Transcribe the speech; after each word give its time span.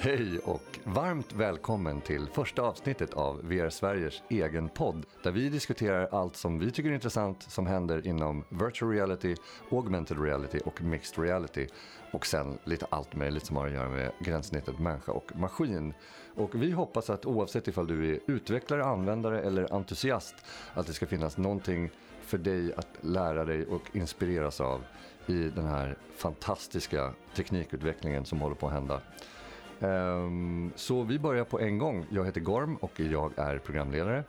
Hej 0.00 0.38
och 0.38 0.78
varmt 0.84 1.32
välkommen 1.32 2.00
till 2.00 2.26
första 2.32 2.62
avsnittet 2.62 3.14
av 3.14 3.40
VR 3.42 3.70
Sveriges 3.70 4.22
egen 4.28 4.68
podd 4.68 5.06
där 5.22 5.30
vi 5.30 5.48
diskuterar 5.48 6.08
allt 6.12 6.36
som 6.36 6.58
vi 6.58 6.70
tycker 6.70 6.90
är 6.90 6.94
intressant 6.94 7.42
som 7.42 7.66
händer 7.66 8.06
inom 8.06 8.44
virtual 8.48 8.92
reality, 8.92 9.34
augmented 9.70 10.22
reality 10.22 10.58
och 10.64 10.82
mixed 10.82 11.24
reality 11.24 11.66
och 12.12 12.26
sen 12.26 12.58
lite 12.64 12.86
allt 12.90 13.14
möjligt 13.14 13.46
som 13.46 13.56
har 13.56 13.66
att 13.66 13.72
göra 13.72 13.88
med 13.88 14.12
gränssnittet 14.18 14.78
människa 14.78 15.12
och 15.12 15.36
maskin. 15.36 15.94
Och 16.34 16.62
vi 16.62 16.70
hoppas 16.70 17.10
att 17.10 17.26
oavsett 17.26 17.68
ifall 17.68 17.86
du 17.86 18.14
är 18.14 18.20
utvecklare, 18.26 18.84
användare 18.84 19.40
eller 19.40 19.74
entusiast 19.74 20.34
att 20.74 20.86
det 20.86 20.92
ska 20.92 21.06
finnas 21.06 21.36
någonting 21.36 21.90
för 22.22 22.38
dig 22.38 22.74
att 22.74 22.88
lära 23.00 23.44
dig 23.44 23.66
och 23.66 23.96
inspireras 23.96 24.60
av 24.60 24.84
i 25.26 25.48
den 25.48 25.66
här 25.66 25.98
fantastiska 26.16 27.12
teknikutvecklingen 27.36 28.24
som 28.24 28.40
håller 28.40 28.56
på 28.56 28.66
att 28.66 28.72
hända. 28.72 29.00
Ehm, 29.80 30.72
Så 30.76 31.02
vi 31.02 31.18
börjar 31.18 31.44
på 31.44 31.60
en 31.60 31.78
gång. 31.78 32.06
Jag 32.10 32.24
heter 32.24 32.40
Gorm 32.40 32.76
och 32.76 33.00
jag 33.00 33.32
är 33.38 33.58
programledare. 33.58 34.24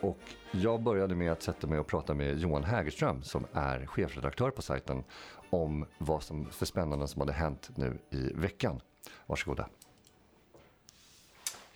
Och 0.00 0.18
jag 0.50 0.82
började 0.82 1.14
med 1.14 1.32
att 1.32 1.42
sätta 1.42 1.66
mig 1.66 1.78
och 1.78 1.86
prata 1.86 2.14
med 2.14 2.38
Johan 2.38 2.64
Hägerström 2.64 3.22
som 3.22 3.46
är 3.52 3.86
chefredaktör 3.86 4.50
på 4.50 4.62
sajten 4.62 5.04
om 5.50 5.86
vad 5.98 6.22
som 6.22 6.46
för 6.50 6.66
spännande 6.66 7.08
som 7.08 7.20
hade 7.20 7.32
hänt 7.32 7.70
nu 7.76 7.98
i 8.10 8.32
veckan. 8.34 8.80
Varsågoda. 9.26 9.68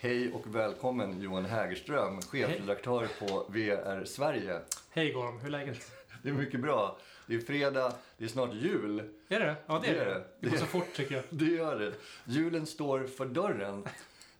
Hej 0.01 0.33
och 0.33 0.55
välkommen 0.55 1.21
Johan 1.21 1.45
Hägerström, 1.45 2.21
chefredaktör 2.21 3.09
på 3.21 3.45
VR 3.48 4.05
Sverige. 4.05 4.61
Hej 4.91 5.12
Gorm, 5.12 5.39
hur 5.39 5.47
är 5.47 5.51
läget? 5.51 5.79
Det 6.23 6.29
är 6.29 6.33
mycket 6.33 6.61
bra. 6.61 6.98
Det 7.29 7.34
är 7.34 7.41
fredag, 7.41 7.93
det 8.17 8.25
är 8.25 8.29
snart 8.29 8.55
jul. 8.55 8.98
Är 9.29 9.41
det 9.41 9.57
Ja, 9.67 9.79
det 9.84 9.89
är 9.89 9.95
Det 9.95 10.01
är 10.11 10.25
det. 10.41 10.48
går 10.51 10.57
så 10.57 10.67
fort 10.67 10.93
tycker 10.95 11.15
jag. 11.15 11.25
Det 11.31 11.45
gör 11.45 11.79
det. 11.79 11.93
Julen 12.25 12.67
står 12.67 13.05
för 13.07 13.27
dörren. 13.27 13.87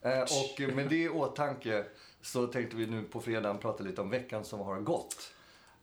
Eh, 0.03 0.21
och 0.23 0.75
med 0.75 0.89
det 0.89 0.97
i 1.03 1.09
åtanke 1.09 1.85
så 2.23 2.47
tänkte 2.47 2.77
vi 2.77 2.87
nu 2.87 3.03
på 3.03 3.21
fredagen 3.21 3.59
prata 3.59 3.83
lite 3.85 4.01
om 4.01 4.11
veckan 4.11 4.45
som 4.45 4.61
har 4.61 4.81
gått. 4.81 5.33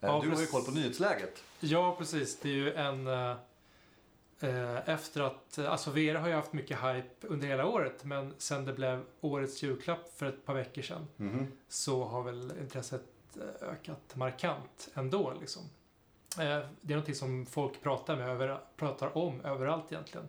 Eh, 0.01 0.07
Ja, 0.09 0.21
du 0.23 0.29
har 0.29 0.41
ju 0.41 0.47
koll 0.47 0.63
på 0.63 0.71
nyhetsläget. 0.71 1.43
Ja, 1.59 1.95
precis. 1.97 2.39
Det 2.39 2.49
är 2.49 2.53
ju 2.53 2.73
en... 2.73 3.07
eh, 3.07 4.89
efter 4.89 5.21
att... 5.21 5.59
Alltså 5.59 5.91
VR 5.91 6.15
har 6.15 6.27
ju 6.27 6.33
haft 6.33 6.53
mycket 6.53 6.77
hype 6.79 7.27
under 7.27 7.47
hela 7.47 7.65
året. 7.65 8.03
Men 8.03 8.33
sen 8.37 8.65
det 8.65 8.73
blev 8.73 9.03
årets 9.21 9.63
julklapp 9.63 10.13
för 10.17 10.25
ett 10.25 10.45
par 10.45 10.53
veckor 10.53 10.81
sedan. 10.81 11.07
Så 11.67 12.03
har 12.03 12.23
väl 12.23 12.53
intresset 12.61 13.03
ökat 13.61 14.15
markant 14.15 14.89
ändå 14.93 15.33
liksom. 15.39 15.61
Eh, 16.39 16.59
Det 16.81 16.93
är 16.93 16.95
någonting 16.97 17.15
som 17.15 17.45
folk 17.45 17.81
pratar, 17.81 18.15
med 18.15 18.29
över, 18.29 18.59
pratar 18.77 19.17
om 19.17 19.41
överallt 19.45 19.91
egentligen. 19.91 20.27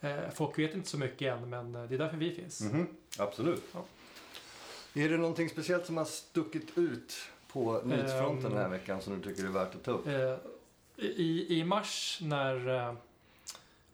Eh, 0.00 0.30
Folk 0.34 0.58
vet 0.58 0.74
inte 0.74 0.88
så 0.88 0.98
mycket 0.98 1.32
än, 1.38 1.50
men 1.50 1.74
eh, 1.74 1.84
det 1.84 1.94
är 1.94 1.98
därför 1.98 2.16
vi 2.16 2.34
finns. 2.34 2.60
Mhm. 2.60 2.86
Absolut. 3.18 3.62
Ja. 3.72 3.84
Är 4.94 5.08
det 5.08 5.16
någonting 5.16 5.48
speciellt 5.48 5.86
som 5.86 5.96
har 5.96 6.04
stuckit 6.04 6.78
ut 6.78 7.14
på 7.52 7.80
nyhetsfronten 7.84 8.46
Ehm. 8.46 8.52
den 8.52 8.62
här 8.62 8.68
veckan 8.68 9.00
som 9.00 9.20
du 9.20 9.22
tycker 9.28 9.44
är 9.48 9.52
värt 9.52 9.74
att 9.74 9.84
ta 9.84 9.90
upp? 9.90 10.06
I, 10.96 11.58
I 11.60 11.64
mars 11.64 12.18
när 12.22 12.96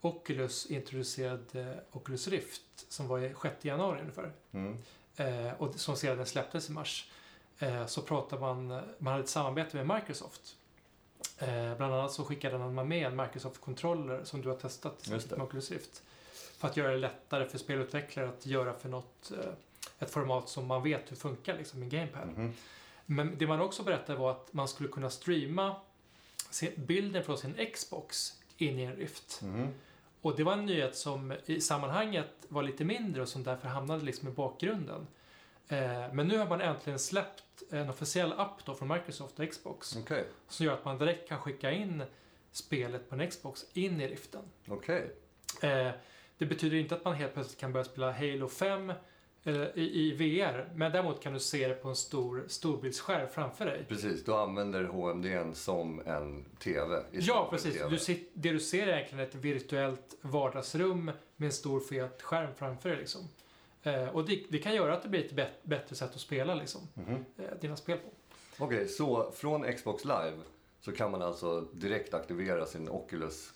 Oculus 0.01 0.67
introducerade 0.67 1.81
Oculus 1.93 2.29
Rift, 2.29 2.63
som 2.89 3.09
var 3.09 3.19
i 3.19 3.35
6 3.43 3.65
januari 3.65 4.01
ungefär, 4.01 4.33
Mm. 4.53 4.77
och 5.59 5.75
som 5.75 5.97
sedan 5.97 6.27
släpptes 6.27 6.69
i 6.69 6.73
mars, 6.73 7.11
så 7.87 8.03
pratade 8.03 8.41
man, 8.43 8.67
man 8.98 9.13
hade 9.13 9.20
ett 9.25 9.29
samarbete 9.29 9.77
med 9.85 9.97
Microsoft. 9.97 10.57
Eh, 11.39 11.77
bland 11.77 11.95
annat 11.95 12.12
så 12.12 12.25
skickade 12.25 12.58
man 12.58 12.89
med 12.89 13.07
en 13.07 13.20
Microsoft-controller 13.20 14.24
som 14.24 14.42
du 14.42 14.48
har 14.48 14.57
testat 14.57 15.08
med 15.08 15.41
Oculus 15.41 15.70
Rift. 15.70 16.02
För 16.58 16.69
att 16.69 16.77
göra 16.77 16.92
det 16.92 16.98
lättare 16.98 17.48
för 17.48 17.58
spelutvecklare 17.58 18.29
att 18.29 18.47
göra 18.47 18.74
för 18.74 18.89
något, 18.89 19.30
eh, 19.30 19.52
ett 19.98 20.11
format 20.11 20.48
som 20.48 20.67
man 20.67 20.83
vet 20.83 21.11
hur 21.11 21.17
funkar 21.17 21.58
liksom, 21.58 21.83
i 21.83 21.86
GamePad. 21.86 22.29
Mhm. 22.29 22.52
Men 23.07 23.39
det 23.39 23.47
man 23.47 23.61
också 23.61 23.83
berättade 23.83 24.19
var 24.19 24.30
att 24.30 24.52
man 24.52 24.69
skulle 24.69 24.89
kunna 24.89 25.11
streama 25.11 25.77
bilden 26.77 27.24
från 27.24 27.39
sin 27.39 27.55
Xbox 27.74 28.33
in 28.57 28.79
i 28.79 28.83
en 28.83 28.97
Rift. 28.97 29.41
Mhm. 29.42 29.68
Och 30.20 30.36
det 30.36 30.45
var 30.45 30.52
en 30.52 30.67
nyhet 30.67 30.97
som 30.97 31.35
i 31.47 31.61
sammanhanget 31.61 32.30
var 32.48 32.63
lite 32.63 32.85
mindre 32.85 33.23
och 33.23 33.29
som 33.29 33.42
därför 33.42 33.68
hamnade 33.68 34.05
liksom 34.05 34.29
i 34.29 34.30
bakgrunden. 34.30 35.07
Eh, 35.73 36.13
men 36.13 36.29
nu 36.29 36.39
har 36.39 36.49
man 36.49 36.61
äntligen 36.61 36.99
släppt 36.99 37.63
en 37.71 37.91
officiell 37.91 38.33
app 38.33 38.65
då 38.65 38.75
från 38.75 38.89
Microsoft 38.89 39.39
och 39.39 39.51
Xbox 39.51 39.97
Okej. 39.97 40.25
som 40.49 40.67
gör 40.67 40.75
att 40.75 40.85
man 40.85 40.99
direkt 40.99 41.29
kan 41.29 41.39
skicka 41.39 41.71
in 41.71 42.03
spelet 42.51 43.09
på 43.09 43.15
en 43.15 43.31
Xbox 43.31 43.65
in 43.73 44.01
i 44.01 44.09
Riften. 44.09 44.43
Okej. 44.69 45.11
Eh, 45.63 45.91
det 46.39 46.47
betyder 46.47 46.77
inte 46.77 46.95
att 46.95 47.05
man 47.05 47.15
helt 47.15 47.35
plötsligt 47.35 47.61
kan 47.61 47.73
börja 47.73 47.85
spela 47.85 48.13
Halo 48.13 48.49
5 48.49 48.93
eh, 49.45 49.55
i, 49.75 50.15
VR, 50.19 50.71
men 50.75 50.93
däremot 50.93 51.23
kan 51.23 51.33
du 51.33 51.41
se 51.41 51.69
det 51.69 51.75
på 51.75 51.89
en 51.89 51.97
stor 51.97 52.45
storbildsskärm 52.49 53.29
framför 53.29 53.67
dig. 53.67 53.85
Precis, 53.89 54.25
du 54.25 54.35
använder 54.35 54.85
HMD 54.85 55.57
som 55.57 56.01
en 56.07 56.45
TV. 56.45 57.03
Ja, 57.11 57.49
precis. 57.51 57.75
TV. 57.75 57.91
Du 57.91 57.99
sit, 57.99 58.31
det 58.35 58.51
du 58.51 58.61
ser 58.61 58.87
är 58.87 58.97
egentligen 58.97 59.25
ett 59.25 59.35
virtuellt 59.35 60.17
vardagsrum 60.21 61.11
med 61.37 61.47
en 61.47 61.53
stor 61.53 61.81
fet 61.81 62.23
skärm 62.23 62.55
framför 62.55 62.89
dig. 62.89 62.99
Liksom. 62.99 63.29
Eh, 63.83 64.09
och 64.09 64.25
det, 64.25 64.45
det 64.48 64.59
kan 64.59 64.75
göra 64.75 64.95
att 64.95 65.03
det 65.03 65.09
blir 65.09 65.25
ett 65.25 65.33
bet- 65.33 65.63
bättre 65.63 65.97
sätt 65.97 66.11
att 66.15 66.20
spela 66.20 66.55
liksom, 66.55 66.81
Mhm. 66.95 67.25
eh, 67.39 67.45
dina 67.61 67.77
spel 67.77 67.98
på. 67.98 68.65
Okej, 68.65 68.89
så 68.89 69.31
från 69.33 69.73
Xbox 69.73 70.05
Live 70.05 70.37
så 70.81 70.93
kan 70.93 71.11
man 71.11 71.23
alltså 71.23 71.61
direkt 71.61 72.15
aktivera 72.15 72.67
sin 72.67 72.89
Oculus. 72.89 73.53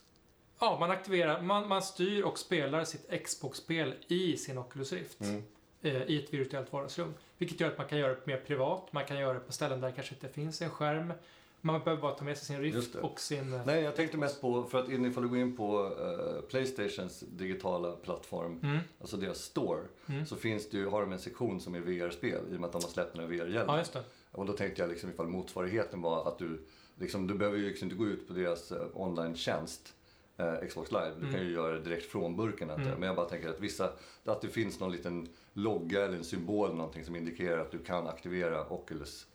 Ja, 0.59 0.77
man 0.79 0.91
aktiverar, 0.91 1.41
man, 1.41 1.67
man 1.67 1.81
styr 1.81 2.23
och 2.23 2.39
spelar 2.39 2.83
sitt 2.83 3.23
Xbox-spel 3.25 3.93
i 4.07 4.37
sin 4.37 4.57
Oculus 4.57 4.93
Rift. 4.93 5.21
Mm. 5.21 5.43
eh, 5.81 6.01
I 6.03 6.23
ett 6.23 6.33
virtuellt 6.33 6.73
vardagsrum. 6.73 7.13
Vilket 7.37 7.59
gör 7.59 7.71
att 7.71 7.77
man 7.77 7.87
kan 7.87 7.97
göra 7.97 8.13
det 8.15 8.25
mer 8.25 8.37
privat. 8.37 8.93
Man 8.93 9.05
kan 9.05 9.19
göra 9.19 9.33
det 9.33 9.39
på 9.39 9.51
ställen 9.51 9.81
där 9.81 9.87
det 9.87 9.93
kanske 9.93 10.13
inte 10.15 10.29
finns 10.29 10.61
en 10.61 10.69
skärm. 10.69 11.13
Man 11.61 11.79
behöver 11.83 12.01
bara 12.01 12.11
ta 12.13 12.23
med 12.25 12.37
sig 12.37 12.45
sin 12.45 12.61
Rift 12.61 12.95
och 12.95 13.19
sin... 13.19 13.53
eh, 13.53 13.61
Nej, 13.65 13.83
jag 13.83 13.95
tänkte 13.95 14.17
mest 14.17 14.41
på, 14.41 14.63
för 14.63 14.79
att 14.79 14.89
ifall 14.89 15.23
du 15.23 15.29
går 15.29 15.37
in 15.37 15.57
på 15.57 15.85
eh, 15.99 16.41
Playstations 16.41 17.19
digitala 17.19 17.91
plattform, 17.91 18.59
Mm, 18.63 18.77
alltså 19.01 19.17
deras 19.17 19.37
store, 19.41 19.81
mm. 20.09 20.25
så 20.25 20.35
finns 20.35 20.69
det 20.69 20.77
ju, 20.77 20.87
har 20.87 21.01
de 21.01 21.11
en 21.11 21.19
sektion 21.19 21.61
som 21.61 21.75
är 21.75 21.79
VR-spel 21.79 22.41
i 22.51 22.55
och 22.55 22.59
med 22.59 22.65
att 22.65 22.71
de 22.71 22.81
har 22.83 22.89
släppt 22.89 23.15
den 23.15 23.29
VR-hjälmen. 23.29 23.65
Ja, 23.67 23.77
just 23.77 23.93
det. 23.93 24.03
Och 24.31 24.45
då 24.45 24.53
tänkte 24.53 24.81
jag 24.81 24.89
liksom 24.89 25.09
ifall 25.09 25.27
motsvarigheten 25.27 26.01
var 26.01 26.27
att 26.27 26.39
du, 26.39 26.65
liksom, 26.99 27.27
du 27.27 27.33
behöver 27.33 27.57
ju 27.57 27.67
liksom 27.69 27.85
inte 27.85 27.95
gå 27.97 28.05
ut 28.05 28.27
på 28.27 28.33
deras 28.33 28.71
eh, 28.71 28.87
online-tjänst, 28.93 29.93
eh, 30.37 30.67
Xbox 30.67 30.91
Live. 30.91 31.11
Du 31.15 31.21
Mm. 31.21 31.33
kan 31.33 31.45
ju 31.45 31.51
göra 31.53 31.73
det 31.73 31.81
direkt 31.81 32.05
från 32.11 32.35
burken. 32.35 32.69
Mm. 32.69 32.89
Men 32.91 33.01
jag 33.07 33.15
bara 33.15 33.29
tänker 33.29 33.49
att 33.49 33.59
vissa, 33.59 33.89
att 34.25 34.41
det 34.41 34.47
finns 34.49 34.79
någon 34.79 34.91
liten 34.91 35.27
logga 35.53 36.05
eller 36.05 36.17
en 36.17 36.23
symbol 36.23 36.65
eller 36.67 36.77
någonting 36.77 37.05
som 37.05 37.15
indikerar 37.15 37.57
att 37.59 37.71
du 37.71 37.77
kan 37.79 38.07
aktivera 38.07 38.69
Oculus 38.69 39.27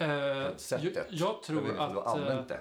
Eh, 0.00 0.56
sättet. 0.56 0.94
jag, 0.96 1.04
jag 1.10 1.42
tror 1.42 1.58
jag 1.58 1.62
vet 1.62 1.70
inte 1.70 1.82
om 1.82 1.98
att... 1.98 2.04
du 2.04 2.10
har 2.10 2.18
använt 2.18 2.48
det. 2.48 2.60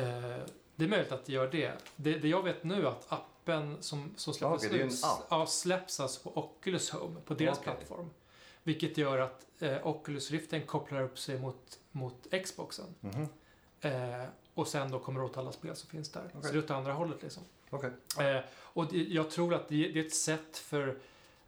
Eh, 0.00 0.44
det 0.76 0.84
är 0.84 0.88
möjligt 0.88 1.12
att 1.12 1.24
det 1.24 1.32
gör 1.32 1.48
det. 1.48 1.72
Det, 1.96 2.18
det 2.18 2.28
jag 2.28 2.42
vet 2.42 2.64
nu 2.64 2.82
är 2.82 2.88
att 2.88 3.12
appen 3.12 3.76
som, 3.80 4.14
som 4.16 4.34
släpps 4.34 4.64
en 4.64 4.74
ut 4.74 4.92
ja, 5.30 5.46
släpps 5.46 6.00
alltså 6.00 6.30
på 6.30 6.38
Oculus 6.38 6.90
Home, 6.90 7.20
på 7.20 7.34
deras 7.34 7.58
Okej. 7.58 7.64
plattform. 7.64 8.10
Vilket 8.62 8.98
gör 8.98 9.18
att 9.18 9.46
eh, 9.58 9.86
Oculus 9.86 10.30
Riften 10.30 10.66
kopplar 10.66 11.02
upp 11.02 11.18
sig 11.18 11.38
mot, 11.38 11.78
mot 11.90 12.26
Xboxen. 12.44 12.94
Mhm. 13.00 13.28
Eh, 13.80 14.24
och 14.54 14.68
sen 14.68 14.90
då 14.90 14.98
kommer 14.98 15.22
åt 15.22 15.36
alla 15.36 15.52
spel 15.52 15.76
som 15.76 15.90
finns 15.90 16.12
där. 16.12 16.24
Okej. 16.28 16.42
Så 16.42 16.52
det 16.52 16.58
är 16.58 16.64
åt 16.64 16.70
andra 16.70 16.92
hållet 16.92 17.22
liksom. 17.22 17.42
Okej. 17.70 17.90
Eh, 18.18 18.40
och 18.50 18.86
det, 18.92 19.04
jag 19.04 19.30
tror 19.30 19.54
att 19.54 19.68
det, 19.68 19.88
det 19.88 20.00
är 20.00 20.06
ett 20.06 20.14
sätt 20.14 20.56
för 20.56 20.98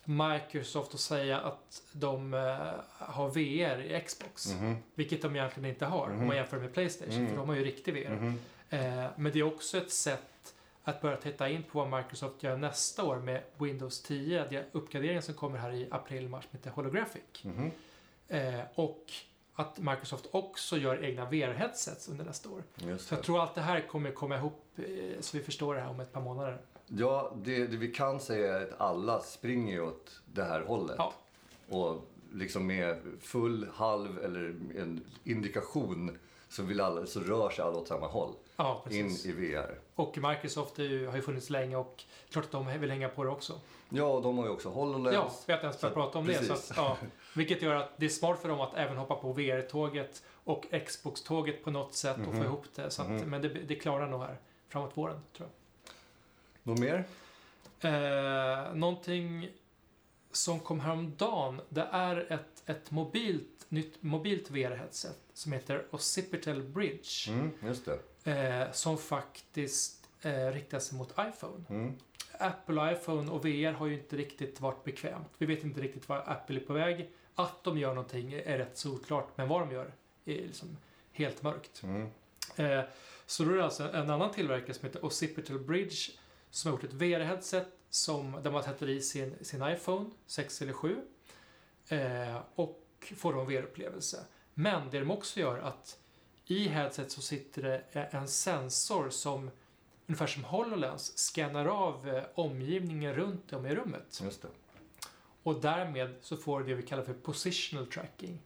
Microsoft 0.08 0.94
att 0.94 1.00
säga 1.00 1.40
att 1.40 1.82
de 1.92 2.34
eh, 2.34 2.56
har 3.06 3.28
VR 3.30 3.80
i 3.96 4.00
Xbox. 4.06 4.52
Mhm. 4.52 4.76
Vilket 4.94 5.22
de 5.22 5.36
egentligen 5.36 5.68
inte 5.70 5.86
har 5.86 6.06
om 6.06 6.12
Mhm. 6.16 6.26
man 6.26 6.36
jämför 6.36 6.58
med 6.58 6.72
Playstation. 6.72 7.14
Mm. 7.16 7.28
För 7.28 7.36
de 7.36 7.48
har 7.48 7.56
ju 7.56 7.64
riktig 7.64 7.94
VR. 7.94 8.10
Mhm. 8.10 8.38
Eh, 8.70 9.06
men 9.16 9.32
det 9.32 9.38
är 9.38 9.42
också 9.42 9.78
ett 9.78 9.90
sätt 9.90 10.54
att 10.84 11.00
börja 11.00 11.16
titta 11.16 11.48
in 11.48 11.62
på 11.62 11.84
vad 11.84 12.00
Microsoft 12.02 12.42
gör 12.42 12.56
nästa 12.56 13.04
år 13.04 13.16
med 13.16 13.42
Windows 13.58 14.02
10. 14.02 14.46
Det 14.50 14.56
är 14.56 14.66
uppgraderingen 14.72 15.22
som 15.22 15.34
kommer 15.34 15.58
här 15.58 15.72
i 15.72 15.88
april-mars 15.90 16.44
som 16.50 16.58
heter 16.58 16.70
Holographic. 16.70 17.22
Mhm. 17.42 17.70
Eh, 18.28 18.60
och 18.74 19.04
att 19.54 19.78
Microsoft 19.78 20.26
också 20.30 20.76
gör 20.76 21.04
egna 21.04 21.24
VR-headsets 21.30 22.08
under 22.10 22.24
nästa 22.24 22.48
år. 22.48 22.62
Så 22.98 23.14
jag 23.14 23.22
tror 23.22 23.40
allt 23.42 23.54
det 23.54 23.60
här 23.60 23.80
kommer 23.88 24.10
komma 24.10 24.36
ihop 24.36 24.64
eh, 24.78 24.84
så 25.20 25.36
vi 25.36 25.42
förstår 25.44 25.74
det 25.74 25.80
här 25.80 25.88
om 25.90 26.00
ett 26.00 26.12
par 26.12 26.20
månader. 26.20 26.58
Ja, 26.86 27.32
det, 27.36 27.66
det 27.66 27.76
vi 27.76 27.92
kan 27.92 28.20
säga 28.20 28.58
är 28.58 28.62
att 28.62 28.80
alla 28.80 29.20
springer 29.20 29.72
ju 29.72 29.80
åt 29.80 30.20
det 30.26 30.44
här 30.44 30.60
hållet. 30.60 30.96
Ja. 30.98 31.12
Och 31.68 32.02
liksom 32.32 32.66
med 32.66 32.96
full, 33.20 33.68
halv 33.74 34.24
eller 34.24 34.40
en 34.78 35.04
indikation 35.24 36.18
så, 36.48 36.62
vill 36.62 36.80
alla, 36.80 37.06
så 37.06 37.20
rör 37.20 37.50
sig 37.50 37.64
alla 37.64 37.76
åt 37.78 37.88
samma 37.88 38.06
håll. 38.06 38.32
Ja, 38.56 38.82
In 38.90 39.08
precis. 39.08 39.26
i 39.26 39.32
VR. 39.32 39.78
Och 39.94 40.18
Microsoft 40.18 40.78
ju, 40.78 41.06
har 41.06 41.16
ju 41.16 41.22
funnits 41.22 41.50
länge 41.50 41.76
och 41.76 42.04
klart 42.30 42.44
att 42.44 42.50
de 42.50 42.80
vill 42.80 42.90
hänga 42.90 43.08
på 43.08 43.24
det 43.24 43.30
också. 43.30 43.60
Ja, 43.88 44.04
och 44.04 44.22
de 44.22 44.38
har 44.38 44.44
ju 44.44 44.50
också 44.50 44.68
HoloLens. 44.68 45.14
Ja, 45.14 45.30
vi 45.46 45.52
har 45.52 45.58
inte 45.58 45.66
ens 45.66 45.80
börjat 45.80 45.94
prata 45.94 46.18
om 46.18 46.26
det. 46.26 46.34
Så 46.34 46.52
precis. 46.52 46.70
att, 46.70 46.76
ja, 46.76 46.96
vilket 47.34 47.62
gör 47.62 47.74
att 47.74 47.90
det 47.96 48.06
är 48.06 48.10
smart 48.10 48.38
för 48.40 48.48
dem 48.48 48.60
att 48.60 48.74
även 48.76 48.96
hoppa 48.96 49.14
på 49.14 49.32
VR-tåget 49.32 50.22
och 50.44 50.66
Xbox-tåget 50.86 51.64
på 51.64 51.70
något 51.70 51.94
sätt 51.94 52.16
och 52.18 52.24
få 52.24 52.30
Mhm. 52.32 52.42
ihop 52.42 52.64
det. 52.74 52.90
Så 52.90 53.02
att, 53.02 53.08
Mhm. 53.08 53.30
Men 53.30 53.42
det, 53.42 53.48
det 53.48 53.74
klarar 53.74 54.08
nog 54.08 54.20
här 54.20 54.36
framåt 54.68 54.90
våren, 54.96 55.20
tror 55.36 55.48
jag. 55.48 55.65
Något 56.66 56.78
mer? 56.78 57.04
Eh, 57.80 58.74
någonting 58.74 59.48
som 60.32 60.60
kom 60.60 60.80
häromdagen, 60.80 61.60
det 61.68 61.88
är 61.92 62.32
ett, 62.32 62.62
ett 62.66 62.90
mobilt, 62.90 63.66
nytt 63.68 64.02
mobilt 64.02 64.50
VR-headset 64.50 65.16
som 65.32 65.52
heter 65.52 65.86
Occipital 65.90 66.62
Bridge. 66.62 67.28
Mm, 67.28 67.52
just 67.62 67.88
det. 68.24 68.32
Eh, 68.32 68.72
som 68.72 68.98
faktiskt 68.98 70.08
eh, 70.22 70.46
riktar 70.46 70.78
sig 70.78 70.98
mot 70.98 71.10
iPhone. 71.10 71.64
Mm. 71.68 71.92
Apple, 72.38 72.92
iPhone 72.92 73.30
och 73.30 73.44
VR 73.44 73.72
har 73.72 73.86
ju 73.86 73.94
inte 73.94 74.16
riktigt 74.16 74.60
varit 74.60 74.84
bekvämt. 74.84 75.32
Vi 75.38 75.46
vet 75.46 75.64
inte 75.64 75.80
riktigt 75.80 76.08
var 76.08 76.22
Apple 76.26 76.56
är 76.56 76.64
på 76.64 76.72
väg. 76.72 77.10
Att 77.34 77.64
de 77.64 77.78
gör 77.78 77.94
någonting 77.94 78.32
är 78.32 78.58
rätt 78.58 78.78
solklart, 78.78 79.28
men 79.36 79.48
vad 79.48 79.60
de 79.60 79.74
gör 79.74 79.92
är 80.24 80.34
liksom 80.34 80.76
helt 81.12 81.42
mörkt. 81.42 81.82
Mm. 81.82 82.08
Eh, 82.56 82.84
så 83.26 83.44
då 83.44 83.50
är 83.50 83.56
det 83.56 83.64
alltså 83.64 83.92
en 83.92 84.10
annan 84.10 84.32
tillverkare 84.32 84.74
som 84.74 84.86
heter 84.86 85.04
Occipital 85.04 85.58
Bridge 85.58 86.10
som 86.56 86.72
har 86.72 86.78
gjort 86.78 86.84
ett 86.84 86.92
VR-headset 86.92 87.66
som, 87.90 88.42
där 88.42 88.50
man 88.50 88.62
sätter 88.62 88.88
i 88.88 89.00
sin, 89.00 89.34
sin 89.40 89.62
iPhone 89.62 90.10
6 90.26 90.62
eller 90.62 90.72
7 90.72 91.00
eh, 91.88 92.36
och 92.54 92.82
får 93.16 93.32
då 93.32 93.40
en 93.40 93.46
VR-upplevelse. 93.46 94.24
Men 94.54 94.90
det 94.90 94.98
de 94.98 95.10
också 95.10 95.40
gör 95.40 95.58
att 95.58 95.98
i 96.44 96.68
headset 96.68 97.10
så 97.10 97.20
sitter 97.20 97.62
det 97.62 98.02
en 98.10 98.28
sensor 98.28 99.10
som 99.10 99.50
ungefär 100.06 100.26
som 100.26 100.44
HoloLens 100.44 101.18
scannar 101.18 101.66
av 101.66 102.08
eh, 102.08 102.24
omgivningen 102.34 103.14
runt 103.14 103.52
om 103.52 103.66
i 103.66 103.74
rummet. 103.74 104.20
Just 104.24 104.42
det. 104.42 104.48
Och 105.42 105.60
därmed 105.60 106.14
så 106.20 106.36
får 106.36 106.60
du 106.60 106.66
det 106.66 106.74
vi 106.74 106.82
kallar 106.82 107.04
för 107.04 107.14
positional 107.14 107.86
tracking 107.86 108.42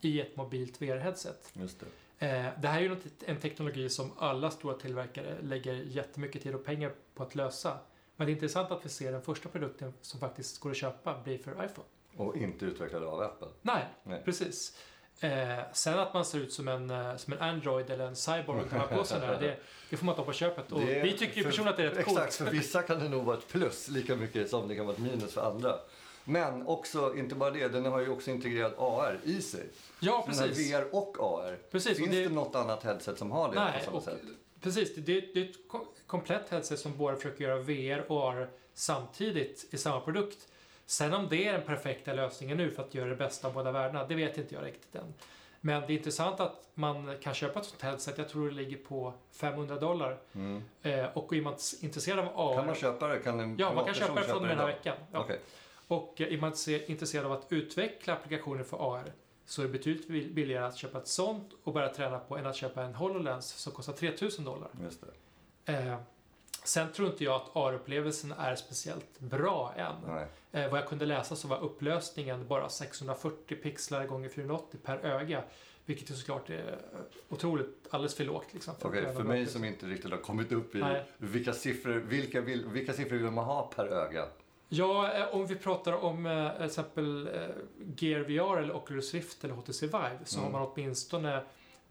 i 0.00 0.20
ett 0.20 0.36
mobilt 0.36 0.80
VR-headset. 0.80 1.50
Just 1.52 1.80
det. 1.80 1.86
Eh, 2.18 2.46
det 2.60 2.68
här 2.68 2.78
är 2.78 2.82
ju 2.82 2.96
en 3.26 3.40
teknologi 3.40 3.88
som 3.88 4.12
alla 4.18 4.50
stora 4.50 4.74
tillverkare 4.74 5.36
lägger 5.42 5.74
jättemycket 5.74 6.42
tid 6.42 6.54
och 6.54 6.64
pengar 6.64 6.92
på 7.14 7.22
att 7.22 7.34
lösa. 7.34 7.78
Men 8.16 8.26
det 8.26 8.30
är 8.30 8.34
intressant 8.34 8.70
att 8.70 8.84
vi 8.84 8.88
ser 8.88 9.12
den 9.12 9.22
första 9.22 9.48
produkten 9.48 9.92
som 10.00 10.20
faktiskt 10.20 10.60
går 10.60 10.70
att 10.70 10.76
köpa 10.76 11.20
blir 11.24 11.38
för 11.38 11.50
iPhone. 11.50 11.88
Och 12.16 12.36
inte 12.36 12.64
utvecklade 12.64 13.06
av 13.06 13.20
Apple. 13.20 13.48
Nej, 13.62 13.84
Nej. 14.02 14.22
precis. 14.24 14.76
Eh, 15.20 15.58
sen 15.72 15.98
att 15.98 16.14
man 16.14 16.24
ser 16.24 16.38
ut 16.38 16.52
som 16.52 16.68
en, 16.68 16.90
eh, 16.90 17.16
som 17.16 17.32
en 17.32 17.38
Android 17.38 17.90
eller 17.90 18.06
en 18.06 18.16
Cyborg 18.16 18.60
och 18.60 18.70
kan 18.70 18.80
ha 18.80 18.86
på 18.86 19.04
sig 19.04 19.20
här, 19.20 19.40
det, 19.40 19.56
det 19.90 19.96
får 19.96 20.06
man 20.06 20.14
ta 20.14 20.24
på 20.24 20.32
köpet. 20.32 20.72
Och 20.72 20.80
Det 20.80 21.02
vi 21.02 21.18
tycker 21.18 21.36
ju 21.36 21.44
personligen 21.44 21.68
att 21.70 21.76
det 21.76 21.82
är 21.82 21.88
rätt 21.88 21.98
Exakt, 21.98 22.38
coolt. 22.38 22.50
för 22.50 22.56
vissa 22.56 22.82
kan 22.82 22.98
det 22.98 23.08
nog 23.08 23.24
vara 23.24 23.38
ett 23.38 23.48
plus 23.48 23.88
lika 23.88 24.16
mycket 24.16 24.50
som 24.50 24.68
det 24.68 24.76
kan 24.76 24.86
vara 24.86 24.96
ett 24.96 25.02
minus 25.02 25.34
för 25.34 25.50
andra. 25.50 25.78
Men 26.24 26.66
också, 26.66 27.16
inte 27.16 27.34
bara 27.34 27.50
det, 27.50 27.68
den 27.68 27.84
har 27.86 28.00
ju 28.00 28.08
också 28.10 28.30
integrerat 28.30 28.74
AR 28.78 29.20
i 29.24 29.42
sig. 29.42 29.66
Ja, 30.00 30.24
Den 30.28 30.38
har 30.38 30.46
precis. 30.46 30.72
VR 30.74 30.94
och 30.94 31.16
AR. 31.20 31.58
Precis, 31.70 31.90
och 31.92 31.96
Finns 31.96 32.10
det- 32.10 32.22
det... 32.22 32.28
något 32.34 32.54
annat 32.54 32.82
headset 32.84 33.18
som 33.18 33.30
har 33.30 33.48
det 33.52 33.54
Nej, 33.64 33.72
på 33.78 33.84
samma 33.84 33.96
och, 33.96 34.02
sätt? 34.02 34.20
precis. 34.60 34.94
Det, 34.94 35.02
det 35.20 35.40
är 35.40 35.44
ett 35.50 35.68
kom- 35.68 35.86
komplett 36.06 36.48
headset 36.50 36.78
som 36.78 36.98
bara 36.98 37.16
försöker 37.16 37.44
göra 37.44 37.58
VR 37.60 38.04
och 38.12 38.22
AR 38.32 38.48
samtidigt 38.74 39.66
i 39.70 39.76
samma 39.78 40.00
produkt. 40.00 40.48
Sen 40.86 41.14
om 41.14 41.26
det 41.30 41.48
är 41.48 41.52
den 41.52 41.62
perfekta 41.62 42.12
lösningen 42.12 42.56
nu 42.56 42.70
för 42.70 42.82
att 42.82 42.94
göra 42.94 43.08
det 43.08 43.16
bästa 43.16 43.48
av 43.48 43.54
båda 43.54 43.72
världarna, 43.72 44.06
det 44.06 44.14
vet 44.14 44.38
inte 44.38 44.54
jag 44.54 44.64
riktigt 44.64 44.94
än. 44.94 45.14
Men 45.60 45.80
det 45.86 45.92
är 45.92 45.96
intressant 45.96 46.40
att 46.40 46.68
man 46.74 47.16
kan 47.22 47.34
köpa 47.34 47.60
ett 47.60 47.66
sånt 47.66 47.82
headset. 47.82 48.18
Jag 48.18 48.28
tror 48.28 48.48
det 48.48 48.54
ligger 48.54 48.76
på 48.76 49.12
500 49.32 49.76
dollar. 49.76 50.18
Mm. 50.34 50.62
Eh, 50.82 51.04
och 51.14 51.32
är 51.32 51.40
man 51.42 51.54
intresserad 51.80 52.18
av 52.18 52.28
AR... 52.50 52.54
Kan 52.56 52.66
man 52.66 52.74
köpa 52.74 53.08
det? 53.08 53.18
Kan 53.18 53.40
en 53.40 53.56
Ja, 53.58 53.72
man 53.74 53.84
kan 53.84 53.94
köpa 53.94 54.14
det 54.20 54.26
från 54.26 54.42
den 54.42 54.58
här 54.58 54.66
veckan. 54.66 54.96
Ja. 55.12 55.18
Okej. 55.20 55.40
Och 55.88 56.20
eh, 56.20 56.32
är 56.34 56.38
man 56.40 56.56
se- 56.56 56.90
intresserad 56.92 57.26
av 57.26 57.32
att 57.32 57.46
utveckla 57.52 58.12
applikationer 58.12 58.62
för 58.64 58.94
AR 58.96 59.12
så 59.46 59.62
är 59.62 59.66
det 59.66 59.72
betydligt 59.72 60.08
bill- 60.08 60.32
billigare 60.34 60.64
att 60.64 60.76
köpa 60.76 60.98
ett 60.98 61.08
sånt 61.08 61.50
och 61.64 61.72
börja 61.72 61.88
träna 61.88 62.18
på 62.18 62.36
än 62.36 62.46
att 62.46 62.56
köpa 62.56 62.82
en 62.82 62.94
HoloLens 62.94 63.46
som 63.46 63.72
kostar 63.72 63.92
3000 63.92 64.44
dollar. 64.44 64.68
Just. 64.82 65.02
Eh, 65.64 65.96
sen 66.64 66.92
tror 66.92 67.08
inte 67.08 67.24
jag 67.24 67.34
att 67.34 67.56
AR-upplevelsen 67.56 68.32
är 68.38 68.56
speciellt 68.56 69.20
bra 69.20 69.74
än. 69.76 70.26
Eh, 70.52 70.70
vad 70.70 70.80
jag 70.80 70.88
kunde 70.88 71.06
läsa 71.06 71.36
så 71.36 71.48
var 71.48 71.60
upplösningen 71.64 72.46
bara 72.48 72.68
640 72.68 73.56
pixlar 73.62 74.06
gånger 74.06 74.28
480 74.28 74.78
per 74.84 74.98
öga. 74.98 75.42
Vilket 75.86 76.10
ju 76.10 76.14
såklart 76.14 76.50
är 76.50 76.78
otroligt, 77.28 77.86
alldeles 77.90 78.14
för 78.14 78.24
lågt. 78.24 78.46
Liksom, 78.54 78.74
att 78.74 78.80
träna 78.80 79.12
för 79.12 79.22
mig 79.22 79.46
som 79.46 79.64
inte 79.64 79.86
riktigt 79.86 80.10
har 80.10 80.18
kommit 80.18 80.52
upp 80.52 80.74
i 80.74 80.78
Nej. 80.78 81.04
vilka 81.18 81.52
siffror, 81.52 81.92
vilka, 81.94 82.40
vill, 82.40 82.66
vilka 82.66 82.92
siffror 82.92 83.16
vill 83.16 83.30
man 83.30 83.44
ha 83.44 83.66
per 83.76 83.86
öga? 83.86 84.26
Ja, 84.68 85.12
eh, 85.12 85.34
om 85.34 85.46
vi 85.46 85.56
pratar 85.56 85.92
om 85.92 86.26
eh, 86.26 86.56
till 86.56 86.66
exempel 86.66 87.26
eh, 87.26 87.42
Gear 87.98 88.20
VR 88.20 88.56
eller 88.62 88.76
Oculus 88.76 89.14
Rift 89.14 89.44
eller 89.44 89.54
HTC 89.54 89.86
Vive 89.86 90.18
så 90.24 90.38
Mm. 90.40 90.52
har 90.52 90.60
man 90.60 90.68
åtminstone 90.72 91.42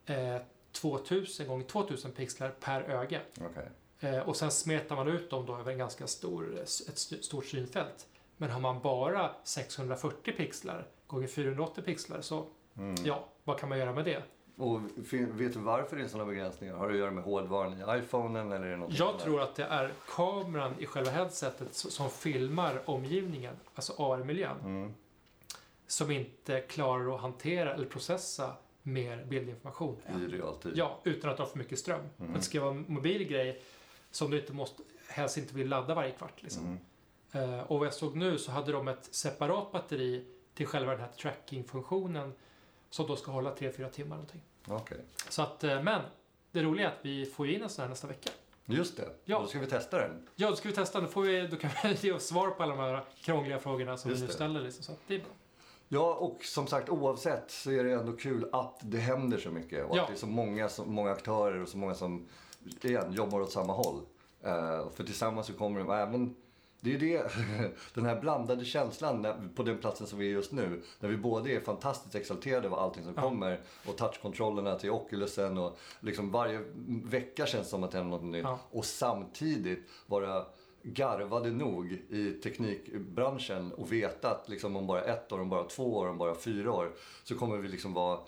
eh, 0.06 0.38
2000 0.72 1.48
gånger 1.48 1.66
2000 1.66 2.12
pixlar 2.12 2.50
per 2.50 2.82
öga. 2.82 3.20
Okej. 3.42 3.70
Eh, 4.00 4.20
och 4.30 4.36
sen 4.36 4.52
smetar 4.52 4.96
man 4.96 5.08
ut 5.08 5.30
dem 5.30 5.46
då 5.46 5.58
över 5.58 5.72
en 5.72 5.78
ganska 5.78 6.08
stor, 6.08 6.60
ett 6.60 6.68
st- 6.70 7.24
stort 7.24 7.46
synfält. 7.46 8.08
Men 8.38 8.50
har 8.50 8.60
man 8.60 8.82
bara 8.82 9.32
640 9.44 10.34
pixlar 10.38 10.88
gånger 11.08 11.28
480 11.28 11.82
pixlar 11.84 12.22
så 12.22 12.46
Mm. 12.78 12.96
ja, 13.06 13.26
vad 13.44 13.60
kan 13.60 13.70
man 13.70 13.78
göra 13.80 13.94
med 13.94 14.06
det? 14.06 14.24
Och 14.58 14.82
vet 15.10 15.54
du 15.54 15.60
varför 15.60 15.96
det 15.98 16.04
är 16.04 16.08
sådana 16.08 16.30
begränsningar? 16.30 16.76
Har 16.76 16.88
det 16.88 16.94
att 16.94 17.00
göra 17.00 17.12
med 17.12 17.24
hårdvaran 17.24 17.74
i 17.74 18.00
iPhonen 18.00 18.52
eller 18.52 18.66
är 18.66 18.72
det 18.72 18.78
något 18.78 18.94
Jag 19.00 19.08
annat? 19.10 19.22
tror 19.22 19.42
att 19.42 19.56
det 19.56 19.64
är 19.64 19.92
kameran 20.16 20.74
i 20.80 20.86
själva 20.86 21.12
headsetet 21.12 21.74
som 21.76 22.10
filmar 22.10 22.82
omgivningen, 22.86 23.56
alltså 23.76 23.94
AR-miljön, 23.98 24.58
Mm. 24.64 24.94
som 25.88 26.12
inte 26.12 26.60
klarar 26.62 27.16
att 27.16 27.22
hantera 27.22 27.74
eller 27.74 27.86
processa 27.88 28.54
mer 28.82 29.26
bildinformation. 29.26 29.98
I 30.20 30.32
realtid? 30.32 30.72
Ja, 30.76 31.00
utan 31.04 31.30
att 31.32 31.40
ha 31.40 31.46
för 31.46 31.58
mycket 31.58 31.80
ström. 31.80 32.02
Mm. 32.20 32.32
Att 32.32 32.38
det 32.38 32.44
ska 32.46 32.62
vara 32.62 32.72
en 32.72 32.86
mobil 32.88 33.24
grej 33.24 33.62
som 34.12 34.32
du 34.32 34.40
inte 34.40 34.54
måste, 34.54 34.84
helst 35.10 35.38
inte 35.38 35.56
vill 35.56 35.70
ladda 35.70 35.96
varje 35.96 36.12
kvart. 36.12 36.44
Liksom. 36.44 36.66
Mm. 37.32 37.54
Eh, 37.54 37.60
och 37.64 37.78
vad 37.80 37.86
jag 37.88 37.94
såg 37.94 38.16
nu 38.16 38.38
så 38.38 38.52
hade 38.52 38.72
de 38.72 38.88
ett 38.88 39.08
separat 39.16 39.72
batteri 39.72 40.26
till 40.54 40.68
själva 40.68 40.92
den 40.92 41.02
här 41.02 41.12
tracking-funktionen 41.18 42.34
som 42.94 43.08
då 43.08 43.16
ska 43.16 43.32
hålla 43.32 43.56
3-4 43.56 43.90
timmar 43.90 44.16
någonting. 44.16 44.42
Okej. 44.68 44.98
Så 45.30 45.42
att, 45.42 45.64
eh, 45.64 45.82
men 45.84 46.02
det 46.52 46.64
roliga 46.64 46.88
är 46.88 46.92
att 46.92 47.00
vi 47.02 47.26
får 47.26 47.50
in 47.50 47.62
en 47.64 47.70
sån 47.70 47.82
här 47.84 47.90
nästa 47.90 48.08
vecka. 48.08 48.30
Just 48.66 48.98
det, 48.98 49.10
Ja. 49.26 49.40
då 49.40 49.48
ska 49.48 49.60
vi 49.60 49.66
testa 49.68 49.98
den. 49.98 50.28
Ja, 50.36 50.50
då 50.50 50.56
ska 50.56 50.70
vi 50.70 50.76
testa. 50.76 51.02
Då, 51.02 51.08
får 51.08 51.22
vi, 51.22 51.48
då 51.48 51.58
kan 51.58 51.70
vi 51.84 51.94
ge 52.02 52.12
oss 52.12 52.24
svar 52.28 52.50
på 52.52 52.64
alla 52.64 52.76
de 52.76 52.82
här 52.82 53.04
krångliga 53.22 53.60
frågorna 53.60 53.98
som 53.98 54.10
Just 54.12 54.20
vi 54.22 54.24
nu 54.24 54.28
det. 54.28 54.34
ställer. 54.34 54.62
Liksom. 54.62 54.84
Så 54.84 54.92
att 54.92 55.00
det 55.08 55.16
är 55.16 55.20
bra. 55.20 55.28
Ja, 55.88 56.14
och 56.14 56.44
som 56.44 56.68
sagt 56.68 56.90
oavsett 56.90 57.52
så 57.52 57.72
är 57.72 57.84
det 57.84 57.92
ändå 57.92 58.12
kul 58.14 58.50
att 58.52 58.80
det 58.82 58.98
händer 58.98 59.38
så 59.38 59.50
mycket 59.52 59.86
och 59.90 59.98
Ja. 59.98 60.02
att 60.02 60.08
det 60.08 60.14
är 60.14 60.18
så 60.18 60.28
många, 60.28 60.70
så 60.70 60.86
många 60.86 61.12
aktörer 61.12 61.62
och 61.62 61.68
så 61.70 61.78
många 61.78 61.94
som 61.96 62.28
igen, 62.82 63.14
jobbar 63.14 63.42
åt 63.42 63.52
samma 63.52 63.74
håll. 63.74 64.02
Eh, 64.44 64.90
för 64.96 65.04
tillsammans 65.04 65.48
så 65.48 65.54
kommer 65.54 65.80
de 65.80 65.92
även 65.92 66.36
det 66.84 66.94
är 66.96 67.00
det, 67.00 67.32
den 67.94 68.06
här 68.06 68.22
blandade 68.22 68.66
känslan 68.66 69.22
när, 69.22 69.36
på 69.56 69.64
den 69.64 69.78
platsen 69.78 70.08
som 70.08 70.20
vi 70.20 70.26
är 70.28 70.32
just 70.32 70.52
nu. 70.52 70.82
När 71.00 71.10
vi 71.10 71.18
både 71.18 71.52
är 71.52 71.60
fantastiskt 71.60 72.16
exalterade 72.16 72.68
över 72.68 72.78
allting 72.78 73.04
som 73.04 73.14
Ja. 73.16 73.22
kommer 73.22 73.62
och 73.88 73.98
touchkontrollerna 73.98 74.76
till 74.76 74.92
Oculusen 74.92 75.58
och 75.58 75.78
liksom 76.00 76.32
varje 76.32 76.62
vecka 77.04 77.46
känns 77.46 77.70
som 77.70 77.84
att 77.84 77.92
det 77.92 77.98
händer 77.98 78.18
något 78.18 78.26
nytt. 78.26 78.44
Ja. 78.44 78.60
Och 78.72 78.86
samtidigt 78.86 79.90
vara 80.06 80.46
garvade 80.84 81.52
nog 81.52 81.92
i 82.10 82.40
teknikbranschen 82.44 83.72
och 83.74 83.92
veta 83.92 84.30
att 84.32 84.50
liksom 84.50 84.76
om 84.76 84.88
bara 84.88 85.02
ett 85.02 85.32
år, 85.32 85.40
om 85.40 85.50
bara 85.50 85.64
två 85.64 85.98
år, 85.98 86.08
om 86.10 86.18
bara 86.18 86.36
fyra 86.36 86.72
år 86.72 86.92
så 87.24 87.36
kommer 87.36 87.58
vi 87.58 87.68
liksom 87.68 87.94
vara 87.94 88.20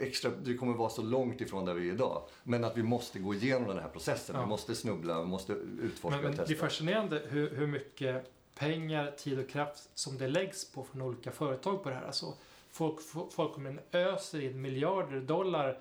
extra, 0.00 0.30
det 0.30 0.54
kommer 0.54 0.74
vara 0.74 0.90
så 0.90 1.02
långt 1.02 1.40
ifrån 1.40 1.64
där 1.64 1.74
vi 1.74 1.88
är 1.88 1.92
idag. 1.92 2.22
Men 2.42 2.64
att 2.64 2.76
vi 2.76 2.82
måste 2.82 3.18
gå 3.18 3.34
igenom 3.34 3.68
den 3.68 3.78
här 3.78 3.88
processen. 3.88 4.36
Ja. 4.36 4.42
Vi 4.42 4.48
måste 4.48 4.74
snubbla, 4.74 5.20
vi 5.20 5.26
måste 5.26 5.52
utforska 5.52 6.20
Men, 6.20 6.30
och 6.30 6.36
det 6.36 6.42
är 6.42 6.46
testa. 6.46 6.66
fascinerande 6.66 7.22
hur, 7.28 7.50
hur 7.50 7.66
mycket 7.66 8.30
pengar, 8.54 9.10
tid 9.16 9.38
och 9.38 9.48
kraft 9.48 9.88
som 9.94 10.18
det 10.18 10.28
läggs 10.28 10.72
på 10.72 10.84
från 10.84 11.02
olika 11.02 11.30
företag 11.30 11.82
på 11.82 11.88
det 11.88 11.94
här. 11.94 12.06
Alltså, 12.06 12.34
folk, 12.70 13.00
folk 13.30 13.54
kommer 13.54 13.70
in 13.70 13.80
öser 13.92 14.40
in 14.40 14.62
miljarder 14.62 15.20
dollar 15.20 15.78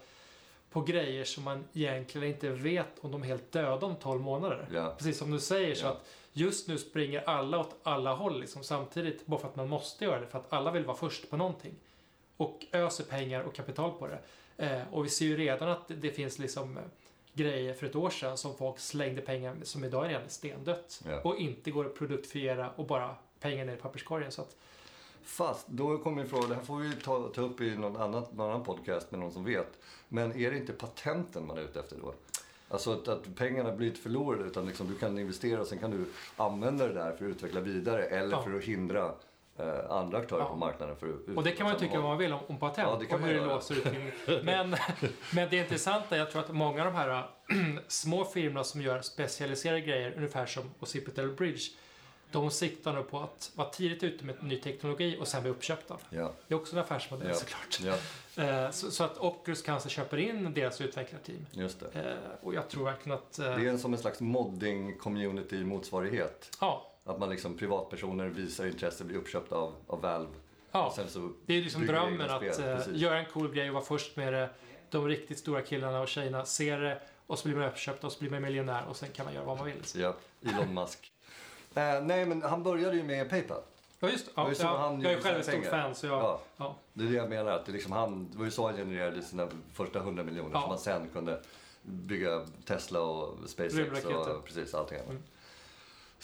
på 0.72 0.82
grejer 0.82 1.24
som 1.24 1.44
man 1.44 1.64
egentligen 1.74 2.28
inte 2.28 2.50
vet 2.50 3.00
om 3.02 3.12
de 3.12 3.24
är 3.24 3.28
helt 3.28 3.52
döda 3.52 3.86
om 3.86 3.96
12 3.96 4.22
månader. 4.22 4.68
Ja. 4.74 4.96
Precis 4.98 5.18
som 5.18 5.32
du 5.32 5.40
säger 5.40 5.76
så 5.76 5.88
att 5.88 6.06
just 6.34 6.68
nu 6.68 6.78
springer 6.78 7.30
alla 7.30 7.60
åt 7.60 7.76
alla 7.84 8.14
håll 8.14 8.40
liksom, 8.40 8.64
samtidigt 8.64 9.26
bara 9.26 9.40
för 9.40 9.48
att 9.48 9.56
man 9.56 9.70
måste 9.70 10.06
göra 10.06 10.20
det 10.20 10.28
för 10.28 10.38
att 10.40 10.54
alla 10.54 10.72
vill 10.72 10.86
vara 10.86 10.98
först 10.98 11.30
på 11.30 11.38
någonting. 11.38 11.74
Och 12.44 12.66
öser 12.72 13.04
pengar 13.04 13.42
och 13.42 13.56
kapital 13.56 13.92
på 14.00 14.08
det. 14.08 14.20
Eh, 14.58 14.82
och 14.94 15.06
vi 15.06 15.10
ser 15.10 15.26
ju 15.26 15.38
redan 15.38 15.70
att 15.70 15.88
det, 15.88 15.94
det 15.94 16.12
finns 16.12 16.40
liksom 16.40 16.78
eh, 16.78 16.84
grejer 17.34 17.74
för 17.74 17.86
ett 17.86 17.96
år 17.96 18.10
sedan 18.10 18.38
som 18.38 18.58
folk 18.58 18.80
slängde 18.80 19.22
pengar 19.22 19.56
som 19.64 19.84
idag 19.84 20.06
är 20.06 20.10
redan 20.10 20.30
stendött. 20.30 21.02
Ja. 21.10 21.22
Och 21.22 21.38
inte 21.38 21.72
går 21.72 21.86
att 21.86 21.96
produktfiera 21.96 22.70
och 22.76 22.86
bara 22.88 23.16
pengar 23.40 23.66
ner 23.66 23.74
i 23.74 23.78
papperskorgen. 23.78 24.32
Så 24.32 24.42
att, 24.42 24.56
Fast 25.26 25.68
då 25.68 25.98
kommer 25.98 26.18
min 26.18 26.30
fråga, 26.30 26.48
det 26.48 26.56
här 26.56 26.62
får 26.64 26.78
vi 26.78 26.96
ta, 26.96 27.28
ta 27.28 27.42
upp 27.42 27.62
i 27.62 27.76
någon 27.76 27.98
annan, 27.98 28.26
någon 28.34 28.50
annan 28.50 28.64
podcast 28.64 29.12
med 29.12 29.20
någon 29.20 29.32
som 29.32 29.44
vet. 29.44 29.80
Men 30.10 30.40
är 30.40 30.52
det 30.52 30.58
inte 30.58 30.74
patenten 30.74 31.48
man 31.48 31.58
är 31.58 31.62
ute 31.62 31.80
efter 31.80 31.98
då? 32.02 32.14
Alltså 32.70 32.92
att, 32.94 33.08
att 33.08 33.36
pengarna 33.36 33.72
blir 33.76 33.88
inte 33.88 34.00
förlorade 34.00 34.44
utan 34.44 34.66
liksom 34.66 34.88
du 34.88 34.96
kan 34.96 35.20
investera 35.20 35.62
och 35.62 35.68
sen 35.68 35.80
kan 35.80 35.92
du 35.92 36.06
använda 36.38 36.88
det 36.88 36.94
där 36.94 37.12
för 37.16 37.26
att 37.26 37.32
utveckla 37.32 37.62
vidare 37.62 38.04
eller 38.04 38.32
Ja. 38.38 38.44
för 38.44 38.54
att 38.58 38.64
hindra 38.64 39.12
eh, 39.58 39.92
andra 39.92 40.18
aktörer 40.18 40.42
Ja. 40.42 40.50
på 40.50 40.56
marknaden 40.56 40.96
för 40.96 41.08
att 41.08 41.38
Och 41.38 41.44
det 41.44 41.52
kan 41.52 41.68
man 41.68 41.78
tycka 41.80 41.94
vad 42.00 42.10
man 42.10 42.18
vill 42.18 42.34
om, 42.34 42.40
om 42.48 42.60
patent 42.60 42.90
Ja, 42.92 43.00
det 43.10 43.16
och 43.16 43.22
hur 43.22 43.34
det 43.34 43.46
låser 43.46 43.76
ut. 43.76 43.86
men, 44.44 44.76
men 45.34 45.50
det 45.50 45.58
intressanta 45.58 46.18
jag 46.18 46.32
tror 46.32 46.42
att 46.42 46.52
många 46.52 46.86
av 46.86 46.94
de 46.94 46.98
här 46.98 47.26
små 47.88 48.26
firmorna 48.26 48.64
som 48.64 48.82
gör 48.82 49.02
specialiserade 49.02 49.82
grejer, 49.82 50.14
ungefär 50.18 50.46
som 50.46 50.64
Occipital 50.80 51.30
Bridge, 51.30 51.62
de 52.32 52.52
siktar 52.52 52.94
nog 52.94 53.10
på 53.12 53.20
att 53.20 53.52
vara 53.56 53.70
tidigt 53.70 54.04
ute 54.04 54.26
med 54.26 54.44
ny 54.44 54.58
teknologi 54.62 55.18
och 55.20 55.28
sen 55.28 55.42
bli 55.42 55.52
uppköpta. 55.52 55.98
Ja, 56.10 56.32
Det 56.48 56.54
är 56.54 56.58
också 56.60 56.76
en 56.76 56.82
affärsmodell 56.82 57.28
Ja. 57.28 57.34
såklart. 57.34 57.80
ja, 57.84 57.96
Eh, 58.44 58.70
så, 58.72 58.92
så 58.92 59.04
att 59.04 59.18
Oculus 59.18 59.62
kanske 59.62 59.90
köper 59.90 60.18
in 60.18 60.54
deras 60.54 60.82
utvecklarteam. 60.82 61.46
just 61.52 61.80
det. 61.80 61.88
Eh, 62.12 62.16
och 62.42 62.54
jag 62.54 62.70
tror 62.70 62.86
verkligen 62.86 63.18
att... 63.18 63.40
eh, 63.40 63.46
Det 63.46 63.52
är 63.52 63.60
en, 63.70 63.80
som 63.80 63.94
en 63.94 64.00
slags 64.00 64.22
modding-community-motsvarighet. 64.22 66.58
Ja, 66.62 66.93
Att 67.06 67.20
man 67.20 67.30
liksom 67.30 67.58
privatpersoner 67.58 68.28
visar 68.28 68.66
intresse, 68.66 69.04
blir 69.04 69.18
uppköpta 69.18 69.56
av, 69.56 69.74
av 69.88 70.02
Valve. 70.02 70.32
ja. 70.72 70.94
Det 71.46 71.54
är 71.58 71.62
liksom 71.62 71.86
drömmen 71.88 72.30
att 72.30 72.44
eh, 72.44 72.50
precis. 72.50 72.94
göra 72.94 73.20
en 73.20 73.26
cool 73.26 73.54
grej 73.54 73.68
och 73.70 73.74
vara 73.74 73.84
först 73.84 74.16
med 74.16 74.34
det. 74.34 74.50
De 74.90 75.08
riktigt 75.08 75.40
stora 75.40 75.62
killarna 75.62 76.02
och 76.02 76.08
tjejerna 76.08 76.46
ser 76.46 76.80
det 76.80 77.00
och 77.28 77.40
så 77.40 77.48
blir 77.48 77.58
man 77.58 77.68
uppköpt 77.70 78.04
och 78.04 78.12
så 78.12 78.20
blir 78.20 78.30
man 78.32 78.42
miljonär 78.42 78.84
och 78.90 78.96
sen 78.96 79.10
kan 79.10 79.26
man 79.26 79.34
göra 79.34 79.46
vad 79.46 79.58
man 79.58 79.66
vill. 79.66 79.82
Ja, 79.96 80.16
Elon 80.42 80.74
Musk. 80.74 81.10
Eh, 81.76 82.04
nej, 82.04 82.26
men 82.26 82.42
han 82.42 82.64
började 82.64 82.96
ju 82.96 83.04
med 83.04 83.30
Paypal. 83.30 83.62
Ja, 84.00 84.10
just 84.10 84.26
det. 84.26 84.32
Det 84.36 84.42
Ja, 84.42 84.54
ja, 84.60 84.78
han 84.78 85.02
jag 85.02 85.12
är 85.14 85.22
själv 85.22 85.40
ett 85.40 85.46
stort 85.46 85.66
fan 85.66 85.96
så 85.96 86.06
jag... 86.06 86.20
Ja, 86.20 86.42
Ja. 86.58 86.76
det 86.94 87.04
är 87.04 87.08
det 87.08 87.16
jag 87.16 87.30
menar. 87.30 87.52
Att 87.52 87.66
det, 87.66 87.72
liksom 87.72 87.92
han, 87.92 88.30
det 88.32 88.38
var 88.38 88.46
ju 88.46 88.52
så 88.52 88.68
han 88.68 88.76
genererade 88.76 89.22
sina 89.22 89.48
första 89.74 90.00
100 90.00 90.24
miljoner 90.24 90.50
Ja. 90.54 90.62
som 90.62 90.70
han 90.70 90.80
sen 90.80 91.10
kunde 91.14 91.42
bygga 91.82 92.46
Tesla 92.66 93.02
och 93.02 93.38
SpaceX 93.50 94.06
och 94.06 94.46
precis 94.46 94.74
allting 94.74 94.98
annat. 94.98 95.10
Mm. 95.10 95.24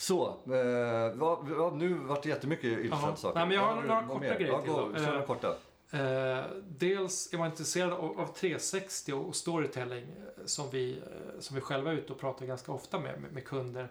Så, 0.00 0.28
eh, 0.28 1.14
vad, 1.14 1.48
vad, 1.48 1.76
nu 1.76 1.94
vart 1.94 2.22
det 2.22 2.28
jättemycket 2.28 2.84
Jaha. 2.90 3.16
saker. 3.16 3.38
Nej, 3.38 3.46
men 3.48 3.56
jag 3.56 3.62
har 3.66 3.82
några 3.82 4.02
korta 4.06 4.20
mer? 4.20 4.38
grejer 4.38 4.52
ja, 4.52 4.62
till 4.62 4.70
gå. 4.72 4.94
Kör 4.96 5.16
Eh, 5.20 5.26
korta. 5.26 5.48
Eh, 5.90 6.44
dels 6.68 7.32
är 7.32 7.38
man 7.38 7.50
intresserad 7.50 7.92
av, 7.92 8.20
av 8.20 8.26
360 8.34 9.12
och 9.12 9.36
storytelling 9.36 10.02
eh, 10.04 10.44
som 10.44 10.70
vi, 10.70 10.98
eh, 10.98 11.40
som 11.40 11.54
vi 11.54 11.60
själva 11.60 11.90
är 11.90 11.94
ute 11.94 12.12
och 12.12 12.18
pratar 12.20 12.46
ganska 12.46 12.72
ofta 12.72 12.98
med, 12.98 13.20
med, 13.20 13.32
med 13.32 13.44
kunder. 13.44 13.88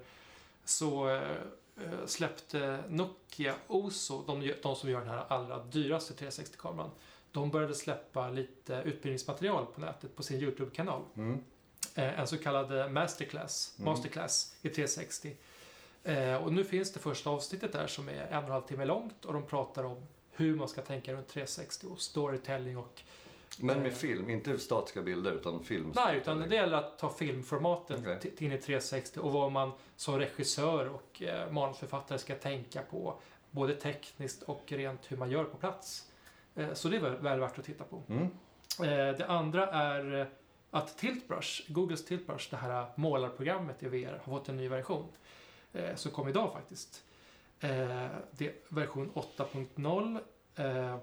Så 0.66 1.20
släppte 2.06 2.80
Nokia 2.90 3.54
Oso, 3.68 4.24
de, 4.28 4.54
de 4.64 4.76
som 4.76 4.90
gör 4.90 5.00
den 5.00 5.10
här 5.10 5.24
allra 5.28 5.64
dyraste 5.64 6.26
360-kameran. 6.26 6.90
De 7.32 7.50
började 7.52 7.76
släppa 7.76 8.30
lite 8.30 8.82
utbildningsmaterial 8.86 9.66
på 9.66 9.82
nätet 9.82 10.16
på 10.16 10.24
sin 10.24 10.42
YouTube-kanal. 10.42 11.02
Mm. 11.16 11.44
En 11.96 12.28
så 12.28 12.38
kallad 12.38 12.78
eh, 12.80 12.90
masterclass, 12.90 13.76
Mm. 13.80 13.92
masterclass 13.92 14.56
i 14.62 14.70
360. 14.70 15.36
Eh, 16.04 16.36
och 16.44 16.54
nu 16.54 16.64
finns 16.64 16.94
det 16.94 17.00
första 17.00 17.30
avsnittet 17.30 17.72
där 17.74 17.88
som 17.88 18.10
är 18.10 18.14
en 18.14 18.38
och 18.38 18.44
en 18.44 18.52
halv 18.52 18.62
timme 18.62 18.86
långt 18.86 19.26
och 19.26 19.34
de 19.34 19.46
pratar 19.46 19.84
om 19.84 20.06
hur 20.32 20.56
man 20.56 20.68
ska 20.68 20.82
tänka 20.82 21.14
runt 21.14 21.28
360 21.28 21.88
och 21.88 22.00
storytelling 22.02 22.78
och... 22.78 23.02
Men 23.60 23.78
med 23.80 23.88
Eh. 23.92 23.94
film, 23.98 24.30
inte 24.30 24.60
statiska 24.60 25.02
bilder 25.02 25.32
utan 25.32 25.64
film. 25.64 25.92
Nej, 25.96 26.18
utan 26.18 26.40
det 26.40 26.56
gäller 26.56 26.78
att 26.78 26.98
ta 26.98 27.10
filmformatet 27.10 28.00
Okej. 28.00 28.20
till- 28.20 28.44
in 28.46 28.52
i 28.52 28.58
360 28.58 29.20
och 29.20 29.32
vad 29.32 29.52
man 29.52 29.72
som 29.96 30.20
regissör 30.20 30.88
och 30.90 31.22
eh, 31.22 31.52
manusförfattare 31.52 32.18
ska 32.20 32.36
tänka 32.36 32.82
på. 32.82 33.20
Både 33.52 33.76
tekniskt 33.76 34.44
och 34.44 34.62
rent 34.68 35.12
hur 35.12 35.18
man 35.18 35.32
gör 35.32 35.44
på 35.44 35.58
plats. 35.58 36.12
Eh, 36.56 36.74
så 36.74 36.88
det 36.90 36.96
är 36.98 37.02
väl, 37.02 37.18
väl 37.18 37.40
värt 37.40 37.60
att 37.60 37.66
titta 37.66 37.84
på. 37.84 38.02
Mm. 38.10 38.24
Eh, 38.80 39.18
det 39.18 39.26
andra 39.28 39.68
är 39.68 40.30
att 40.72 40.98
Tiltbrush, 40.98 41.72
Googles 41.72 42.06
Tiltbrush, 42.06 42.48
det 42.50 42.58
här 42.58 42.86
målarprogrammet 42.96 43.84
i 43.84 43.88
VR, 43.88 44.22
har 44.24 44.38
fått 44.40 44.50
en 44.50 44.58
ny 44.58 44.70
version. 44.70 45.06
Eh, 45.74 45.96
som 45.96 46.12
kom 46.12 46.28
idag 46.28 46.54
faktiskt. 46.54 47.04
Eh, 47.60 47.70
det 48.32 48.48
är 48.48 48.54
version 48.70 49.12
8.0. 49.14 50.20
Eh, 50.56 50.98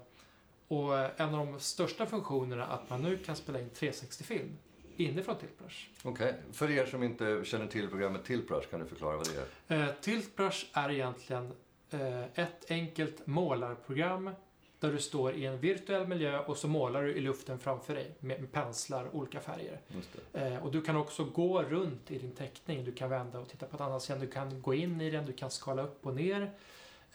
och 0.68 1.20
en 1.20 1.34
av 1.34 1.46
de 1.46 1.60
största 1.60 2.06
funktionerna 2.06 2.66
är 2.66 2.70
att 2.70 2.90
man 2.90 3.02
nu 3.02 3.16
kan 3.18 3.36
spela 3.36 3.60
in 3.60 3.70
360-film 3.70 4.58
inifrån 4.96 5.36
Tiltbrush. 5.36 5.88
Okej, 6.02 6.34
för 6.52 6.70
er 6.70 6.86
som 6.86 7.02
inte 7.02 7.42
känner 7.44 7.66
till 7.66 7.88
programmet 7.88 8.24
Tiltbrush 8.24 8.70
kan 8.70 8.80
du 8.80 8.86
förklara 8.86 9.16
vad 9.16 9.26
det 9.28 9.74
är? 9.74 9.82
Eh, 9.82 9.94
Tiltbrush 10.00 10.66
är 10.72 10.90
egentligen 10.90 11.52
eh, 11.90 12.24
ett 12.34 12.70
enkelt 12.70 13.26
målarprogram 13.26 14.30
där 14.80 14.92
du 14.92 14.98
står 14.98 15.34
i 15.34 15.46
en 15.46 15.58
virtuell 15.60 16.06
miljö 16.06 16.38
och 16.38 16.56
så 16.56 16.68
målar 16.68 17.02
du 17.02 17.14
i 17.14 17.20
luften 17.20 17.58
framför 17.58 17.94
dig 17.94 18.14
med, 18.20 18.52
penslar, 18.52 19.16
olika 19.16 19.40
färger. 19.40 19.80
Eh, 20.32 20.64
och 20.64 20.72
du 20.72 20.82
kan 20.82 20.96
också 20.96 21.24
gå 21.24 21.62
runt 21.62 22.10
i 22.10 22.18
din 22.18 22.32
teckning. 22.32 22.84
Du 22.84 22.92
kan 22.92 23.10
vända 23.10 23.38
och 23.38 23.48
titta 23.48 23.66
på 23.66 23.76
ett 23.76 23.80
annat 23.82 24.02
sätt. 24.02 24.20
Du 24.20 24.26
kan 24.26 24.62
gå 24.62 24.74
in 24.74 25.00
i 25.00 25.10
den, 25.10 25.26
du 25.26 25.32
kan 25.32 25.50
skala 25.50 25.82
upp 25.82 26.06
och 26.06 26.14
ner. 26.14 26.50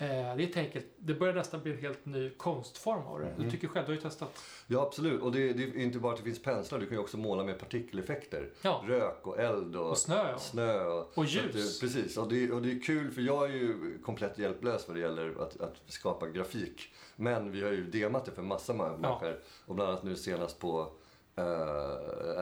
Eh, 0.02 0.08
det 0.08 0.44
är 0.44 0.48
ett 0.50 0.58
enkelt, 0.58 0.86
det 0.98 1.14
börjar 1.14 1.34
nästan 1.34 1.62
bli 1.62 1.72
en 1.72 1.78
helt 1.78 2.06
ny 2.06 2.30
konstform 2.30 3.02
av 3.08 3.20
det. 3.20 3.34
Du 3.38 3.42
Mhm. 3.42 3.52
tycker 3.52 3.68
själv, 3.68 3.86
du 3.86 3.92
har 3.92 3.96
ju 3.96 4.02
testat. 4.02 4.44
Ja, 4.68 4.82
absolut. 4.82 5.22
Och 5.22 5.32
det, 5.32 5.54
det 5.54 5.64
är 5.64 5.78
inte 5.78 6.00
bara 6.00 6.12
att 6.12 6.18
det 6.18 6.24
finns 6.24 6.42
penslar, 6.44 6.80
du 6.80 6.86
kan 6.86 6.94
ju 6.96 7.02
också 7.02 7.18
måla 7.18 7.44
med 7.44 7.60
partikeleffekter. 7.60 8.50
Ja, 8.62 8.84
Rök 8.88 9.28
och 9.28 9.40
eld 9.40 9.76
och, 9.76 9.90
och 9.90 9.98
snö 9.98 10.30
ja. 10.32 10.38
snö. 10.40 10.84
Och, 10.86 11.18
Och 11.18 11.26
ljus. 11.26 11.80
Det, 11.80 11.86
precis, 11.88 12.18
och 12.18 12.30
det, 12.30 12.52
och 12.52 12.62
det 12.62 12.72
är 12.72 12.80
kul 12.82 13.12
för 13.12 13.22
jag 13.22 13.44
är 13.50 13.54
ju 13.54 13.98
komplett 14.06 14.38
hjälplös 14.40 14.88
vad 14.88 14.98
det 14.98 15.02
gäller 15.02 15.42
att, 15.42 15.62
att 15.62 15.76
skapa 15.88 16.28
grafik. 16.30 16.94
Men 17.16 17.52
vi 17.52 17.64
har 17.64 17.72
ju 17.72 17.84
demat 17.84 18.26
det 18.26 18.32
för 18.32 18.42
massa 18.42 18.74
ma- 18.74 18.98
människor. 19.00 19.40
Och 19.66 19.76
bland 19.76 19.90
annat 19.90 20.04
nu 20.04 20.16
senast 20.16 20.60
på 20.60 20.92
uh, 21.40 21.44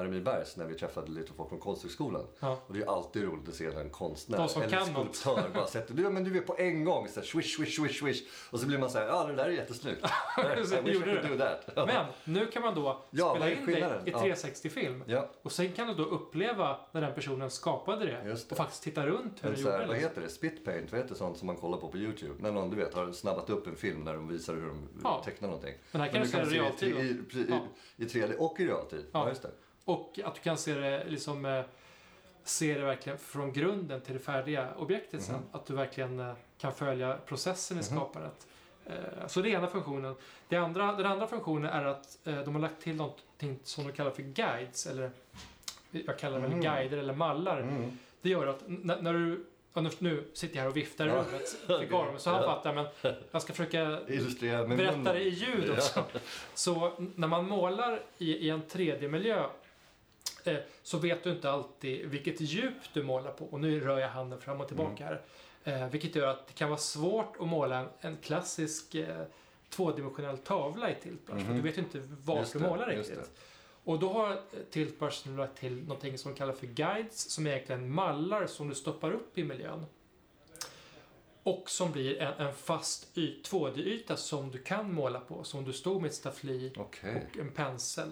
RMI 0.03 0.21
Bergs 0.21 0.57
när 0.57 0.65
vi 0.65 0.73
träffade 0.75 1.11
lite 1.11 1.33
folk 1.33 1.49
från 1.49 1.59
Konsthögskolan. 1.59 2.27
ja. 2.39 2.57
Och 2.67 2.73
det 2.73 2.81
är 2.81 2.85
alltid 2.87 3.23
roligt 3.23 3.49
att 3.49 3.55
se 3.55 3.65
en 3.65 3.89
konstnär 3.89 4.37
De 4.37 4.49
som 4.49 4.61
eller 4.61 4.77
kan 4.77 4.85
skulptör 4.85 5.49
bara 5.53 5.67
sätter, 5.67 5.93
du, 6.03 6.09
men 6.09 6.23
du 6.23 6.31
vet 6.31 6.47
på 6.47 6.55
en 6.57 6.85
gång 6.85 7.07
så 7.07 7.19
här, 7.19 7.27
swish, 7.27 7.55
swish, 7.57 7.75
swish, 7.75 7.99
swish. 7.99 8.21
Och 8.51 8.59
så 8.59 8.67
blir 8.67 8.77
man 8.77 8.89
så 8.89 8.97
här, 8.97 9.05
ja 9.07 9.23
det 9.27 9.35
där 9.35 9.45
är 9.45 9.49
jättesnyggt. 9.49 10.05
I 10.57 10.59
wish 10.61 10.71
I 10.73 10.75
Gjorde 10.93 11.05
could 11.05 11.23
det. 11.23 11.27
do 11.29 11.37
that. 11.75 11.87
Men 11.87 12.05
nu 12.23 12.45
kan 12.45 12.61
man 12.61 12.75
då 12.75 13.03
Ja, 13.11 13.29
spela 13.29 13.45
är 13.49 13.51
in 13.55 13.65
det 13.65 13.65
skillnaden? 13.73 14.07
i 14.07 14.11
Ja. 14.11 14.17
360-film. 14.23 15.03
Ja, 15.07 15.29
Och 15.41 15.51
sen 15.51 15.71
kan 15.73 15.87
du 15.87 15.93
då 15.93 16.03
uppleva 16.03 16.77
när 16.91 17.01
den 17.01 17.13
personen 17.13 17.49
skapade 17.49 18.05
det. 18.05 18.21
Det. 18.25 18.51
Och 18.51 18.57
faktiskt 18.57 18.83
titta 18.83 19.05
runt 19.05 19.43
hur 19.43 19.49
en 19.49 19.53
den 19.55 19.61
gjorde 19.63 19.71
här, 19.77 19.87
vad 19.87 19.95
det. 19.95 19.99
heter 20.01 20.21
det? 20.21 20.29
Spitpaint, 20.29 20.91
vad 20.91 21.01
heter 21.01 21.15
sånt 21.15 21.37
som 21.37 21.47
man 21.47 21.55
kollar 21.55 21.77
på 21.77 21.87
på 21.87 21.97
YouTube? 21.97 22.33
När 22.39 22.51
någon 22.51 22.69
du 22.69 22.75
vet 22.75 22.93
har 22.93 23.11
snabbat 23.11 23.49
upp 23.49 23.67
en 23.67 23.75
film 23.75 24.03
när 24.03 24.13
de 24.13 24.27
visar 24.27 24.53
hur 24.53 24.67
de 24.67 24.87
Ja. 25.03 25.21
tecknar 25.25 25.47
någonting. 25.47 25.73
Men 25.91 26.01
här 26.01 26.07
kan 26.09 26.19
Men 26.21 26.29
du 26.29 26.37
det 26.37 26.45
i 26.47 26.49
se 26.49 26.55
realtid. 26.59 26.95
i, 26.95 27.37
i, 27.37 27.41
i, 27.41 28.03
i 28.03 28.07
3D 28.07 28.35
och 28.37 28.59
i 28.59 28.65
realtid. 28.67 28.78
Ja, 28.91 28.97
Ja. 29.11 29.29
just 29.29 29.41
det. 29.41 29.51
Och 29.85 30.19
att 30.23 30.35
du 30.35 30.41
kan 30.41 30.57
se 30.57 30.73
det 30.73 31.03
liksom 31.07 31.45
eh, 31.45 31.63
se 32.43 32.73
det 32.77 32.85
verkligen 32.85 33.17
från 33.17 33.53
grunden 33.53 34.01
till 34.01 34.13
det 34.13 34.19
färdiga 34.19 34.67
objektet 34.77 35.21
sen. 35.23 35.35
Mhm. 35.35 35.43
Att 35.51 35.65
du 35.65 35.73
verkligen 35.73 36.19
eh, 36.19 36.33
kan 36.57 36.73
följa 36.73 37.17
processen 37.25 37.79
i 37.79 37.83
skapandet. 37.83 38.47
Eh, 38.85 39.27
Så 39.27 39.41
det 39.41 39.49
är 39.49 39.57
ena 39.57 39.67
funktionen. 39.67 40.15
Det 40.47 40.57
andra, 40.57 40.91
den 40.93 41.05
andra 41.05 41.27
funktionen 41.27 41.71
är 41.71 41.85
att 41.85 42.17
de 42.23 42.55
har 42.55 42.61
lagt 42.61 42.81
till 42.81 42.95
någonting 42.95 43.59
som 43.63 43.83
de 43.87 43.93
kallar 43.93 44.11
för 44.11 44.21
guides. 44.23 44.85
Eller 44.87 45.11
jag 45.91 46.19
kallar 46.19 46.39
det 46.39 46.45
Mm. 46.47 46.61
guider 46.61 46.97
eller 46.97 47.13
mallar. 47.13 47.59
Mm. 47.59 47.97
Det 48.21 48.29
gör 48.29 48.47
att 48.47 48.61
n- 48.67 48.91
när 49.01 49.13
du 49.13 49.45
Nu, 49.99 50.23
sitter 50.33 50.55
jag 50.55 50.61
här 50.61 50.69
och 50.69 50.77
viftar 50.77 51.07
i 51.07 51.09
rummet 51.09 51.49
för 51.65 51.83
Garmin, 51.83 52.19
så 52.19 52.29
han 52.29 52.43
fattar. 52.43 52.73
Men 52.73 52.85
jag 53.31 53.41
ska 53.41 53.53
försöka 53.53 53.99
Illustrera 54.07 54.67
berätta 54.67 55.13
det 55.13 55.21
i 55.21 55.29
ljud 55.29 55.69
också. 55.71 56.03
Så 56.53 56.91
när 57.15 57.27
man 57.27 57.45
målar 57.47 58.01
i, 58.17 58.35
i 58.35 58.49
en 58.49 58.63
3D-miljö 58.63 59.43
eh, 60.43 60.57
så 60.83 60.97
vet 60.97 61.23
du 61.23 61.31
inte 61.31 61.51
alltid 61.51 62.05
vilket 62.09 62.41
djup 62.41 62.73
du 62.93 63.03
målar 63.03 63.31
på. 63.31 63.45
Och 63.45 63.59
nu 63.59 63.79
rör 63.79 63.99
jag 63.99 64.09
handen 64.09 64.41
fram 64.41 64.61
och 64.61 64.67
tillbaka 64.67 65.05
här. 65.05 65.21
Eh, 65.63 65.87
vilket 65.89 66.15
gör 66.15 66.27
att 66.27 66.47
det 66.47 66.53
kan 66.53 66.69
vara 66.69 66.79
svårt 66.79 67.35
att 67.39 67.47
måla 67.47 67.77
en, 67.77 67.87
en 67.99 68.17
klassisk 68.17 68.95
eh, 68.95 69.23
tvådimensionell 69.69 70.37
tavla 70.37 70.89
i. 70.91 70.95
För 71.25 71.33
Mhm. 71.33 71.55
du 71.55 71.61
vet 71.61 71.77
ju 71.77 71.81
inte 71.81 71.97
Just 72.37 72.53
du 72.53 72.59
målar 72.59 72.87
riktigt. 72.87 73.31
Och 73.83 73.99
då 73.99 74.09
har 74.09 74.41
Tiltbrush 74.69 75.29
nu 75.29 75.37
lagt 75.37 75.57
till 75.57 75.81
någonting 75.81 76.17
som 76.17 76.31
de 76.31 76.37
kallar 76.37 76.53
för 76.53 76.67
guides, 76.67 77.29
som 77.29 77.47
är 77.47 77.51
egentligen 77.51 77.91
mallar 77.91 78.47
som 78.47 78.69
du 78.69 78.75
stoppar 78.75 79.11
upp 79.11 79.37
i 79.37 79.43
miljön. 79.43 79.85
Och 81.43 81.69
som 81.69 81.91
blir 81.91 82.21
en, 82.21 82.33
en 82.47 82.53
fast 82.53 83.17
y- 83.17 83.41
2D-yta 83.43 84.15
som 84.15 84.51
du 84.51 84.57
kan 84.57 84.93
måla 84.93 85.19
på, 85.19 85.43
som 85.43 85.63
du 85.65 85.73
stod 85.73 86.01
med 86.01 86.09
ett 86.09 86.15
staffli 86.15 86.73
Okej. 86.77 87.27
och 87.31 87.37
en 87.39 87.51
pensel. 87.51 88.11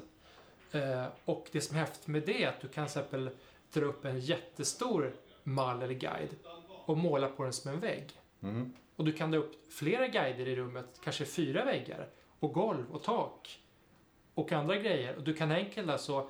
Eh, 0.71 1.05
och 1.25 1.47
det 1.51 1.61
som 1.61 1.75
är 1.75 1.79
häftigt 1.79 2.07
med 2.07 2.23
det 2.25 2.43
är 2.43 2.49
att 2.49 2.61
du 2.61 2.67
kan 2.67 2.87
till 2.87 2.99
exempel 2.99 3.29
dra 3.73 3.85
upp 3.85 4.05
en 4.05 4.19
jättestor 4.19 5.15
mall 5.43 5.81
eller 5.81 5.93
guide 5.93 6.35
och 6.85 6.97
måla 6.97 7.29
på 7.29 7.43
den 7.43 7.53
som 7.53 7.71
en 7.71 7.79
vägg. 7.79 8.11
Mm. 8.41 8.73
Och 8.95 9.05
du 9.05 9.13
kan 9.13 9.31
dra 9.31 9.39
upp 9.39 9.73
flera 9.73 10.07
guider 10.07 10.47
i 10.47 10.55
rummet, 10.55 10.99
kanske 11.03 11.25
fyra 11.25 11.65
väggar, 11.65 12.09
och 12.39 12.53
golv 12.53 12.91
och 12.91 13.03
tak 13.03 13.59
och 14.37 14.51
andra 14.51 14.75
grejer. 14.75 15.15
Och 15.15 15.23
du 15.23 15.33
kan 15.33 15.51
enkelt 15.51 15.89
alltså 15.89 16.27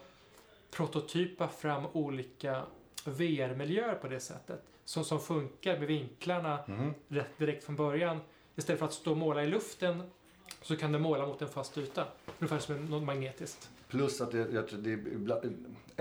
prototypa 0.71 1.47
fram 1.47 1.85
olika 1.93 2.63
VR-miljöer 3.05 3.95
på 3.95 4.07
det 4.07 4.19
sättet. 4.19 4.63
Som, 4.85 5.03
som 5.03 5.19
funkar 5.19 5.79
med 5.79 5.87
vinklarna 5.87 6.59
Mm. 6.67 6.93
rätt 7.07 7.37
direkt 7.37 7.63
från 7.63 7.75
början. 7.75 8.19
Istället 8.55 8.79
för 8.79 8.85
att 8.85 8.93
stå 8.93 9.11
och 9.11 9.17
måla 9.17 9.43
i 9.43 9.47
luften 9.47 10.03
Så 10.61 10.75
kan 10.75 10.91
du 10.91 10.99
måla 10.99 11.25
mot 11.25 11.41
en 11.41 11.47
fast 11.47 11.77
yta. 11.77 12.05
Ungefär 12.39 12.59
som 12.59 12.85
något 12.85 13.03
magnetiskt. 13.03 13.69
Plus 13.87 14.21
att 14.21 14.31
det, 14.31 14.37
jag 14.53 14.67
tror 14.67 14.79
det 14.79 14.91
är, 14.91 15.51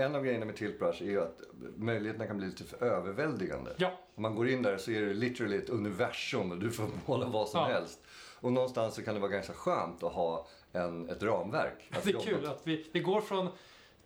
en 0.05 0.15
av 0.15 0.23
grejerna 0.23 0.45
med 0.45 0.55
Tiltbrush 0.55 1.03
är 1.03 1.17
att 1.17 1.41
möjligheterna 1.75 2.27
kan 2.27 2.37
bli 2.37 2.45
lite 2.47 2.63
för 2.63 2.83
överväldigande. 2.83 3.71
Ja, 3.77 3.91
Om 4.15 4.21
man 4.21 4.35
går 4.35 4.49
in 4.49 4.61
där 4.61 4.77
så 4.77 4.91
är 4.91 5.01
det 5.01 5.13
literally 5.13 5.57
ett 5.57 5.69
universum 5.69 6.51
och 6.51 6.57
du 6.57 6.71
får 6.71 6.85
måla 7.05 7.25
vad 7.27 7.49
som 7.49 7.59
Ja. 7.59 7.65
helst. 7.67 7.99
Och 8.39 8.51
någonstans 8.53 8.95
så 8.95 9.03
kan 9.03 9.13
det 9.13 9.19
vara 9.19 9.31
ganska 9.31 9.53
skönt 9.53 10.03
att 10.03 10.11
ha 10.13 10.47
en, 10.77 11.09
ett 11.09 11.23
ramverk. 11.23 11.91
det 12.03 12.09
är 12.09 12.19
kul 12.19 12.45
att 12.45 12.61
vi, 12.63 12.85
vi 12.91 12.99
går 12.99 13.21
från 13.21 13.47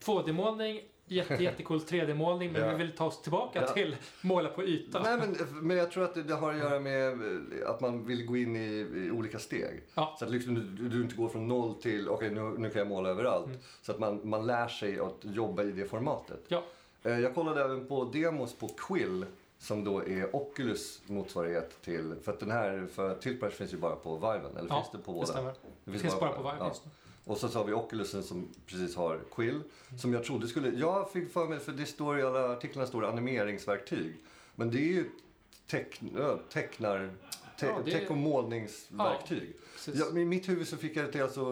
2D-målning, 0.04 0.82
jätte, 1.06 1.34
jättecool 1.44 1.80
3D-målning, 1.80 2.52
men 2.52 2.62
Ja. 2.62 2.70
vi 2.72 2.76
vill 2.76 2.92
ta 2.92 3.06
oss 3.06 3.22
tillbaka 3.22 3.62
Ja. 3.62 3.74
till 3.74 3.96
måla 4.22 4.50
på 4.50 4.64
yta. 4.64 5.02
Nej, 5.04 5.18
men, 5.18 5.36
men 5.68 5.78
jag 5.78 5.92
tror 5.92 6.04
att 6.04 6.14
det, 6.14 6.24
det 6.24 6.34
har 6.36 6.52
att 6.54 6.58
göra 6.60 6.80
med 6.80 7.08
eh, 7.08 7.70
att 7.70 7.82
man 7.82 8.06
vill 8.06 8.26
gå 8.26 8.38
in 8.38 8.56
i, 8.56 8.88
i 8.96 9.12
olika 9.12 9.40
steg. 9.40 9.82
Ja. 9.94 10.16
Så 10.20 10.26
att 10.26 10.32
liksom 10.32 10.56
du, 10.56 10.90
du 10.90 11.02
inte 11.02 11.16
går 11.16 11.30
från 11.30 11.48
noll 11.48 11.76
till 11.76 12.10
okej 12.10 12.30
nu, 12.30 12.42
nu 12.42 12.70
kan 12.70 12.80
jag 12.80 12.88
måla 12.88 13.10
överallt. 13.10 13.46
Mm. 13.48 13.58
Så 13.82 13.92
att 13.92 14.00
man, 14.00 14.20
man 14.24 14.46
lär 14.48 14.68
sig 14.68 15.00
att 15.00 15.18
jobba 15.22 15.64
i 15.64 15.72
det 15.72 15.86
formatet. 15.86 16.44
Ja. 16.48 16.64
Eh, 17.04 17.20
Jag 17.20 17.36
kollade 17.36 17.64
även 17.64 17.88
på 17.88 18.04
demos 18.04 18.54
på 18.56 18.68
Quill 18.68 19.26
som 19.62 19.84
då 19.84 20.00
är 20.08 20.36
Oculus 20.36 21.02
motsvarighet 21.08 21.82
till, 21.82 22.16
för 22.24 22.32
att 22.32 22.40
den 22.40 22.52
här, 22.52 22.88
för 22.94 23.16
Tiltbrush 23.16 23.56
finns 23.56 23.74
ju 23.74 23.78
bara 23.78 23.96
på 23.96 24.16
Viven, 24.16 24.58
eller 24.58 24.70
Ja, 24.70 24.82
finns 24.82 24.92
det 24.92 24.98
på 24.98 25.12
Det 25.12 25.16
båda? 25.16 25.28
stämmer. 25.28 25.54
Det 25.86 25.98
finns 26.00 26.20
bara 26.20 26.32
på 26.32 26.42
Vive 26.42 26.56
ja. 26.60 26.68
just 26.68 26.86
nu. 26.86 26.92
Och 27.26 27.38
så 27.38 27.48
har 27.48 27.66
vi 27.66 27.74
Oculusen 27.74 28.24
som 28.24 28.48
precis 28.66 28.96
har 28.96 29.20
Quill. 29.36 29.50
Mm. 29.56 30.00
Som 30.00 30.14
jag 30.14 30.24
trodde 30.24 30.48
skulle... 30.48 30.70
Jag 30.70 31.12
fick 31.12 31.32
för 31.34 31.48
mig, 31.48 31.60
för 31.60 31.72
det 31.72 31.86
står 31.86 32.20
i 32.20 32.24
alla 32.24 32.52
artiklarna 32.52 32.88
står 32.88 33.02
det 33.02 33.08
animeringsverktyg. 33.10 34.16
Men 34.56 34.72
det 34.72 34.78
är 34.78 34.94
ju 34.94 35.10
teckn, 35.68 36.18
ö, 36.18 36.38
tecknar... 36.50 37.10
Te, 37.60 37.66
Ja, 37.66 37.80
det 37.86 37.92
Teck 37.92 38.10
och 38.10 38.18
målningsverktyg. 38.18 39.54
Precis. 39.74 39.96
Ja, 40.00 40.20
I 40.20 40.26
mitt 40.26 40.50
huvud 40.50 40.68
så 40.68 40.78
fick 40.78 40.96
jag 40.96 41.06
det 41.06 41.12
till 41.12 41.22
alltså, 41.24 41.44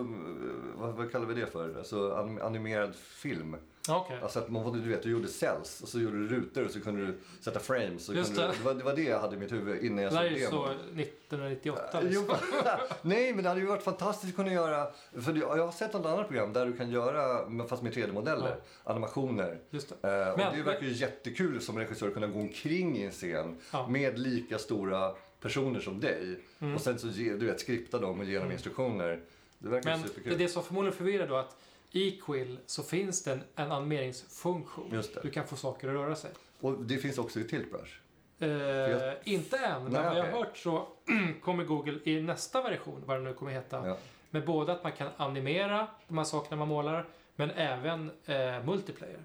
vad, 0.75 0.94
vad 0.94 1.12
kallar 1.12 1.25
vi 1.25 1.34
det 1.42 1.48
för? 1.48 1.78
Alltså 1.78 2.12
anim- 2.12 2.42
animerad 2.46 2.96
film. 2.96 3.56
Ja, 3.89 4.01
okej. 4.05 4.19
Alltså 4.24 4.39
att 4.39 4.50
man, 4.50 4.84
du 4.84 4.89
vet, 4.89 5.03
du 5.03 5.10
gjorde 5.12 5.27
cells 5.27 5.81
och 5.81 5.88
så 5.88 6.00
gjorde 6.00 6.17
du 6.17 6.27
rutor 6.27 6.65
och 6.65 6.72
så 6.72 6.79
kunde 6.81 7.05
du 7.05 7.17
sätta 7.41 7.60
frames. 7.60 8.10
Och 8.10 8.15
Just 8.15 8.36
det. 8.36 8.41
Du, 8.41 8.48
det, 8.58 8.63
var, 8.63 8.74
det 8.74 8.84
var 8.84 8.96
det 8.96 9.03
jag 9.03 9.19
hade 9.19 9.36
i 9.36 9.39
mitt 9.39 9.51
huvud 9.51 9.84
innan 9.84 10.03
jag 10.03 10.12
Det 10.12 10.15
såg 10.17 10.25
är 10.25 10.29
ju 10.29 10.46
demon. 10.46 10.51
så 10.51 10.72
1998. 11.01 12.00
Jo, 12.03 12.22
Liksom. 12.22 12.38
nej, 13.01 13.34
men 13.34 13.43
det 13.43 13.50
hade 13.50 13.62
ju 13.62 13.67
varit 13.67 13.84
fantastiskt 13.84 14.29
att 14.31 14.36
kunna 14.36 14.53
göra... 14.53 14.88
För 15.22 15.34
det- 15.34 15.39
jag 15.39 15.65
har 15.65 15.72
sett 15.72 15.93
något 15.93 16.05
annat 16.05 16.27
program 16.27 16.53
där 16.53 16.65
du 16.65 16.77
kan 16.77 16.89
göra, 16.91 17.50
men 17.50 17.67
fast 17.67 17.84
med 17.84 17.93
3D-modeller, 17.93 18.55
animationer. 18.84 19.60
Just 19.69 19.93
det. 20.01 20.22
Eh, 20.22 20.31
och 20.31 20.38
Men- 20.38 20.58
det 20.58 20.63
verkar 20.63 20.86
ju 20.86 20.91
jättekul 20.93 21.62
som 21.62 21.77
regissör 21.77 22.08
att 22.08 22.13
kunna 22.13 22.27
gå 22.27 22.39
omkring 22.39 22.98
i 22.98 23.03
en 23.05 23.12
scen 23.12 23.58
Ja. 23.74 23.88
med 23.88 24.19
lika 24.19 24.58
stora 24.58 25.12
personer 25.41 25.79
som 25.79 26.00
dig. 26.00 26.39
Mm. 26.60 26.75
Och 26.75 26.81
sen 26.81 27.00
så 27.00 27.08
du 27.08 27.46
vet, 27.46 27.60
skripta 27.60 28.00
dem 28.00 28.19
och 28.19 28.25
ge 28.25 28.34
dem 28.34 28.41
Mm. 28.43 28.51
instruktioner. 28.53 29.22
Det 29.60 29.69
verkar 29.69 29.89
Men 29.89 30.01
det, 30.01 30.08
superkul. 30.08 30.38
det 30.38 30.48
som 30.48 30.63
förmodligen 30.63 30.98
förvirrar 30.98 31.27
då 31.27 31.36
att 31.36 31.55
i 31.91 32.12
Quill 32.12 32.60
så 32.65 32.84
finns 32.84 33.24
det 33.24 33.39
en, 33.55 33.72
animeringsfunktion. 33.72 34.89
Just. 34.93 35.22
Du 35.22 35.29
kan 35.29 35.48
få 35.48 35.55
saker 35.55 35.88
att 35.88 35.93
röra 35.93 36.15
sig. 36.15 36.31
Och 36.60 36.74
det 36.84 36.98
finns 36.98 37.17
också 37.17 37.39
i 37.39 37.43
Tiltbrush. 37.43 37.91
Eh, 38.39 38.48
jag- 38.50 39.15
Inte 39.24 39.58
än, 39.58 39.84
men 39.84 39.91
Nej, 39.91 40.03
vad 40.03 40.17
jag 40.17 40.24
har 40.24 40.31
hört 40.31 40.58
så 40.58 40.88
kommer 41.43 41.63
Google 41.63 42.00
i 42.03 42.22
nästa 42.22 42.62
version, 42.62 43.03
vad 43.05 43.17
det 43.17 43.24
nu 43.24 43.34
kommer 43.34 43.51
heta, 43.51 43.88
Ja. 43.88 43.98
med 44.29 44.46
både 44.46 44.72
att 44.72 44.84
man 44.84 44.91
kan 44.91 45.10
animera 45.17 45.88
de 46.08 46.17
här 46.17 46.25
sakerna 46.25 46.55
man 46.55 46.67
målar, 46.67 47.05
men 47.36 47.51
även 47.51 48.12
eh, 48.25 48.63
multiplayer. 48.65 49.24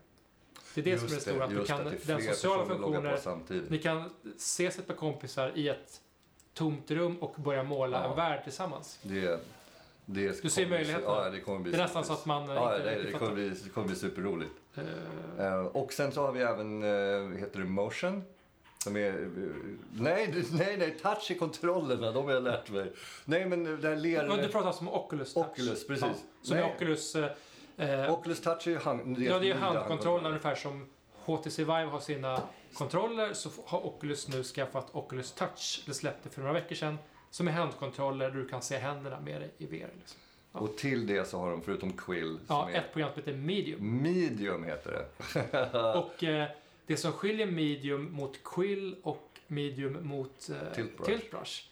Det 0.75 0.81
är 0.81 0.85
det 0.85 0.99
som 0.99 1.09
är 1.09 1.15
det 1.15 1.21
stora, 1.21 1.45
att 1.45 1.51
du 1.51 1.57
just 1.57 1.69
kan, 1.69 1.87
är 1.87 1.99
den 2.07 2.23
sociala 2.23 2.67
funktionen, 2.67 3.67
ni 3.69 3.79
kan 3.79 4.11
ses 4.37 4.79
ett 4.79 4.87
par 4.87 4.95
kompisar 4.95 5.53
i 5.55 5.69
ett 5.69 6.01
tomt 6.55 6.91
rum 6.91 7.17
och 7.17 7.35
börja 7.43 7.63
måla 7.63 8.03
Ja. 8.05 8.11
en 8.11 8.17
värld 8.17 8.45
tillsammans. 8.45 8.99
Det, 9.03 9.41
det 10.07 10.43
Du 10.43 10.51
ser 10.51 10.67
möjligheterna. 10.67 11.25
Ja, 11.25 11.31
det 11.31 11.41
kommer 11.41 11.61
bli 11.61 11.73
Det 11.73 11.79
är 11.79 11.83
nästan 11.83 12.05
så 12.05 12.13
att 12.13 12.27
man 12.27 12.51
eh, 12.51 12.55
Ja, 12.55 12.77
inte 12.77 12.91
det, 12.91 13.03
det, 13.03 13.13
kommer 13.13 13.33
bli, 13.33 13.49
det 13.49 13.71
kommer 13.71 13.87
bli 13.87 13.97
superroligt. 13.97 14.53
Eh, 14.75 14.85
Eh, 15.39 15.67
och 15.67 15.93
sen 15.93 16.13
så 16.13 16.27
har 16.27 16.33
vi 16.33 16.41
även, 16.41 16.83
uh, 16.83 17.37
heter 17.39 17.59
det 17.59 17.65
motion? 17.65 18.23
Som 18.85 18.97
är, 18.97 19.31
nej, 19.93 20.45
nej, 20.53 20.77
nej, 20.77 20.99
touch 21.03 21.31
i 21.31 21.35
kontrollerna, 21.35 22.13
de 22.13 22.25
har 22.25 22.33
jag 22.33 22.43
lärt 22.43 22.71
mig. 22.71 22.93
Nej, 23.25 23.47
men 23.47 23.81
det 23.81 23.89
här 23.89 23.97
ler... 23.97 24.43
du 24.43 24.49
pratar 24.49 24.67
alltså 24.67 24.83
om 24.83 24.89
Oculus 24.89 25.35
Touch? 25.35 25.47
Oculus, 25.47 25.87
precis. 25.87 26.05
Ja, 26.05 26.15
som 26.43 26.57
Nej. 26.57 26.65
är 26.65 26.75
Oculus... 26.75 27.17
Eh, 27.77 28.13
Oculus 28.13 28.41
touch 28.41 28.67
är 28.67 28.71
ju 28.71 28.79
hand, 28.79 29.19
ja, 29.19 29.39
det 29.39 29.51
är 29.51 29.55
handkontrollerna 29.55 30.29
ungefär 30.29 30.55
som 30.55 30.87
HTC 31.25 31.59
Vive 31.59 31.85
har 31.85 32.01
sina 32.01 32.41
kontroller 32.75 33.33
så 33.33 33.51
har 33.67 33.87
Oculus 33.87 34.29
nu 34.29 34.43
skaffat 34.43 34.87
Oculus 34.93 35.33
Touch. 35.33 35.83
Det 35.87 35.95
släppte 35.95 36.31
för 36.31 36.41
några 36.41 36.53
veckor 36.53 36.75
sedan. 36.75 36.99
Som 37.35 37.49
är 37.49 37.53
handkontroller 37.53 38.31
där 38.31 38.37
du 38.39 38.49
kan 38.49 38.63
se 38.63 38.77
händerna 38.79 39.21
med 39.21 39.41
dig 39.41 39.51
i 39.59 39.67
VR. 39.67 39.73
Liksom. 39.99 40.21
Ja. 40.53 40.61
Och 40.61 40.77
till 40.77 41.07
det 41.07 41.29
så 41.29 41.39
har 41.39 41.51
de, 41.51 41.63
förutom 41.63 41.93
Quill, 41.93 42.39
Ja, 42.49 42.71
ett 42.71 42.93
program 42.93 43.11
som 43.15 43.23
heter 43.23 43.33
Medium. 43.39 44.03
medium 44.03 44.65
heter 44.65 45.07
det. 45.33 45.79
Och 45.99 46.25
eh, 46.25 46.49
det 46.87 46.97
som 46.97 47.13
skiljer 47.13 47.47
Medium 47.47 48.13
mot 48.13 48.45
Quill 48.45 48.97
och 49.03 49.29
Medium 49.47 50.07
mot 50.09 50.49
eh, 50.51 50.73
Tiltbrush. 50.75 51.11
Tiltbrush 51.11 51.63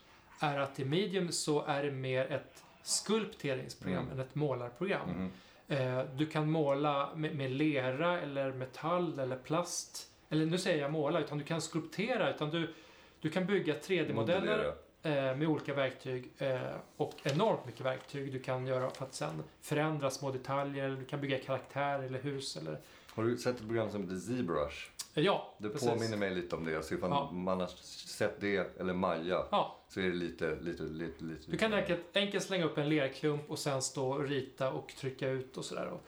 är 0.40 0.58
att 0.58 0.80
i 0.80 0.84
Medium 0.84 1.32
så 1.32 1.62
är 1.64 1.82
det 1.82 1.90
mer 1.90 2.32
ett 2.32 2.62
skulpteringsprogram 2.82 4.04
Mm. 4.04 4.12
än 4.12 4.20
ett 4.26 4.34
målarprogram. 4.34 5.08
Mhm. 5.10 5.30
Eh, 5.68 6.04
du 6.16 6.26
kan 6.26 6.50
måla 6.50 7.10
med, 7.14 7.34
med 7.36 7.50
lera 7.50 8.20
eller 8.20 8.52
metall 8.52 9.18
eller 9.18 9.36
plast. 9.36 10.08
Eller 10.30 10.46
nu 10.46 10.58
säger 10.58 10.82
jag 10.82 10.92
måla, 10.92 11.20
utan 11.20 11.38
du 11.38 11.44
kan 11.44 11.60
skulptera. 11.62 12.34
Utan 12.34 12.50
du, 12.50 12.74
du 13.20 13.30
kan 13.30 13.46
bygga 13.46 13.74
3D-modeller 13.74 14.14
Modellera. 14.14 14.66
eh, 14.68 14.74
med 15.10 15.48
olika 15.48 15.74
verktyg 15.74 16.30
eh, 16.38 16.60
och 16.96 17.12
enormt 17.22 17.66
mycket 17.66 17.80
verktyg 17.86 18.32
du 18.32 18.38
kan 18.38 18.66
göra 18.66 18.90
för 18.90 19.04
att 19.04 19.14
sen 19.14 19.42
förändra 19.60 20.10
små 20.10 20.30
detaljer. 20.30 20.84
Eller 20.84 20.96
du 20.96 21.04
kan 21.04 21.20
bygga 21.20 21.38
karaktär 21.38 21.98
eller 22.02 22.18
hus. 22.18 22.56
Eller, 22.56 22.78
Har 23.14 23.24
du 23.24 23.36
sett 23.36 23.56
ett 23.60 23.66
program 23.66 23.90
som 23.90 24.02
heter 24.02 24.16
ZBrush? 24.16 24.88
eh, 25.14 25.22
ja, 25.24 25.54
Det 25.58 25.68
precis. 25.68 25.88
påminner 25.88 26.16
mig 26.16 26.34
lite 26.34 26.56
om 26.56 26.64
det. 26.64 26.82
Så 26.82 26.94
ifall 26.94 27.10
Ja. 27.10 27.30
man 27.32 27.60
har 27.60 27.66
sett 28.06 28.40
det, 28.40 28.80
eller 28.80 28.92
Maja, 28.94 29.44
Ja, 29.50 29.78
så 29.88 30.00
är 30.00 30.04
det 30.04 30.12
lite, 30.14 30.56
lite, 30.60 30.82
lite, 30.82 31.24
lite... 31.24 31.50
du 31.50 31.56
kan 31.58 31.74
enkelt, 31.74 32.00
enkelt 32.16 32.44
slänga 32.44 32.64
upp 32.64 32.78
en 32.78 32.88
lerklump 32.88 33.50
och 33.50 33.58
sen 33.58 33.82
stå 33.82 34.08
och 34.12 34.28
rita 34.28 34.70
och 34.72 34.88
trycka 34.88 35.28
ut 35.28 35.56
och 35.56 35.64
sådär. 35.64 35.86
Och, 35.86 36.02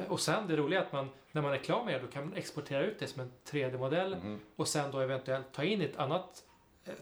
eh, 0.00 0.16
sen 0.16 0.48
det 0.48 0.56
roliga 0.56 0.80
är 0.80 0.84
att 0.86 0.92
man, 0.92 1.08
när 1.32 1.42
man 1.42 1.52
är 1.52 1.58
klar 1.58 1.84
med 1.84 1.94
det, 1.94 1.98
då 2.00 2.06
kan 2.06 2.24
man 2.28 2.36
exportera 2.36 2.84
ut 2.84 2.98
det 2.98 3.06
som 3.06 3.20
en 3.22 3.32
3D-modell 3.50 4.16
Mhm. 4.16 4.40
och 4.56 4.68
sen 4.68 4.90
då 4.90 4.98
eventuellt 5.00 5.52
ta 5.52 5.64
in 5.64 5.80
ett 5.80 5.96
annat 5.96 6.43
eh, 6.43 6.43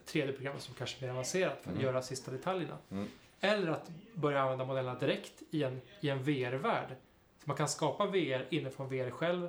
3D-program 0.07 0.59
som 0.59 0.75
kanske 0.75 0.97
är 0.99 1.07
mer 1.07 1.11
avancerat 1.12 1.59
för 1.62 1.71
att 1.71 1.77
Mm. 1.77 1.83
göra 1.87 2.03
sista 2.03 2.31
detaljerna. 2.31 2.79
Mm. 2.90 3.09
Eller 3.40 3.71
att 3.73 3.90
börja 4.14 4.40
använda 4.42 4.64
modellerna 4.64 4.99
direkt 4.99 5.33
i 5.51 5.62
en, 5.62 5.81
i 6.01 6.09
en 6.09 6.23
VR-värld. 6.23 6.88
Så 7.38 7.45
man 7.45 7.57
kan 7.57 7.68
skapa 7.68 8.07
VR 8.07 8.47
inifrån 8.51 8.88
VR 8.88 9.11
själv. 9.11 9.49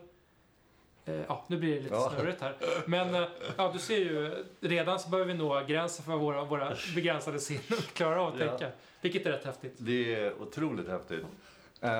Eh, 1.06 1.16
ja, 1.28 1.46
nu 1.48 1.58
blir 1.58 1.76
det 1.76 1.82
lite 1.82 1.96
Ja. 1.96 2.14
snurrigt 2.18 2.42
här. 2.42 2.56
Men 2.86 3.16
eh, 3.16 3.28
ja, 3.58 3.72
du 3.74 3.80
ser 3.80 3.98
ju, 3.98 4.46
redan 4.60 5.00
så 5.00 5.10
börjar 5.10 5.26
vi 5.26 5.34
nå 5.34 5.64
gränsen 5.68 6.06
för 6.06 6.12
vad 6.12 6.22
våra, 6.22 6.44
våra 6.44 6.76
begränsade 6.96 7.40
sinnen 7.40 7.80
klarar 7.94 8.16
av 8.18 8.34
att 8.34 8.40
Ja. 8.40 8.48
tänka. 8.50 8.72
Vilket 9.02 9.26
är 9.26 9.32
rätt 9.32 9.46
häftigt. 9.46 9.74
Det 9.78 10.16
är 10.16 10.42
otroligt 10.42 10.88
häftigt. 10.88 11.26
Eh, 11.82 11.92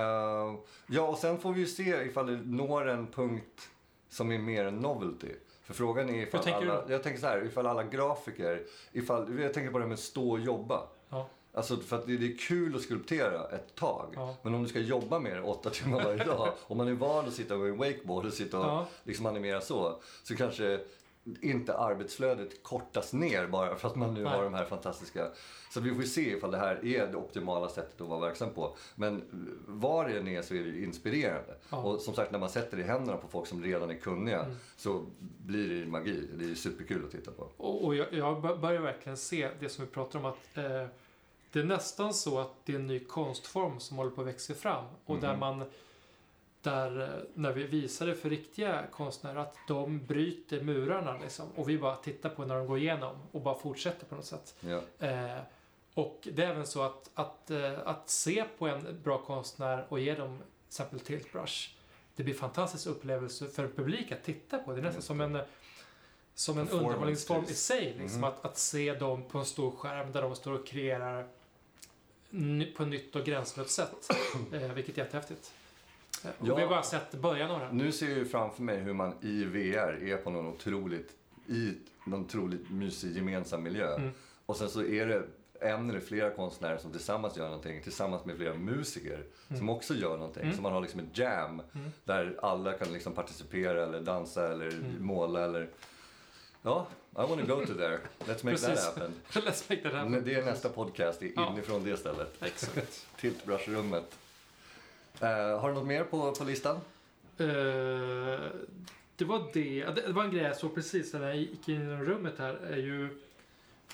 ja, 0.88 1.02
och 1.02 1.18
sen 1.18 1.38
får 1.40 1.54
vi 1.54 1.60
ju 1.60 1.68
se 1.68 1.84
ifall 1.84 2.28
det 2.28 2.42
når 2.46 2.90
en 2.90 3.08
punkt 3.08 3.70
som 4.10 4.32
är 4.32 4.38
mer 4.38 4.66
en 4.66 4.76
novelty. 4.80 5.32
För 5.64 5.74
frågan 5.74 6.10
är 6.10 6.24
ifall 6.24 6.54
alla, 6.54 6.84
jag 6.90 7.04
tänker 7.04 7.20
så 7.22 7.28
här, 7.28 7.46
ifall 7.46 7.68
alla 7.68 7.84
grafiker, 7.84 8.64
ifall, 8.92 9.40
jag 9.40 9.54
tänker 9.54 9.72
på 9.72 9.78
det 9.78 9.84
här 9.84 9.90
med 9.90 10.00
stå 10.00 10.32
och 10.32 10.40
jobba. 10.40 10.84
Ja. 11.10 11.28
Alltså 11.54 11.78
för 11.78 11.96
att 11.96 12.08
det 12.08 12.18
det 12.18 12.26
är 12.34 12.38
kul 12.38 12.76
att 12.76 12.82
skulptera 12.82 13.48
ett 13.48 13.76
tag. 13.76 14.14
Ja. 14.16 14.36
Men 14.42 14.56
om 14.56 14.64
du 14.64 14.70
ska 14.70 14.80
jobba 14.80 15.20
med 15.20 15.36
det 15.38 15.42
åtta 15.42 15.70
timmar 15.70 16.04
varje 16.04 16.24
dag, 16.26 16.54
om 16.68 16.78
man 16.78 16.88
är 16.88 16.94
van 16.94 17.28
att 17.28 17.34
sitta 17.34 17.58
med 17.58 17.70
en 17.70 17.78
wakeboard 17.78 18.26
och 18.26 18.34
sitta 18.34 18.60
och 18.60 18.66
Ja. 18.66 18.86
liksom 19.04 19.26
animera 19.26 19.62
så, 19.62 20.00
så 20.24 20.36
kanske 20.36 20.80
inte 21.42 21.78
arbetsflödet 21.78 22.64
kortas 22.64 23.14
ner 23.14 23.48
bara 23.48 23.76
för 23.76 23.88
att 23.88 23.96
man 23.96 24.14
nu 24.14 24.24
har 24.26 24.44
de 24.44 24.54
här 24.54 24.66
fantastiska... 24.66 25.28
Så 25.74 25.80
vi 25.80 25.96
får 25.96 26.02
se 26.04 26.32
ifall 26.38 26.52
det 26.52 26.58
här 26.58 26.86
är 26.86 27.08
det 27.08 27.16
optimala 27.18 27.70
sättet 27.70 28.02
att 28.02 28.08
vara 28.08 28.20
verksam 28.20 28.50
på. 28.50 28.76
Men 28.96 29.24
var 29.68 30.08
det 30.10 30.18
än 30.20 30.28
är 30.28 30.42
så 30.42 30.54
är 30.56 30.60
det 30.60 30.70
ju 30.70 30.84
inspirerande. 30.84 31.56
Ja. 31.70 31.78
Och 31.84 32.02
som 32.02 32.14
sagt, 32.14 32.32
när 32.32 32.40
man 32.40 32.50
sätter 32.50 32.78
det 32.78 32.84
i 32.84 32.86
händerna 32.86 33.18
på 33.18 33.28
folk 33.28 33.48
som 33.48 33.64
redan 33.64 33.90
är 33.90 33.96
kunniga 33.96 34.40
Mm. 34.44 34.56
så 34.78 35.06
blir 35.46 35.70
det 35.70 35.76
ju 35.76 35.86
magi. 35.86 36.28
Det 36.38 36.46
är 36.46 36.50
ju 36.50 36.56
superkul 36.56 37.06
att 37.06 37.12
titta 37.12 37.32
på. 37.32 37.50
Och, 37.58 37.86
och 37.86 37.96
jag, 37.96 38.14
jag 38.14 38.42
bör- 38.42 38.58
börjar 38.58 38.82
verkligen 38.82 39.18
se 39.18 39.50
det 39.60 39.70
som 39.70 39.86
vi 39.86 39.92
pratar 39.92 40.20
om 40.20 40.26
att 40.26 40.58
eh, 40.58 40.88
det 41.52 41.60
är 41.60 41.64
nästan 41.64 42.14
så 42.14 42.40
att 42.40 42.52
det 42.66 42.72
är 42.74 42.76
en 42.80 42.88
ny 42.88 43.00
konstform 43.00 43.80
som 43.80 43.98
håller 43.98 44.12
på 44.12 44.22
att 44.22 44.28
växa 44.28 44.54
fram. 44.54 44.86
Och 45.06 45.20
där 45.20 45.32
Mhm. 45.32 45.40
man, 45.40 45.64
där 46.64 47.02
eh, 47.02 47.24
när 47.34 47.52
vi 47.52 47.64
visar 47.64 48.08
det 48.08 48.16
för 48.16 48.30
riktiga 48.30 48.84
konstnärer, 48.92 49.36
att 49.40 49.56
de 49.68 50.06
bryter 50.06 50.62
murarna 50.62 51.18
liksom. 51.22 51.52
Och 51.56 51.70
vi 51.70 51.78
bara 51.78 51.96
tittar 51.96 52.30
på 52.30 52.46
när 52.46 52.56
de 52.56 52.68
går 52.68 52.78
igenom 52.78 53.16
och 53.32 53.42
bara 53.42 53.56
fortsätter 53.60 54.06
på 54.06 54.16
något 54.16 54.26
sätt. 54.26 54.56
Ja. 54.60 54.82
Eh, 55.08 55.40
och 55.94 56.28
det 56.34 56.44
är 56.44 56.50
även 56.50 56.68
så 56.68 56.82
att, 56.82 57.10
att, 57.14 57.52
eh, 57.52 57.80
att 57.86 58.10
se 58.10 58.44
på 58.58 58.68
en 58.68 59.02
bra 59.04 59.18
konstnär 59.18 59.86
och 59.90 60.00
ge 60.00 60.16
dem 60.16 60.38
till 60.38 60.68
exempel 60.68 61.00
tiltbrush. 61.00 61.70
Det 62.16 62.24
blir 62.24 62.34
en 62.34 62.40
fantastisk 62.40 62.88
upplevelse 62.88 63.48
för 63.48 63.68
publik 63.68 64.12
att 64.12 64.24
titta 64.24 64.58
på. 64.58 64.72
Det 64.72 64.78
är 64.80 64.82
nästan 64.82 64.96
Just 64.98 65.08
som 65.08 65.22
en, 65.22 65.40
som 66.36 66.58
en 66.60 66.70
underhållningsform 66.70 67.44
i 67.44 67.54
sig. 67.54 67.96
Liksom, 68.00 68.18
Mhm. 68.20 68.24
att, 68.24 68.46
att 68.46 68.58
se 68.58 68.94
dem 68.94 69.24
på 69.24 69.38
en 69.38 69.46
stor 69.46 69.72
skärm 69.72 70.12
där 70.12 70.22
de 70.22 70.36
står 70.36 70.54
och 70.54 70.68
kreerar 70.68 71.28
på 72.78 72.84
ett 72.84 72.90
nytt 72.90 73.16
och 73.16 73.26
gränslöst 73.26 73.72
sätt. 73.72 74.08
Eh, 74.54 74.74
vilket 74.74 74.98
är 74.98 75.02
jättehäftigt. 75.04 75.54
Eh, 76.24 76.30
och 76.40 76.48
Ja. 76.48 76.56
Vi 76.56 76.62
har 76.62 76.70
bara 76.70 76.84
sett 76.84 77.12
början 77.12 77.52
av 77.52 77.60
det. 77.60 77.66
här. 77.66 77.74
Nu 77.74 77.92
ser 77.92 78.10
jag 78.10 78.18
ju 78.18 78.26
framför 78.26 78.64
mig 78.64 78.78
hur 78.80 78.94
man 78.94 79.14
i 79.22 79.44
VR 79.44 80.04
är 80.04 80.18
på 80.18 80.30
någon 80.30 80.48
otroligt, 80.48 81.12
i 81.48 81.74
någon 82.06 82.26
otroligt 82.26 82.70
mysig 82.70 83.16
gemensam 83.16 83.64
miljö. 83.64 83.96
Mm. 83.96 84.10
Och 84.46 84.58
sen 84.58 84.70
så 84.70 84.84
är 84.84 85.08
det 85.08 85.24
en 85.62 85.90
eller 85.90 86.00
flera 86.00 86.30
konstnärer 86.30 86.78
som 86.78 86.92
tillsammans 86.92 87.38
gör 87.38 87.46
någonting 87.46 87.82
tillsammans 87.84 88.26
med 88.26 88.38
flera 88.38 88.54
musiker 88.54 89.24
som 89.58 89.70
också 89.70 89.94
gör 89.94 90.18
någonting. 90.18 90.44
Mm. 90.44 90.56
Så 90.56 90.62
man 90.62 90.72
har 90.74 90.82
liksom 90.82 91.00
ett 91.00 91.18
jam 91.18 91.62
Mm. 91.76 91.92
där 92.06 92.40
alla 92.42 92.74
kan 92.74 92.94
liksom 92.94 93.14
participera 93.14 93.84
eller 93.84 94.02
dansa 94.02 94.52
eller 94.52 94.68
Mm. 94.68 95.06
måla 95.06 95.44
eller... 95.46 95.70
Ja, 96.62 96.88
I 97.12 97.16
wanna 97.16 97.42
go 97.42 97.66
to 97.66 97.74
there. 97.74 98.00
Let's 98.20 98.46
make 98.46 98.58
that 98.58 98.84
happen. 98.86 99.14
Let's 99.44 99.64
make 99.70 99.82
that 99.84 99.94
happen. 99.94 100.22
Det 100.26 100.34
är 100.34 100.46
nästa 100.46 100.70
podcast, 100.70 101.20
det 101.20 101.26
är 101.26 101.32
Ja. 101.36 101.52
inifrån 101.54 101.84
det 101.84 101.98
stället. 101.98 102.44
Exakt. 102.44 103.08
Tiltbrush-rummet. 103.20 104.18
Eh, 105.24 105.60
har 105.60 105.70
du 105.70 105.76
något 105.76 105.88
mer 105.88 106.04
på, 106.04 106.32
på 106.32 106.44
listan? 106.44 106.76
Eh, 107.38 107.46
det 109.16 109.26
var 109.26 109.50
det. 109.54 109.76
ja, 109.78 109.92
Det 109.92 110.12
var 110.14 110.24
en 110.24 110.32
grej 110.32 110.44
jag 110.44 110.58
såg 110.58 110.76
precis 110.76 111.14
när 111.14 111.22
jag 111.28 111.36
gick 111.38 111.70
in 111.70 111.90
i 111.90 111.96
rummet 111.96 112.34
här. 112.38 112.54
är 112.54 112.78
ju 112.78 113.06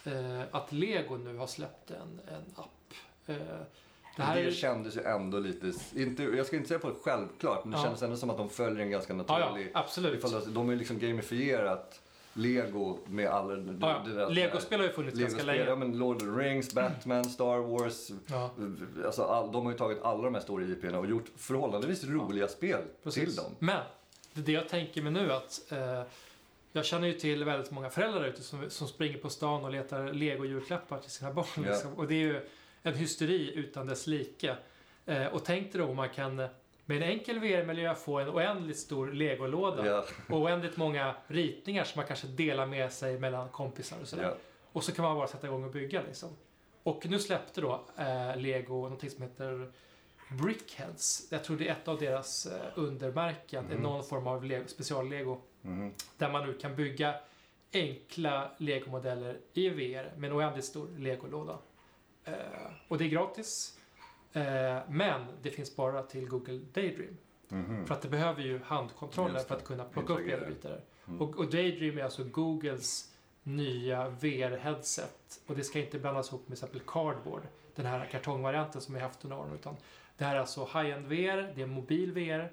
eh, 0.06 0.42
att 0.52 0.72
Lego 0.72 1.18
nu 1.18 1.38
har 1.38 1.48
släppt 1.48 1.92
en, 1.92 2.20
en 2.36 2.44
app. 2.56 2.70
Det 4.16 4.24
här 4.24 4.44
det 4.44 4.52
kändes 4.52 4.98
ju 4.98 5.02
ändå 5.02 5.40
lite, 5.40 5.74
inte, 5.96 6.24
jag 6.24 6.46
ska 6.46 6.56
inte 6.56 6.68
säga 6.68 6.80
på 6.80 6.90
det 6.90 6.96
självklart, 7.04 7.64
men 7.66 7.72
det 7.72 7.78
Ja. 7.78 7.84
kändes 7.84 8.02
ändå 8.04 8.18
som 8.18 8.30
att 8.30 8.38
de 8.38 8.50
följer 8.50 8.84
en 8.84 8.92
ganska 8.92 9.14
ja, 9.14 9.18
naturlig... 9.18 9.72
ja, 9.74 9.80
absolut. 9.80 10.18
ifall 10.20 10.32
de, 10.32 10.54
de 10.54 10.66
har 10.66 10.72
ju 10.74 10.80
liksom 10.80 11.00
gamifierat 11.00 12.02
Lego 12.34 12.98
med 13.06 13.28
alla... 13.28 13.74
Ja, 13.82 14.06
ja. 14.18 14.30
Lego-spel 14.30 14.80
har 14.80 14.88
ju 14.88 14.94
funnits 14.94 15.20
ganska 15.20 15.44
Lego-spel, 15.44 15.68
ja 15.68 15.76
länge. 15.76 15.86
men 15.86 16.00
Lord 16.00 16.16
of 16.16 16.22
the 16.22 16.30
Rings, 16.30 16.74
Batman, 16.74 17.26
Star 17.26 17.58
Wars. 17.58 18.12
Ja, 18.28 18.52
Alltså 19.06 19.24
all, 19.24 19.52
de 19.52 19.66
har 19.66 19.72
ju 19.72 19.78
tagit 19.78 20.02
alla 20.02 20.24
de 20.24 20.34
här 20.34 20.42
stora 20.42 20.64
IP'na 20.64 20.96
och 20.96 21.08
gjort 21.08 21.32
förhållandevis 21.38 22.04
roliga 22.04 22.48
spel 22.48 22.82
precis. 23.04 23.24
till 23.24 23.36
dem. 23.36 23.56
Men 23.60 23.82
det 24.34 24.42
är 24.42 24.46
det 24.46 24.52
jag 24.52 24.70
tänker 24.70 25.02
mig 25.02 25.12
nu 25.12 25.32
att 25.32 25.72
eh, 25.72 26.04
jag 26.72 26.86
känner 26.86 27.08
ju 27.08 27.14
till 27.14 27.44
väldigt 27.44 27.72
många 27.72 27.90
föräldrar 27.90 28.26
ute 28.26 28.44
som, 28.44 28.70
som 28.70 28.88
springer 28.88 29.18
på 29.18 29.30
stan 29.30 29.64
och 29.66 29.72
letar 29.72 30.14
Lego-julklappar 30.14 31.00
till 31.00 31.12
sina 31.12 31.34
barn. 31.34 31.46
Ja. 31.56 31.62
Liksom. 31.62 31.94
Och 31.94 32.08
det 32.08 32.14
är 32.14 32.28
ju 32.28 32.42
en 32.84 32.94
hysteri 32.94 33.54
utan 33.56 33.88
dess 33.88 34.08
like. 34.08 34.56
Eh, 35.06 35.26
och 35.26 35.46
tänk 35.46 35.72
dig 35.72 35.82
då 35.82 35.88
om 35.88 35.96
man 35.96 36.10
kan 36.10 36.48
med 36.90 36.98
en 36.98 37.04
enkel 37.10 37.40
VR-miljö 37.40 37.96
få 37.96 38.20
en 38.20 38.30
oändligt 38.30 38.78
stor 38.80 39.12
Lego-låda. 39.12 39.86
Ja, 39.88 40.06
Och 40.30 40.40
oändligt 40.42 40.78
många 40.78 41.16
ritningar 41.28 41.84
som 41.84 42.00
man 42.00 42.08
kanske 42.08 42.28
delar 42.28 42.66
med 42.66 42.92
sig 42.94 43.20
mellan 43.20 43.50
kompisar 43.50 43.98
och 44.02 44.08
sådär. 44.08 44.24
ja. 44.24 44.36
Och 44.72 44.84
så 44.84 44.92
kan 44.92 45.06
man 45.06 45.16
bara 45.16 45.28
sätta 45.28 45.48
igång 45.48 45.64
och 45.64 45.72
bygga 45.72 46.02
liksom. 46.02 46.30
Och 46.84 47.06
nu 47.06 47.20
släppte 47.20 47.62
då 47.62 47.82
eh, 47.98 48.38
Lego 48.38 48.74
någonting 48.82 49.10
som 49.10 49.22
heter 49.24 49.72
Brickheads. 50.42 51.28
Jag 51.32 51.44
tror 51.44 51.58
det 51.58 51.68
är 51.68 51.72
ett 51.72 51.88
av 51.88 52.00
deras 52.00 52.46
eh, 52.46 52.62
undermärken. 52.76 53.66
Det 53.68 53.74
är 53.74 53.78
Mhm. 53.78 53.84
någon 53.84 54.04
form 54.04 54.28
av 54.28 54.44
Lego, 54.44 54.64
special-Lego. 54.68 55.38
Mhm. 55.62 55.94
Där 56.18 56.32
man 56.32 56.48
nu 56.48 56.54
kan 56.54 56.76
bygga 56.76 57.16
enkla 57.74 58.52
Lego-modeller 58.58 59.38
i 59.54 59.70
VR 59.70 60.12
med 60.18 60.30
en 60.32 60.38
oändligt 60.38 60.66
stor 60.66 60.88
Lego-låda. 60.98 61.58
Eh, 62.26 62.34
och 62.88 62.98
det 62.98 63.04
är 63.06 63.10
gratis. 63.10 63.79
Eh, 64.34 64.78
men 64.90 65.26
det 65.42 65.50
finns 65.50 65.76
bara 65.76 66.04
till 66.04 66.28
Google 66.28 66.60
Daydream. 66.74 67.18
Mhm. 67.48 67.86
För 67.86 67.94
att 67.96 68.02
det 68.02 68.10
behöver 68.10 68.42
ju 68.42 68.60
handkontrollen 68.64 69.34
Just 69.34 69.48
för 69.48 69.56
att 69.56 69.64
kunna 69.64 69.84
plocka 69.84 70.14
upp 70.14 70.62
där. 70.62 70.82
Mm. 71.08 71.22
Och, 71.22 71.40
och 71.40 71.50
Daydream 71.50 71.98
är 71.98 72.04
alltså 72.04 72.24
Googles 72.24 73.14
nya 73.44 74.10
VR-headset. 74.10 75.42
Och 75.48 75.56
det 75.56 75.64
ska 75.64 75.80
inte 75.80 76.00
blandas 76.00 76.30
ihop 76.30 76.48
med 76.48 76.58
till 76.58 76.66
exempel 76.66 76.82
Cardboard, 76.88 77.42
den 77.76 77.86
här 77.86 78.06
kartongvarianten 78.12 78.82
som 78.82 78.96
vi 78.96 79.02
haft 79.02 79.24
under 79.24 79.40
åren. 79.40 79.54
Utan 79.54 79.76
det 80.18 80.26
här 80.26 80.36
är 80.36 80.40
alltså 80.40 80.66
high-end 80.66 81.08
VR, 81.08 81.54
det 81.56 81.62
är 81.62 81.66
mobil 81.66 82.12
VR. 82.12 82.52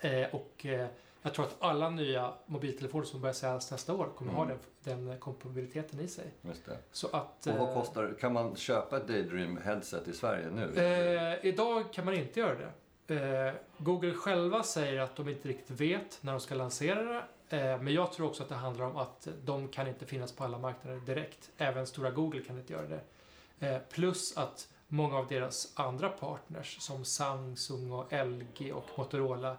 Eh, 0.00 0.34
och 0.34 0.66
eh, 0.66 0.88
jag 1.26 1.34
tror 1.34 1.44
att 1.46 1.56
alla 1.58 1.90
nya 1.90 2.32
mobiltelefoner 2.46 3.04
som 3.04 3.20
börjar 3.20 3.32
säljas 3.34 3.70
nästa 3.70 3.94
år 3.94 4.08
kommer 4.16 4.32
ha 4.32 4.44
Mm. 4.44 4.56
den, 4.84 5.06
den 5.06 5.18
kompatibiliteten 5.18 6.00
i 6.00 6.08
sig. 6.08 6.24
Just 6.42 6.66
det. 6.66 6.78
Så 6.92 7.06
att... 7.06 7.46
Och 7.46 7.52
vad 7.58 7.68
eh, 7.68 7.74
kostar, 7.74 8.14
kan 8.20 8.32
man 8.32 8.56
köpa 8.56 8.96
ett 8.96 9.08
Daydream 9.08 9.56
headset 9.56 10.08
i 10.08 10.12
Sverige 10.12 10.50
nu? 10.50 10.80
Eh, 10.82 11.46
idag 11.46 11.92
kan 11.92 12.04
man 12.04 12.14
inte 12.14 12.40
göra 12.40 12.54
det. 12.54 13.14
Eh, 13.14 13.54
Google 13.78 14.14
själva 14.14 14.62
säger 14.62 15.00
att 15.00 15.16
de 15.16 15.28
inte 15.28 15.48
riktigt 15.48 15.80
vet 15.80 16.18
när 16.20 16.32
de 16.32 16.40
ska 16.40 16.54
lansera 16.54 17.02
det. 17.04 17.22
Eh, 17.56 17.82
men 17.82 17.94
jag 17.94 18.12
tror 18.12 18.26
också 18.26 18.42
att 18.42 18.48
det 18.48 18.54
handlar 18.54 18.84
om 18.86 18.96
att 18.96 19.28
de 19.44 19.68
kan 19.68 19.86
inte 19.88 20.06
finnas 20.06 20.32
på 20.32 20.44
alla 20.44 20.58
marknader 20.58 21.00
direkt. 21.00 21.50
Även 21.58 21.86
stora 21.86 22.10
Google 22.10 22.40
kan 22.40 22.58
inte 22.58 22.72
göra 22.72 22.86
det. 22.86 23.00
Eh, 23.68 23.78
plus 23.90 24.36
att 24.36 24.68
många 24.88 25.16
av 25.18 25.26
deras 25.26 25.72
andra 25.74 26.08
partners 26.08 26.76
som 26.80 27.04
Samsung 27.04 27.90
och 27.92 28.12
LG 28.12 28.72
och 28.72 28.84
Motorola 28.98 29.56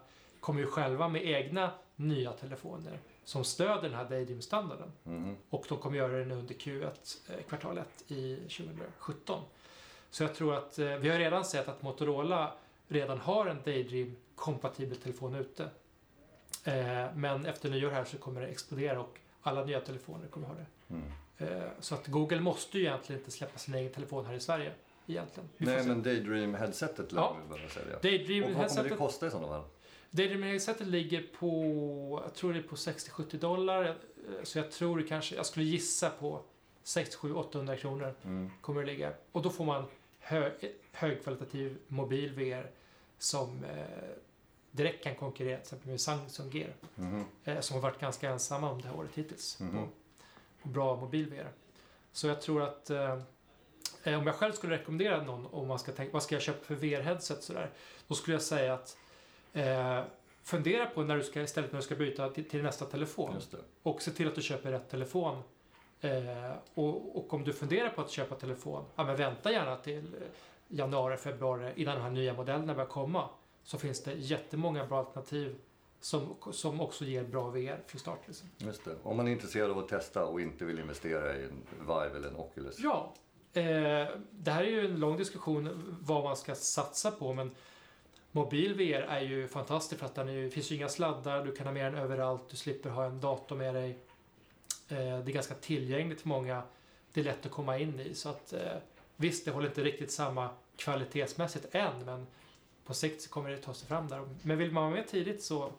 kommer 0.47 0.61
ju 0.61 0.67
själva 0.67 1.07
med 1.07 1.25
egna 1.25 1.71
nya 1.95 2.31
telefoner 2.31 2.99
som 3.23 3.43
stöder 3.43 3.81
den 3.81 3.93
här 3.93 4.09
Daydream-standarden. 4.09 4.91
Mhm. 5.03 5.37
Och 5.49 5.65
de 5.69 5.77
kommer 5.77 5.97
göra 5.97 6.17
det 6.17 6.25
nu 6.25 6.35
under 6.35 6.55
Q1, 6.55 7.17
eh, 7.29 7.43
kvartal 7.43 7.77
1 7.77 8.11
i 8.11 8.35
2017. 8.35 9.41
Så 10.09 10.23
jag 10.23 10.35
tror 10.35 10.55
att 10.55 10.79
eh, 10.79 10.85
vi 10.95 11.09
har 11.09 11.19
redan 11.19 11.45
sett 11.45 11.67
att 11.67 11.81
Motorola 11.81 12.53
redan 12.87 13.17
har 13.19 13.45
en 13.45 13.57
Daydream-kompatibel 13.65 14.95
telefon 14.95 15.35
ute. 15.35 15.63
Eh, 16.63 17.05
men 17.15 17.45
efter 17.45 17.69
nyår 17.69 17.91
här 17.91 18.03
så 18.05 18.17
kommer 18.17 18.41
det 18.41 18.47
explodera 18.47 18.99
och 18.99 19.19
alla 19.41 19.65
nya 19.65 19.79
telefoner 19.79 20.27
kommer 20.27 20.47
ha 20.47 20.55
det. 20.55 20.65
Mm. 20.89 21.11
Eh, 21.37 21.69
så 21.79 21.95
att 21.95 22.07
Google 22.07 22.39
måste 22.39 22.77
ju 22.77 22.83
egentligen 22.83 23.21
inte 23.21 23.31
släppa 23.31 23.57
sin 23.57 23.73
egen 23.73 23.91
telefon 23.91 24.25
här 24.25 24.33
i 24.33 24.39
Sverige. 24.39 24.71
Egentligen. 25.07 25.49
Nej, 25.57 25.83
men 25.87 26.03
Daydream-headsetet 26.03 27.13
lär 27.13 27.21
Ja. 27.21 27.37
vi 27.43 27.49
behöva 27.49 27.69
sälja. 27.69 27.95
Och 27.95 28.01
Daydream 28.01 28.53
vad 28.53 28.69
kommer 28.69 28.89
det 28.89 28.95
kosta 28.95 29.27
i 29.27 29.31
sådana 29.31 29.47
fall? 29.47 29.63
Daydream 30.17 30.43
headsetet 30.43 30.87
ligger 30.87 31.25
på, 31.39 32.21
jag 32.23 32.33
tror 32.33 32.53
det 32.53 32.59
är 32.59 32.63
på 32.63 32.75
60-70 32.75 33.37
dollar. 33.37 33.97
Så 34.43 34.57
jag 34.57 34.71
tror 34.71 34.97
det 34.97 35.03
kanske, 35.03 35.35
jag 35.35 35.45
skulle 35.45 35.65
gissa 35.65 36.09
på 36.09 36.41
6-7-800 36.83 37.75
kronor. 37.75 38.15
Mm. 38.23 38.51
kommer 38.61 38.81
det 38.81 38.87
ligga. 38.87 39.13
Och 39.31 39.41
då 39.41 39.49
får 39.49 39.65
man 39.65 39.85
hö 40.19 40.51
högkvalitativ 40.91 41.77
mobil 41.87 42.33
VR 42.33 42.71
som 43.17 43.63
eh, 43.63 44.09
direkt 44.71 45.03
kan 45.03 45.15
konkurrera 45.15 45.57
till 45.57 45.63
exempel 45.63 45.89
med 45.89 46.01
Samsung 46.01 46.51
Gear. 46.51 46.75
Mhm. 46.95 47.25
Eh, 47.43 47.59
som 47.59 47.75
har 47.75 47.81
varit 47.81 47.99
ganska 47.99 48.29
ensamma 48.29 48.71
om 48.71 48.81
det 48.81 48.87
här 48.87 48.95
året 48.95 49.11
hittills. 49.13 49.59
Mhm. 49.59 49.71
På, 49.71 49.87
på 50.61 50.69
bra 50.69 50.95
mobil 50.95 51.29
VR. 51.29 51.51
Så 52.11 52.27
jag 52.27 52.41
tror 52.41 52.63
att 52.63 52.89
eh, 52.89 53.21
eh, 54.03 54.19
om 54.19 54.27
jag 54.27 54.35
själv 54.35 54.53
skulle 54.53 54.77
rekommendera 54.77 55.23
någon 55.23 55.45
om 55.45 55.67
man 55.67 55.79
ska 55.79 55.91
tänka, 55.91 56.13
vad 56.13 56.23
ska 56.23 56.35
jag 56.35 56.41
köpa 56.41 56.65
för 56.65 56.75
VR-headset 56.75 57.41
sådär. 57.41 57.71
Då 58.07 58.15
skulle 58.15 58.35
jag 58.35 58.41
säga 58.41 58.73
att 58.73 58.97
eh, 59.57 60.03
fundera 60.43 60.85
på 60.85 61.03
när 61.03 61.17
du 61.17 61.23
ska, 61.23 61.41
istället 61.41 61.71
när 61.71 61.79
du 61.79 61.85
ska 61.85 61.95
byta 61.95 62.29
till, 62.29 62.49
till 62.49 62.63
nästa 62.63 62.85
telefon. 62.85 63.35
Och 63.83 64.01
se 64.01 64.11
till 64.11 64.27
att 64.27 64.35
du 64.35 64.41
köper 64.41 64.71
rätt 64.71 64.89
telefon. 64.89 65.41
Eh, 66.01 66.51
och, 66.73 67.17
och 67.17 67.33
om 67.33 67.43
du 67.43 67.53
funderar 67.53 67.89
på 67.89 68.01
att 68.01 68.11
köpa 68.11 68.35
telefon, 68.35 68.85
ja, 68.95 69.03
men 69.03 69.15
vänta 69.15 69.51
gärna 69.51 69.75
till 69.75 70.05
eh, 70.13 70.27
januari, 70.67 71.17
februari 71.17 71.71
innan 71.75 71.95
de 71.95 72.01
här 72.01 72.11
nya 72.11 72.33
modellerna 72.33 72.73
börjar 72.73 72.89
komma. 72.89 73.29
Så 73.63 73.77
finns 73.77 74.03
det 74.03 74.13
jättemånga 74.13 74.85
bra 74.85 74.99
alternativ 74.99 75.55
som, 75.99 76.35
som 76.51 76.81
också 76.81 77.05
ger 77.05 77.23
bra 77.23 77.49
VR 77.49 77.83
för 77.87 77.97
start. 77.97 78.19
Liksom. 78.25 78.49
Just 78.57 78.85
det. 78.85 78.95
Om 79.03 79.17
man 79.17 79.27
är 79.27 79.31
intresserad 79.31 79.71
av 79.71 79.79
att 79.79 79.87
testa 79.87 80.25
och 80.25 80.41
inte 80.41 80.65
vill 80.65 80.79
investera 80.79 81.37
i 81.37 81.43
en 81.43 81.63
Vive 81.79 82.17
eller 82.17 82.27
en 82.27 82.35
Oculus. 82.35 82.79
Ja, 82.79 83.13
eh, 83.53 83.63
det 84.31 84.51
här 84.51 84.63
är 84.63 84.69
ju 84.69 84.85
en 84.85 84.99
lång 84.99 85.17
diskussion 85.17 85.97
vad 86.01 86.23
man 86.23 86.37
ska 86.37 86.55
satsa 86.55 87.11
på 87.11 87.33
men 87.33 87.51
mobil 88.37 88.73
VR 88.73 89.01
är 89.01 89.21
ju 89.21 89.47
fantastisk 89.47 89.99
för 89.99 90.05
att 90.05 90.15
den 90.15 90.29
är, 90.29 90.41
det 90.43 90.49
finns 90.49 90.71
ju 90.71 90.75
inga 90.75 90.89
sladdar, 90.89 91.45
du 91.45 91.51
kan 91.51 91.65
ha 91.67 91.73
med 91.73 91.85
den 91.93 92.01
överallt, 92.01 92.41
du 92.49 92.57
slipper 92.57 92.89
ha 92.89 93.05
en 93.05 93.19
dator 93.21 93.55
med 93.55 93.75
dig. 93.75 93.89
Eh, 94.89 94.97
det 94.97 95.31
är 95.31 95.33
ganska 95.33 95.53
tillgängligt 95.53 96.21
för 96.21 96.27
många, 96.27 96.61
det 97.13 97.19
är 97.19 97.23
lätt 97.25 97.45
att 97.45 97.51
komma 97.51 97.77
in 97.77 97.99
i 97.99 98.13
så 98.13 98.29
att 98.29 98.53
eh, 98.53 98.59
visst, 99.15 99.45
det 99.45 99.51
håller 99.51 99.67
inte 99.67 99.83
riktigt 99.83 100.11
samma 100.11 100.49
kvalitetsmässigt 100.75 101.75
än 101.75 102.05
men 102.05 102.27
på 102.85 102.93
sikt 102.93 103.21
så 103.21 103.29
kommer 103.29 103.49
det 103.49 103.57
ta 103.57 103.73
sig 103.73 103.87
fram 103.87 104.07
där. 104.07 104.21
Men 104.41 104.57
vill 104.57 104.71
man 104.71 104.83
vara 104.83 104.93
med 104.95 105.07
tidigt 105.07 105.43
så 105.43 105.71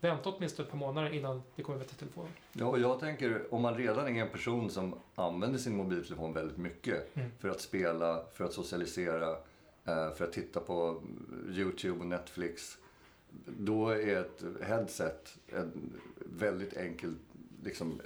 vänta 0.00 0.28
åtminstone 0.30 0.66
ett 0.66 0.70
par 0.70 0.78
månader 0.78 1.14
innan 1.14 1.42
det 1.56 1.62
kommer 1.62 1.78
bättre 1.78 1.96
telefon. 1.96 2.28
Ja, 2.52 2.66
och 2.66 2.80
jag 2.80 3.00
tänker 3.00 3.54
om 3.54 3.62
man 3.62 3.74
redan 3.76 4.16
är 4.16 4.22
en 4.22 4.28
person 4.28 4.70
som 4.70 4.94
använder 5.14 5.58
sin 5.58 5.76
mobiltelefon 5.76 6.32
väldigt 6.32 6.56
mycket 6.56 7.16
Mm. 7.16 7.30
för 7.38 7.48
att 7.48 7.60
spela, 7.60 8.24
för 8.34 8.44
att 8.44 8.52
socialisera, 8.52 9.36
för 9.84 10.22
att 10.24 10.32
titta 10.32 10.60
på 10.60 11.02
Youtube 11.50 12.00
och 12.00 12.06
Netflix. 12.06 12.78
Då 13.46 13.88
är 13.88 14.20
ett 14.20 14.42
headset 14.62 15.38
en 15.48 16.00
väldigt 16.16 16.76
enkel, 16.76 17.14
liksom, 17.64 18.00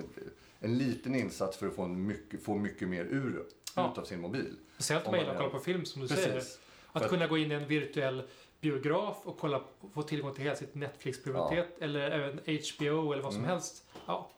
en 0.60 0.78
liten 0.78 1.14
insats 1.14 1.56
för 1.56 1.66
att 1.66 1.74
få, 1.74 1.82
en 1.82 2.06
mycket, 2.06 2.42
få 2.42 2.54
mycket 2.54 2.88
mer 2.88 3.04
ur 3.04 3.44
Ja. 3.76 3.90
utav 3.92 4.04
sin 4.04 4.20
mobil. 4.20 4.56
Speciellt 4.74 5.04
om 5.06 5.10
man 5.10 5.20
gillar 5.20 5.32
att 5.32 5.38
kolla 5.38 5.50
på 5.50 5.58
film 5.58 5.84
som 5.84 6.02
du 6.02 6.08
säger. 6.08 6.32
Precis. 6.32 6.58
Att 6.86 6.92
För 6.92 7.04
att- 7.06 7.10
kunna 7.10 7.26
gå 7.26 7.38
in 7.38 7.52
i 7.52 7.54
en 7.54 7.66
virtuell 7.68 8.22
biograf 8.60 9.16
och 9.24 9.38
kolla, 9.38 9.62
få 9.94 10.02
tillgång 10.02 10.34
till 10.34 10.42
hela 10.44 10.56
sitt 10.56 10.74
Netflix-bibliotek 10.74 11.66
eller 11.80 12.10
även 12.10 12.38
HBO 12.46 13.12
eller 13.12 13.22
vad 13.22 13.32
som 13.32 13.42
Mm. 13.44 13.50
helst. 13.50 13.84
Ja, 14.06 14.30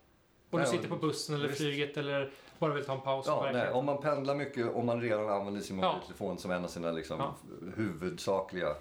Och 0.51 0.59
du 0.61 0.67
sitter 0.67 0.89
på 0.89 0.97
bussen 0.97 1.35
eller 1.35 1.49
visst. 1.49 1.61
flyget 1.61 1.97
eller 1.97 2.33
bara 2.59 2.75
vill 2.75 2.85
ta 2.85 2.93
en 2.95 3.01
paus. 3.01 3.25
Ja, 3.29 3.51
nej, 3.53 3.71
om 3.71 3.85
man 3.85 4.01
pendlar 4.01 4.35
mycket 4.35 4.67
och 4.67 4.85
man 4.85 5.01
redan 5.01 5.29
använder 5.29 5.61
sin 5.61 5.79
Ja. 5.79 5.93
mobiltelefon 5.93 6.39
som 6.39 6.51
en 6.51 6.65
av 6.65 6.69
sina 6.69 6.93
liksom, 6.93 7.21
Ja. 7.21 7.35
huvudsakliga 7.77 8.75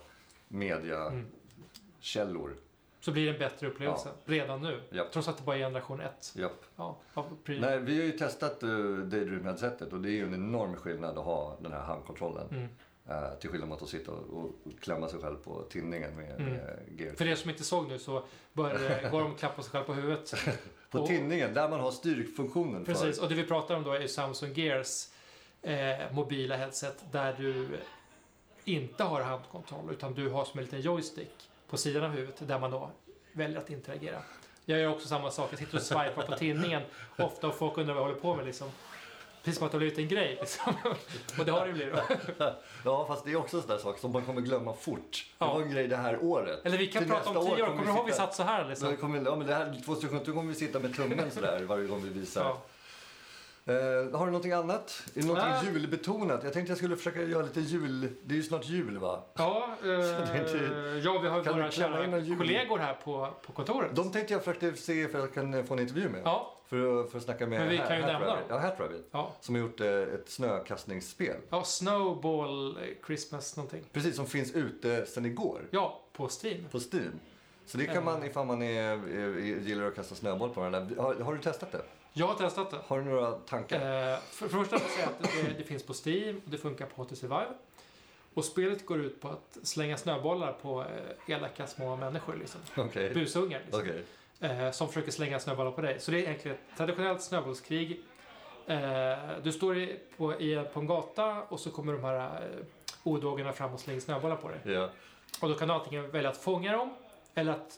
mediakällor. 0.47 2.55
Så 2.99 3.11
blir 3.11 3.25
det 3.25 3.31
en 3.31 3.39
bättre 3.39 3.67
upplevelse 3.67 4.09
redan 4.25 4.61
nu. 4.61 4.81
Japp. 4.91 5.11
Trots 5.11 5.27
att 5.27 5.37
det 5.37 5.43
bara 5.43 5.55
är 5.55 5.59
generation 5.59 6.01
1. 6.01 6.33
Japp. 6.35 6.65
Ja. 6.75 6.97
Nej, 7.45 7.79
vi 7.79 7.97
har 7.99 8.05
ju 8.05 8.11
testat 8.11 8.63
uh, 8.63 8.69
Daydream-headsetet 9.07 9.93
och 9.93 10.01
det 10.01 10.09
är 10.09 10.11
ju 10.11 10.23
en 10.23 10.33
enorm 10.33 10.75
skillnad 10.75 11.17
att 11.17 11.25
ha 11.25 11.57
den 11.61 11.71
här 11.71 11.79
handkontrollen. 11.81 12.47
Mm. 12.51 12.67
Eh, 13.09 13.33
till 13.39 13.49
skillnad 13.49 13.69
mot 13.69 13.81
att 13.81 13.89
sitta 13.89 14.11
och, 14.11 14.33
och 14.33 14.49
klämma 14.81 15.07
sig 15.07 15.19
själv 15.21 15.35
på 15.35 15.63
tinningen 15.69 16.15
med, 16.15 16.39
Mm. 16.41 16.53
med. 16.53 17.17
För 17.17 17.27
er 17.27 17.35
som 17.35 17.49
inte 17.49 17.63
såg 17.63 17.87
nu 17.87 17.99
så 17.99 18.23
började, 18.53 19.09
går 19.11 19.21
de 19.21 19.31
och 19.31 19.39
klappar 19.39 19.63
sig 19.63 19.71
själv 19.71 19.83
på 19.85 19.93
huvudet. 19.93 20.33
På 20.91 20.99
och- 20.99 21.07
tinningen, 21.07 21.53
där 21.53 21.69
man 21.69 21.79
har 21.79 21.91
styrfunktionen 21.91 22.85
Precis, 22.85 23.15
för. 23.17 23.23
och 23.23 23.29
det 23.29 23.35
vi 23.35 23.43
pratar 23.43 23.75
om 23.75 23.83
då 23.83 23.91
är 23.91 24.07
Samsung 24.07 24.53
Gears 24.53 25.07
eh, 25.61 26.11
mobila 26.11 26.55
headset 26.55 27.03
där 27.11 27.35
du 27.37 27.67
inte 28.65 29.03
har 29.03 29.21
handkontroll 29.21 29.91
utan 29.91 30.13
du 30.13 30.29
har 30.29 30.45
som 30.45 30.59
en 30.59 30.65
liten 30.65 30.81
joystick 30.81 31.49
på 31.69 31.77
sidan 31.77 32.03
av 32.03 32.11
huvudet 32.11 32.47
där 32.47 32.59
man 32.59 32.71
då 32.71 32.91
väljer 33.33 33.57
att 33.57 33.69
interagera. 33.69 34.21
Jag 34.65 34.79
gör 34.79 34.89
också 34.89 35.07
samma 35.07 35.31
sak, 35.31 35.47
jag 35.51 35.59
sitter 35.59 35.77
och 35.77 35.83
swipar 35.83 36.25
på 36.25 36.35
tinningen 36.35 36.81
ofta 37.17 37.47
och 37.47 37.55
folk 37.55 37.77
undrar 37.77 37.93
vad 37.93 38.03
jag 38.03 38.07
håller 38.07 38.21
på 38.21 38.35
med 38.35 38.45
liksom. 38.45 38.69
Precis 39.47 39.57
som 39.57 39.65
att 39.65 39.71
det 39.71 39.75
har 39.75 39.79
blivit 39.79 39.97
en 39.99 40.07
grej 40.07 40.37
liksom. 40.41 40.73
Och 41.39 41.45
det 41.45 41.51
har 41.51 41.61
det 41.61 41.67
ju 41.67 41.73
blivit. 41.73 41.95
Ja, 42.85 43.05
fast 43.07 43.25
det 43.25 43.31
är 43.31 43.35
också 43.35 43.57
en 43.57 43.63
sån 43.63 43.71
där 43.71 43.77
sak 43.77 43.99
som 43.99 44.11
man 44.11 44.21
kommer 44.25 44.41
glömma 44.41 44.73
fort. 44.73 45.25
Ja. 45.39 45.45
Det 45.47 45.53
var 45.53 45.61
en 45.61 45.71
grej 45.71 45.87
det 45.87 45.95
här 45.95 46.23
året. 46.23 46.65
Eller 46.65 46.77
vi 46.77 46.87
kan 46.87 47.03
Till 47.03 47.11
prata 47.11 47.29
om 47.29 47.35
tio 47.45 47.51
år, 47.53 47.57
kommer 47.57 47.67
kommer 47.67 47.85
du 47.85 47.97
ihåg 47.97 48.05
vi 48.05 48.11
satt 48.11 48.35
så 48.35 48.43
här 48.43 48.63
Så 48.63 48.69
liksom? 48.69 48.89
det 48.89 48.95
kommer, 48.95 49.25
ja, 49.25 49.35
men 49.35 49.47
det 49.47 49.55
här 49.55 49.81
2017 49.85 50.33
kommer 50.33 50.49
vi 50.49 50.55
sitta 50.55 50.79
med 50.79 50.95
tummen 50.95 51.31
sådär 51.31 51.63
varje 51.63 51.87
gång 51.87 52.01
vi 52.03 52.09
visar. 52.09 52.43
Ja. 52.43 52.61
Eh, 53.73 53.73
har 54.19 54.25
du 54.25 54.31
någonting 54.31 54.51
annat? 54.51 55.03
Är 55.15 55.21
det 55.21 55.27
någonting 55.27 55.51
Ah. 55.53 55.63
julbetonat? 55.63 56.43
Jag 56.43 56.53
tänkte 56.53 56.71
jag 56.71 56.77
skulle 56.77 56.95
försöka 56.97 57.21
göra 57.21 57.43
lite 57.43 57.59
jul. 57.59 58.09
Det 58.23 58.33
är 58.33 58.37
ju 58.37 58.43
snart 58.43 58.65
jul 58.65 58.97
va? 58.97 59.23
Ja, 59.33 59.69
eh, 59.83 59.89
inte- 60.39 61.01
ja, 61.03 61.19
vi 61.19 61.27
har 61.27 61.43
du 61.43 61.51
våra 61.53 61.71
kära 61.71 62.21
kollegor 62.37 62.77
här 62.77 62.93
på, 62.93 63.29
på 63.45 63.51
kontoret. 63.51 63.95
De 63.95 64.11
tänkte 64.11 64.33
jag 64.33 64.43
försökte 64.43 64.73
se 64.73 64.93
ifall 64.93 65.21
jag 65.21 65.33
kan 65.33 65.67
få 65.67 65.73
en 65.73 65.79
intervju 65.79 66.09
med. 66.09 66.21
Ja, 66.25 66.56
För, 66.67 67.01
att- 67.03 67.11
för 67.11 67.17
att 67.17 67.23
snacka 67.23 67.47
med 67.47 67.59
Men 67.59 67.69
vi 67.69 67.77
kan 67.77 67.95
ju 67.97 68.05
nämna 68.05 68.25
dem. 68.27 68.37
Ja, 68.49 68.57
Hat 68.59 68.79
Rabbit. 68.79 69.05
ja. 69.11 69.31
Som 69.41 69.55
har 69.55 69.61
gjort 69.61 69.79
eh, 69.81 69.87
ett 69.89 70.29
snökastningsspel. 70.29 71.35
ja, 71.49 71.63
Snowball 71.63 72.77
eh, 72.77 72.83
Christmas 73.05 73.57
någonting. 73.57 73.83
Precis, 73.93 74.15
som 74.15 74.25
finns 74.27 74.51
ute 74.51 75.05
sedan 75.05 75.25
igår. 75.25 75.61
Ja, 75.71 76.01
på 76.13 76.29
Steam. 76.43 76.65
På 76.71 76.79
Steam. 76.79 77.19
Så 77.65 77.77
det 77.77 77.85
kan 77.85 78.03
man 78.05 78.23
ifall 78.23 78.45
man 78.45 78.61
är, 78.61 79.07
gillar 79.59 79.85
att 79.87 79.95
kasta 79.95 80.15
snöboll 80.15 80.49
på 80.49 80.63
den 80.63 80.71
där. 80.71 80.95
Har, 81.01 81.15
har 81.15 81.33
du 81.35 81.41
testat 81.41 81.71
det? 81.71 81.81
Jag 82.13 82.27
har 82.27 82.33
testat 82.35 82.71
det. 82.71 82.77
Har 82.87 82.97
du 82.99 83.03
några 83.05 83.31
tankar? 83.31 84.11
Eh, 84.13 84.19
för, 84.19 84.47
för 84.47 84.57
det 84.57 84.65
första 84.65 84.75
vill 84.75 84.83
jag 84.87 84.91
säga 84.95 85.07
att 85.07 85.47
det, 85.47 85.57
det 85.57 85.63
finns 85.63 85.83
på 85.83 85.93
Steam 86.05 86.41
och 86.45 86.51
det 86.51 86.57
funkar 86.57 86.85
på 86.85 87.03
HTC 87.03 87.21
Vive. 87.27 87.47
Och 88.33 88.45
spelet 88.45 88.85
går 88.85 88.99
ut 89.01 89.21
på 89.21 89.27
att 89.27 89.57
slänga 89.63 89.97
snöbollar 89.97 90.53
på 90.61 90.81
eh, 90.81 91.33
elaka 91.35 91.67
små 91.67 91.95
människor, 91.95 92.35
liksom. 92.35 92.61
Okej. 92.77 93.13
busungar. 93.13 93.61
Liksom. 93.65 93.81
Okej. 93.81 94.03
Eh, 94.41 94.71
som 94.71 94.87
försöker 94.87 95.11
slänga 95.11 95.39
snöbollar 95.39 95.71
på 95.71 95.81
dig. 95.81 95.99
Så 95.99 96.11
det 96.11 96.17
är 96.17 96.21
egentligen 96.21 96.57
ett 96.57 96.77
traditionellt 96.77 97.21
snöbollskrig. 97.21 98.01
Eh, 98.67 98.77
du 99.43 99.51
står 99.51 99.77
i, 99.77 99.99
på, 100.17 100.41
i, 100.41 100.65
på 100.73 100.79
en 100.79 100.87
gata 100.87 101.41
och 101.49 101.59
så 101.59 101.71
kommer 101.71 101.93
de 101.93 102.03
här 102.03 102.25
eh, 102.41 102.65
odågarna 103.03 103.53
fram 103.53 103.73
och 103.73 103.79
slänger 103.79 103.99
snöbollar 104.01 104.35
på 104.35 104.49
dig. 104.49 104.59
Ja. 104.63 104.89
Och 105.41 105.49
då 105.49 105.55
kan 105.55 105.67
du 105.67 105.73
antingen 105.73 106.11
välja 106.11 106.29
att 106.29 106.37
fånga 106.37 106.71
dem 106.71 106.93
eller 107.35 107.51
att 107.51 107.71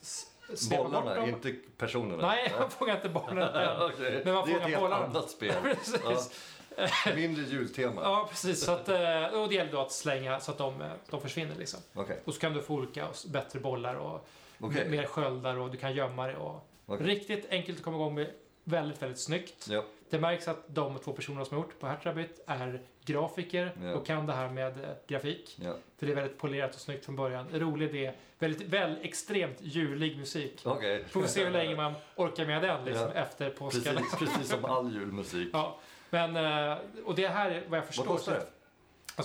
svepa 0.54 0.84
bort 0.84 0.92
Bollarna, 0.94 1.16
dem. 1.16 1.30
inte 1.30 1.56
personerna. 1.78 2.28
Nej, 2.28 2.54
man 2.60 2.70
fångar 2.70 2.96
inte 2.96 3.10
barnen 3.10 3.38
än. 3.56 3.82
Okej. 3.94 4.22
Men 4.26 4.34
man 4.34 4.46
det 4.48 4.52
är 4.52 4.54
fångar 4.54 4.58
ett 4.58 4.62
helt 4.72 4.82
bollarna. 4.82 5.06
annat 5.06 5.30
spel. 5.30 5.54
Ja. 6.04 7.16
Mindre 7.16 7.44
jultema. 7.44 8.02
Ja, 8.04 8.28
precis. 8.30 8.66
Så 8.66 8.72
att, 8.72 8.90
eh, 8.90 9.24
och 9.26 9.50
det 9.50 9.56
gäller 9.56 9.72
då 9.72 9.80
att 9.80 9.92
slänga 9.92 10.40
så 10.40 10.52
att 10.52 10.58
de, 10.58 10.82
eh, 10.82 10.88
de 11.10 11.22
försvinner. 11.22 11.56
Liksom. 11.56 11.80
Okej. 11.94 12.20
Och 12.26 12.34
så 12.34 12.40
kan 12.40 12.54
du 12.54 12.62
få 12.62 12.74
olika 12.74 13.08
bättre 13.28 13.60
bollar 13.60 13.96
och 13.96 14.28
Okej. 14.60 14.90
mer 14.90 15.06
sköldar 15.06 15.58
och 15.58 15.72
du 15.72 15.78
kan 15.78 15.94
gömma 15.94 16.28
dig. 16.28 16.36
Och 16.36 16.70
Okej. 16.86 17.08
Riktigt 17.08 17.50
enkelt 17.50 17.78
att 17.78 17.84
komma 17.84 17.98
igång 17.98 18.16
med. 18.16 18.28
Väldigt, 18.64 19.02
väldigt 19.02 19.20
snyggt. 19.20 19.68
Ja. 19.70 19.84
Det 20.10 20.20
märks 20.20 20.48
att 20.48 20.64
de 20.68 20.98
två 21.00 21.12
personerna 21.14 21.46
som 21.46 21.58
har 21.58 21.64
gjort 21.64 21.80
på 21.80 21.88
Hatrabbit 21.88 22.44
är 22.48 22.82
grafiker 23.06 23.72
Ja. 23.84 23.94
och 23.96 24.06
kan 24.06 24.26
det 24.26 24.34
här 24.34 24.50
med 24.50 24.84
eh, 24.84 24.90
grafik. 25.08 25.58
Ja. 25.64 25.76
För 25.98 26.06
det 26.06 26.12
är 26.12 26.16
väldigt 26.16 26.38
polerat 26.38 26.76
och 26.76 26.82
snyggt 26.82 27.06
från 27.06 27.16
början. 27.16 27.48
Rolig 27.54 27.90
idé. 27.90 28.12
Väldigt, 28.40 28.68
väl, 28.68 28.98
extremt 29.02 29.58
julig 29.62 30.18
musik. 30.18 30.62
Okej. 30.66 31.06
Får 31.06 31.22
vi 31.22 31.28
se 31.28 31.44
hur 31.44 31.52
länge 31.52 31.76
man 31.76 31.94
orkar 32.16 32.46
med 32.46 32.62
den 32.62 32.86
liksom, 32.86 33.12
efter 33.12 33.50
påsken. 33.50 33.96
Precis, 33.96 34.20
precis 34.20 34.50
som 34.50 34.66
all 34.66 34.94
julmusik. 34.94 35.50
Ja, 35.54 35.80
men, 36.10 36.36
eh, 36.36 36.78
och 37.06 37.16
det 37.16 37.28
här 37.28 37.52
är 37.52 37.64
vad 37.68 37.80
jag 37.80 37.86
förstår. 37.88 38.04
Vad 38.06 38.18
kostar 38.18 38.34
det? 38.34 38.46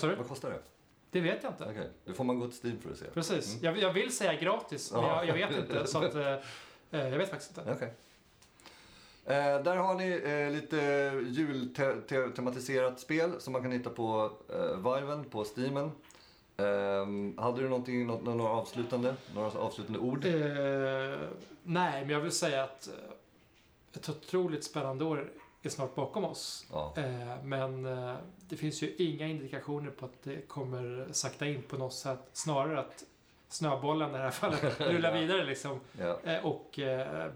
Vad? 0.06 0.16
Vad 0.18 0.28
kostar 0.28 0.50
det? 0.50 0.58
Det 1.14 1.20
vet 1.20 1.42
jag 1.42 1.52
inte. 1.52 1.64
Okej, 1.64 1.90
då 2.04 2.12
får 2.12 2.24
man 2.24 2.40
gå 2.40 2.46
till 2.48 2.58
Steam 2.64 2.80
för 2.80 2.90
att 2.90 2.98
se. 2.98 3.04
Precis. 3.14 3.52
Mm. 3.52 3.64
Jag, 3.64 3.78
jag 3.78 3.92
vill 3.92 4.12
säga 4.16 4.34
gratis, 4.34 4.92
men 4.92 5.02
Ja. 5.02 5.24
jag, 5.24 5.38
jag 5.38 5.48
vet 5.48 5.58
inte. 5.58 5.86
Så 5.86 5.98
att, 6.04 6.14
eh, 6.14 6.32
eh, 6.90 7.08
jag 7.08 7.18
vet 7.18 7.30
faktiskt 7.30 7.58
inte. 7.58 7.72
Okej. 7.72 7.92
Eh, 9.26 9.62
där 9.62 9.76
har 9.76 9.94
ni 9.94 10.10
eh, 10.24 10.50
lite 10.60 10.76
jultematiserat 12.10 13.00
spel 13.00 13.32
som 13.40 13.52
man 13.52 13.62
kan 13.62 13.72
hitta 13.72 13.90
på 13.90 14.30
eh, 14.48 14.94
Viven, 14.94 15.24
på 15.24 15.44
Steamen. 15.44 15.90
Eh, 16.56 17.42
hade 17.42 17.62
du 17.62 17.68
någonting, 17.68 18.06
något, 18.06 18.24
några 18.24 18.50
avslutande, 18.50 19.14
några 19.34 19.58
avslutande 19.58 19.98
ord? 19.98 20.24
Eh, 20.26 20.32
nej, 21.62 22.00
men 22.00 22.10
jag 22.10 22.20
vill 22.20 22.32
säga 22.32 22.64
att 22.64 22.88
eh, 22.88 22.94
ett 23.92 24.08
otroligt 24.08 24.64
spännande 24.64 25.04
år 25.04 25.30
är 25.68 25.70
snart 25.70 25.94
bakom 25.94 26.24
oss. 26.24 26.66
Ja. 26.72 26.94
Eh, 26.96 27.42
men 27.44 27.86
eh, 27.86 28.14
det 28.48 28.56
finns 28.56 28.82
ju 28.82 28.94
inga 28.98 29.26
indikationer 29.26 29.90
på 29.90 30.04
att 30.04 30.22
det 30.22 30.48
kommer 30.48 31.08
sakta 31.12 31.46
in 31.46 31.62
på 31.62 31.76
något 31.76 31.94
sätt. 31.94 32.18
Snarare 32.32 32.80
att 32.80 33.04
snöbollen 33.48 34.10
i 34.10 34.12
det 34.12 34.18
här 34.18 34.30
fallet 34.30 34.80
rullar 34.80 35.20
vidare 35.20 35.44
liksom. 35.44 35.80
Ja. 35.98 36.20
Eh, 36.24 36.46
och 36.46 36.70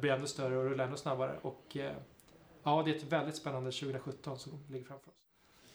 blir 0.01 0.11
ännu 0.11 0.27
större 0.27 0.57
och 0.57 0.65
rullar 0.65 0.85
ännu 0.87 0.97
snabbare. 0.97 1.39
Och 1.43 1.77
ja, 2.63 2.83
det 2.85 2.91
är 2.91 2.97
ett 2.97 3.13
väldigt 3.13 3.37
spännande 3.37 3.71
2017 3.71 4.39
som 4.39 4.53
ligger 4.69 4.87
framför 4.87 5.09
oss. 5.09 5.15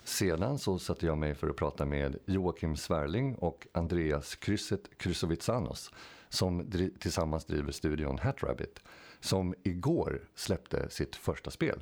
Sedan 0.03 0.59
så 0.59 0.79
satte 0.79 1.05
jag 1.05 1.17
mig 1.17 1.35
för 1.35 1.49
att 1.49 1.55
prata 1.55 1.85
med 1.85 2.19
Joakim 2.25 2.77
Svärling 2.77 3.35
och 3.35 3.67
Andreas 3.71 4.35
Krysset 4.35 4.97
Krysovitsanos 4.97 5.91
som 6.29 6.61
dri- 6.65 6.99
tillsammans 6.99 7.45
driver 7.45 7.71
studion 7.71 8.19
Hat 8.19 8.43
Rabbit 8.43 8.79
som 9.19 9.55
igår 9.63 10.21
släppte 10.35 10.89
sitt 10.89 11.15
första 11.15 11.51
spel. 11.51 11.79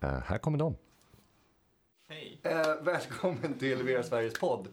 Eh, 0.00 0.18
här 0.24 0.38
kommer 0.38 0.58
de. 0.58 0.76
Hej. 2.08 2.40
Eh, 2.42 2.74
välkommen 2.82 3.58
till 3.58 3.82
Vera 3.82 4.02
Sveriges 4.02 4.38
podd. 4.38 4.68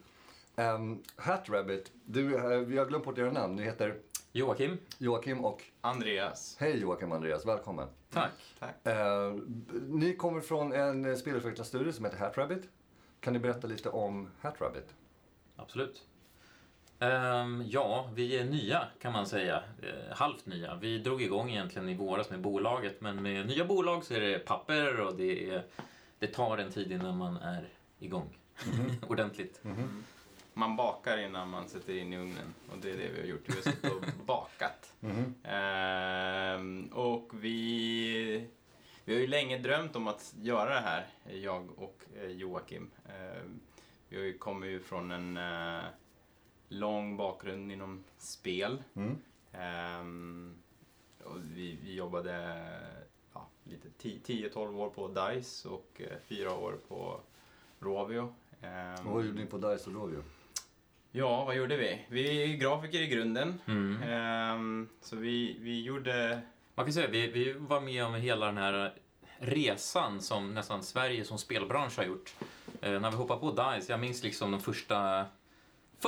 Um, 0.56 1.04
Hat 1.16 1.50
Rabbit, 1.50 1.92
du, 2.06 2.28
vi 2.66 2.78
har 2.78 2.86
glömt 2.86 3.06
bort 3.06 3.18
era 3.18 3.32
namn. 3.32 3.56
Ni 3.56 3.64
heter 3.64 4.00
Joakim. 4.32 4.78
Joakim 4.98 5.46
och... 5.46 5.64
Andreas. 5.82 6.58
Hej 6.60 6.80
Joakim 6.80 7.12
och 7.12 7.16
Andreas, 7.16 7.46
välkommen. 7.46 7.88
Tack. 8.10 8.32
Tack. 8.60 8.88
Eh, 8.88 9.34
ni 9.88 10.16
kommer 10.16 10.42
från 10.42 10.74
en 10.74 11.18
spelutvecklarstudio 11.18 11.92
som 11.92 12.06
heter 12.06 12.18
Hat 12.18 12.38
Rabbit. 12.38 12.70
Kan 13.20 13.34
ni 13.34 13.40
berätta 13.40 13.68
lite 13.68 13.90
om 13.90 14.30
Hat 14.42 14.62
Rabbit? 14.62 14.96
Absolut. 15.56 16.04
Ehm, 17.04 17.63
ja, 17.68 18.10
vi 18.13 18.38
är 18.38 18.44
nya 18.46 18.88
kan 19.02 19.13
man 19.13 19.28
säga. 19.28 19.63
Eh, 19.82 20.16
halvt 20.16 20.46
nya. 20.46 20.76
Vi 20.76 20.98
drog 20.98 21.22
igång 21.22 21.50
egentligen 21.50 21.89
i 21.89 21.96
våras 21.96 22.30
med 22.30 22.42
bolaget 22.42 23.02
men 23.02 23.24
med 23.24 23.48
nya 23.48 23.66
bolag 23.66 24.04
så 24.04 24.13
är 24.13 24.20
det 24.20 24.39
papper 24.39 25.00
och 25.00 25.16
det, 25.16 25.50
är, 25.50 25.63
det 26.20 26.28
tar 26.28 26.58
en 26.58 26.72
tid 26.72 26.92
innan 26.92 27.18
man 27.18 27.38
är 27.38 27.70
igång 28.00 28.38
ordentligt. 29.08 29.62
Man 30.54 30.76
bakar 30.76 31.18
innan 31.18 31.50
man 31.50 31.70
sätter 31.70 31.98
in 31.98 32.13
i 32.13 32.18
ugnen 32.18 32.54
och 32.72 32.78
det 32.82 32.92
är 32.92 32.98
det 32.98 33.10
vi 33.16 33.20
har 33.22 33.28
gjort. 33.28 33.44
Vi 33.46 33.54
har 33.54 33.62
suttit 33.62 33.92
och 33.92 34.04
bakat. 34.26 34.94
Ehm, 35.44 36.88
och 36.94 37.32
vi, 37.34 38.48
vi 39.06 39.13
har 39.13 39.22
ju 39.22 39.28
länge 39.28 39.58
drömt 39.58 39.96
om 39.96 40.08
att 40.08 40.34
göra 40.42 40.74
det 40.74 40.82
här, 40.82 41.06
jag 41.42 41.80
och 41.80 42.04
eh, 42.22 42.30
Joakim. 42.30 42.89
Ehm, 43.06 43.60
vi 44.10 44.26
ju 44.26 44.38
kommit 44.38 44.70
ju 44.70 44.80
från 44.80 45.12
en 45.12 45.38
eh, 45.38 45.84
lång 46.74 47.18
bakgrund 47.18 47.72
inom 47.72 48.04
spel. 48.18 48.84
Mm. 48.96 50.56
Och 51.24 51.38
vi, 51.56 51.78
vi 51.84 51.94
jobbade 51.96 52.56
ja, 53.34 53.48
lite 53.64 53.88
10-12 54.10 54.76
år 54.76 54.90
på 54.90 55.08
DICE 55.08 55.70
och 55.70 56.02
eh, 56.02 56.18
fyra 56.28 56.54
år 56.54 56.78
på 56.88 57.20
Rovio. 57.80 58.34
Ehm, 58.62 59.08
Och 59.08 59.14
vad 59.14 59.26
gjorde 59.26 59.40
ni 59.40 59.46
på 59.46 59.58
Dice 59.58 59.90
och 59.90 59.96
Rovio? 59.96 60.24
Ja, 61.12 61.46
vad 61.46 61.56
gjorde 61.56 61.78
vi? 61.78 62.06
Vi 62.10 62.44
är 62.44 62.58
grafiker 62.58 63.02
i 63.02 63.08
grunden. 63.08 63.62
Mm. 63.66 64.04
Ehm, 64.04 64.90
så 65.02 65.16
vi, 65.16 65.58
vi 65.60 65.82
gjorde... 65.84 66.42
Man 66.76 66.86
kan 66.86 66.94
säga 66.94 67.08
vi, 67.08 67.28
vi 67.28 67.54
var 67.54 67.82
med 67.82 68.06
om 68.06 68.14
hela 68.14 68.46
den 68.46 68.58
här 68.58 68.94
resan 69.38 70.22
som 70.22 70.54
nästan 70.54 70.84
Sverige 70.84 71.26
som 71.26 71.38
spelbransch 71.38 71.98
har 71.98 72.06
gjort. 72.06 72.36
Eh, 72.82 73.00
när 73.00 73.12
vi 73.12 73.18
hoppade 73.18 73.40
på 73.40 73.52
DICE, 73.52 73.92
jag 73.94 74.00
minns 74.00 74.24
liksom 74.24 74.52
de 74.52 74.62
första 74.62 75.26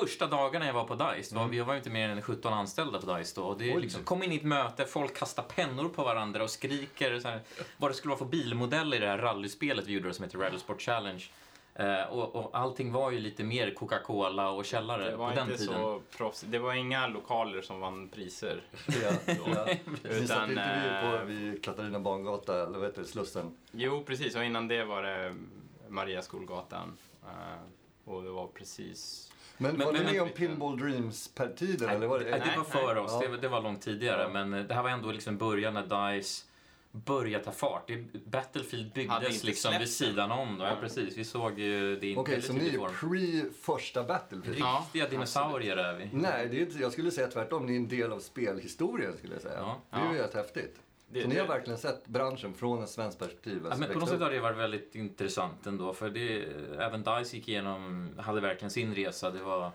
Första 0.01 0.27
dagarna 0.27 0.65
jag 0.65 0.73
var 0.73 0.83
på 0.83 0.95
DICE, 0.95 1.35
var, 1.35 1.47
vi 1.47 1.59
var 1.59 1.73
ju 1.73 1.77
inte 1.77 1.89
mer 1.89 2.09
än 2.09 2.21
17 2.21 2.53
anställda 2.53 3.01
på 3.01 3.17
DICE 3.17 3.41
då. 3.41 3.47
Och 3.47 3.57
det 3.57 3.77
liksom, 3.77 4.03
kom 4.03 4.23
in 4.23 4.31
i 4.31 4.35
ett 4.35 4.43
möte, 4.43 4.85
folk 4.85 5.17
kastar 5.17 5.43
pennor 5.43 5.89
på 5.89 6.03
varandra 6.03 6.43
och 6.43 6.49
skriker 6.49 7.19
så 7.19 7.27
här, 7.27 7.41
vad 7.77 7.91
det 7.91 7.95
skulle 7.95 8.09
vara 8.09 8.19
för 8.19 8.25
bilmodell 8.25 8.93
i 8.93 8.97
det 8.97 9.07
här 9.07 9.17
rallyspelet 9.17 9.87
vi 9.87 9.93
gjorde 9.93 10.13
som 10.13 10.25
heter 10.25 10.37
Rally 10.37 10.59
Sport 10.59 10.81
Challenge. 10.81 11.23
Eh, 11.75 12.03
och, 12.03 12.35
och 12.35 12.57
allting 12.57 12.91
var 12.91 13.11
ju 13.11 13.19
lite 13.19 13.43
mer 13.43 13.71
Coca-Cola 13.73 14.49
och 14.49 14.65
källare 14.65 15.09
Det 15.11 15.15
var 15.15 15.29
på 15.29 15.35
den 15.35 15.47
inte 15.47 15.57
tiden. 15.57 15.75
så 15.75 16.01
proffsigt. 16.17 16.51
Det 16.51 16.59
var 16.59 16.73
inga 16.73 17.07
lokaler 17.07 17.61
som 17.61 17.79
vann 17.79 18.09
priser. 18.09 18.61
Ja, 19.03 19.33
ja. 19.55 19.67
Vi 20.01 20.27
satt 20.27 20.49
inte 20.49 21.01
vi 21.03 21.09
på 21.09 21.15
eh, 21.15 21.23
vid 21.23 21.63
Katarina 21.63 21.99
Bangata, 21.99 22.63
eller 22.63 22.79
vad 22.79 22.87
heter 22.87 23.01
det, 23.01 23.07
Slussen? 23.07 23.57
Jo, 23.71 24.03
precis. 24.07 24.35
Och 24.35 24.43
innan 24.43 24.67
det 24.67 24.85
var 24.85 25.03
det 25.03 25.35
Maria 25.87 26.21
Skolgatan. 26.21 26.97
Eh, 27.23 28.11
och 28.13 28.23
det 28.23 28.29
var 28.29 28.47
precis... 28.47 29.31
Men, 29.57 29.75
Men- 29.77 29.85
var 29.85 29.93
men- 29.93 30.05
ni 30.05 30.11
med 30.13 30.21
om 30.21 30.29
Pinball 30.29 30.77
Dreams-tiden? 30.79 31.89
Eller 31.89 32.07
var 32.07 32.19
det, 32.19 32.25
Nej, 32.25 32.39
det 32.45 32.57
var 32.57 32.85
Nej, 32.85 32.93
nej. 32.93 32.97
oss, 33.03 33.11
Ja. 33.13 33.19
det, 33.19 33.27
var- 33.27 33.37
det 33.37 33.47
var 33.47 33.61
långt 33.61 33.81
tidigare. 33.81 34.21
Ja. 34.21 34.29
Men 34.29 34.53
eh, 34.53 34.63
det 34.63 34.73
här 34.73 34.83
var 34.83 34.89
ändå 34.89 35.11
liksom 35.11 35.37
början 35.37 35.73
när 35.73 36.13
DICE 36.17 36.43
började 36.91 37.43
ta 37.43 37.51
fart. 37.51 37.87
Det, 37.87 38.25
Battlefield 38.25 38.93
byggdes 38.93 39.33
inte 39.33 39.45
liksom 39.45 39.73
vid 39.79 39.89
sidan 39.89 40.31
om. 40.31 40.57
Då. 40.57 40.65
Ja, 40.65 40.77
precis. 40.81 41.17
Vi 41.17 41.23
såg 41.23 41.59
ju 41.59 41.95
det 41.95 42.07
i 42.07 42.15
Okej, 42.17 42.41
så 42.41 42.53
ni 42.53 42.69
är 42.75 42.87
pre 42.89 43.49
första 43.61 44.03
Battlefield? 44.03 44.59
Ja, 44.59 44.81
Riktiga 44.85 45.09
dinosaurier 45.09 45.77
är 45.77 45.93
vi. 45.93 46.09
Nej, 46.13 46.47
det 46.51 46.57
är 46.57 46.61
inte, 46.61 46.79
jag 46.79 46.91
skulle 46.91 47.11
säga 47.11 47.27
tvärtom. 47.27 47.65
Ni 47.65 47.73
är 47.73 47.77
en 47.77 47.87
del 47.87 48.11
av 48.11 48.19
spelhistorien 48.19 49.17
skulle 49.17 49.33
jag 49.33 49.41
säga. 49.41 49.57
Ja. 49.59 49.81
Det 49.89 49.97
är 49.97 50.11
ju 50.11 50.15
Ja. 50.17 50.21
helt 50.21 50.33
häftigt. 50.33 50.75
Det- 51.07 51.21
så 51.21 51.27
ni 51.27 51.39
har 51.39 51.47
verkligen 51.47 51.77
sett 51.79 52.07
branschen 52.07 52.53
från 52.53 52.83
ett 52.83 52.89
svenskt 52.89 53.19
perspektiv. 53.19 53.59
Ja, 53.63 53.69
alltså 53.69 53.79
men 53.83 53.93
på 53.93 53.99
något 53.99 54.09
sätt 54.09 54.21
har 54.21 54.29
det 54.31 54.39
varit 54.39 54.57
väldigt 54.57 54.95
intressant 54.95 55.65
ändå. 55.67 55.93
För 55.93 56.09
det, 56.09 56.45
även 56.79 57.03
DICE 57.03 57.35
gick 57.37 57.47
igenom, 57.47 58.09
hade 58.17 58.41
verkligen 58.41 58.69
sin 58.71 58.95
resa. 58.95 59.31
Det 59.31 59.43
var 59.43 59.65
eh, 59.65 59.71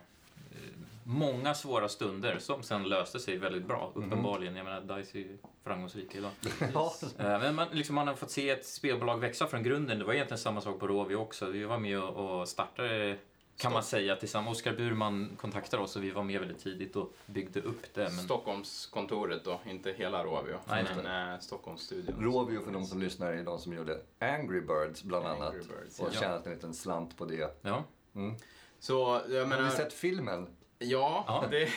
många 1.04 1.54
svåra 1.54 1.88
stunder 1.88 2.38
som 2.38 2.62
sen 2.62 2.82
löste 2.88 3.18
sig 3.20 3.36
väldigt 3.38 3.66
bra, 3.66 3.92
Mhm. 3.94 4.04
uppenbarligen. 4.04 4.56
Jag 4.56 4.64
menar, 4.64 4.80
DICE 4.98 5.18
är 5.18 5.22
ju 5.22 5.38
framgångsrika 5.64 6.18
idag. 6.18 6.30
Ja. 6.74 6.92
Eh, 7.18 7.24
Men 7.40 7.54
man, 7.54 7.66
liksom, 7.72 7.94
man 7.94 8.08
har 8.08 8.14
fått 8.14 8.30
se 8.30 8.50
ett 8.50 8.66
spelbolag 8.66 9.18
växa 9.18 9.46
från 9.46 9.62
grunden. 9.62 9.98
Det 9.98 10.04
var 10.04 10.14
egentligen 10.14 10.38
samma 10.38 10.60
sak 10.60 10.80
på 10.80 10.86
Rovio 10.88 11.16
också. 11.16 11.46
Vi 11.46 11.64
var 11.64 11.78
med 11.78 12.00
och 12.00 12.48
startade, 12.48 13.16
kan 13.60 13.72
man 13.72 13.82
säga, 13.82 14.16
tillsammans. 14.16 14.58
Oskar 14.58 14.72
Burman 14.72 15.36
kontaktade 15.36 15.82
oss 15.82 15.96
och 15.96 16.04
vi 16.04 16.10
var 16.10 16.22
med 16.22 16.40
väldigt 16.40 16.58
tidigt 16.58 16.96
och 16.96 17.12
byggde 17.26 17.60
upp 17.60 17.94
det. 17.94 18.02
Men, 18.02 18.10
Stockholmskontoret 18.10 19.44
då, 19.44 19.60
inte 19.66 19.92
hela 19.92 20.24
Rovio. 20.24 20.58
Nej, 20.68 20.84
men 20.96 21.32
eh, 21.32 21.38
Stockholmsstudion. 21.40 22.24
Rovio 22.24 22.64
för 22.64 22.72
de 22.72 22.84
som 22.84 23.00
lyssnar 23.00 23.32
är 23.32 23.44
de 23.44 23.58
som 23.58 23.72
gjorde 23.72 23.98
Angry 24.18 24.60
Birds 24.60 25.02
bland 25.02 25.26
Angry 25.26 25.42
annat. 25.42 25.54
Birds, 25.54 26.00
och 26.00 26.08
ja. 26.14 26.20
tjänat 26.20 26.46
en 26.46 26.52
liten 26.52 26.74
slant 26.74 27.16
på 27.16 27.24
det. 27.24 27.58
ja. 27.62 27.84
Mm. 28.14 28.34
Så 28.80 29.20
jag 29.28 29.40
Har 29.40 29.46
menar... 29.46 29.64
ni 29.64 29.70
sett 29.70 29.92
filmen? 29.92 30.46
Ja, 30.78 31.24
Ja. 31.26 31.44
det 31.50 31.68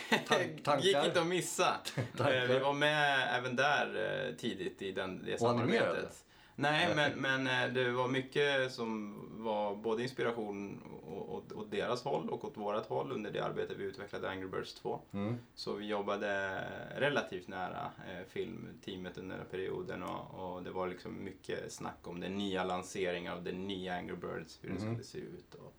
gick 0.82 1.06
inte 1.06 1.22
att 1.22 1.28
missa. 1.28 1.76
Tankar? 2.18 2.34
Eh, 2.44 2.48
Vi 2.48 2.60
var 2.60 2.74
med 2.74 3.28
även 3.38 3.56
där 3.56 4.28
eh, 4.30 4.36
tidigt 4.36 4.82
i 4.82 4.92
den, 4.92 5.26
det 5.26 5.34
Och 5.34 5.40
samarbetet. 5.40 6.24
Nej, 6.56 6.96
men, 6.96 7.12
men 7.22 7.48
eh, 7.68 7.74
det 7.74 7.92
var 7.92 8.08
mycket 8.08 8.72
som 8.72 9.20
var 9.44 9.76
både 9.76 10.04
inspiration 10.04 10.80
åt, 11.08 11.52
åt 11.52 11.72
deras 11.72 12.04
håll 12.04 12.30
och 12.30 12.46
åt 12.46 12.58
vårat 12.58 12.86
håll 12.86 13.12
under 13.12 13.32
det 13.32 13.40
arbete 13.40 13.74
vi 13.78 13.84
utvecklade 13.84 14.30
Angry 14.30 14.48
Birds 14.48 14.74
2. 14.74 15.00
Mm. 15.14 15.38
Så 15.56 15.74
vi 15.74 15.86
jobbade 15.88 16.62
relativt 16.98 17.48
nära 17.48 17.92
eh, 18.10 18.26
filmteamet 18.30 19.18
under 19.18 19.38
den 19.38 19.46
perioden 19.46 20.04
och, 20.04 20.56
och 20.56 20.64
det 20.64 20.72
var 20.72 20.88
liksom 20.88 21.24
mycket 21.24 21.72
snack 21.72 22.08
om 22.08 22.20
den 22.20 22.38
nya 22.38 22.64
lanseringen 22.64 23.34
av 23.34 23.44
den 23.44 23.68
nya 23.68 23.94
Angry 23.96 24.16
Birds, 24.16 24.60
hur 24.62 24.70
det 24.70 24.76
Mhm. 24.76 24.82
skulle 24.94 25.04
se 25.04 25.18
ut 25.18 25.56
och, 25.56 25.74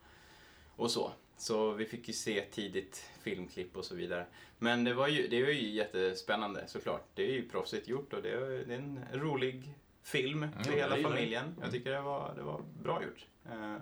och 0.76 0.90
så. 0.90 1.10
Så 1.36 1.70
vi 1.72 1.84
fick 1.84 2.08
ju 2.08 2.14
se 2.14 2.40
tidigt 2.40 3.10
filmklipp 3.22 3.76
och 3.76 3.84
så 3.84 3.94
vidare. 3.94 4.26
Men 4.58 4.84
det 4.84 4.94
var 4.94 5.08
ju, 5.08 5.28
det 5.28 5.42
var 5.42 5.50
ju 5.50 5.68
jättespännande 5.70 6.64
såklart. 6.66 7.06
Det 7.14 7.22
är 7.22 7.32
ju 7.32 7.48
proffsigt 7.48 7.88
gjort 7.88 8.12
och 8.12 8.22
det 8.22 8.30
är, 8.30 8.64
det 8.66 8.74
är 8.74 8.78
en 8.78 9.00
rolig 9.12 9.74
film 10.04 10.46
för 10.62 10.70
jag 10.70 10.78
hela 10.78 11.08
familjen. 11.08 11.56
Jag 11.62 11.70
tycker 11.70 11.90
det 11.90 12.00
var, 12.00 12.32
det 12.36 12.42
var 12.42 12.60
bra 12.82 13.02
gjort. 13.02 13.26
Eh, 13.46 13.76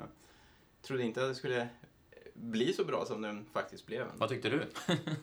trodde 0.82 1.02
inte 1.02 1.22
att 1.22 1.28
det 1.28 1.35
skulle 1.35 1.68
bli 2.35 2.72
så 2.72 2.85
bra 2.85 3.04
som 3.04 3.22
den 3.22 3.46
faktiskt 3.52 3.87
blev. 3.87 4.06
Vad 4.16 4.28
tyckte 4.28 4.48
du? 4.48 4.62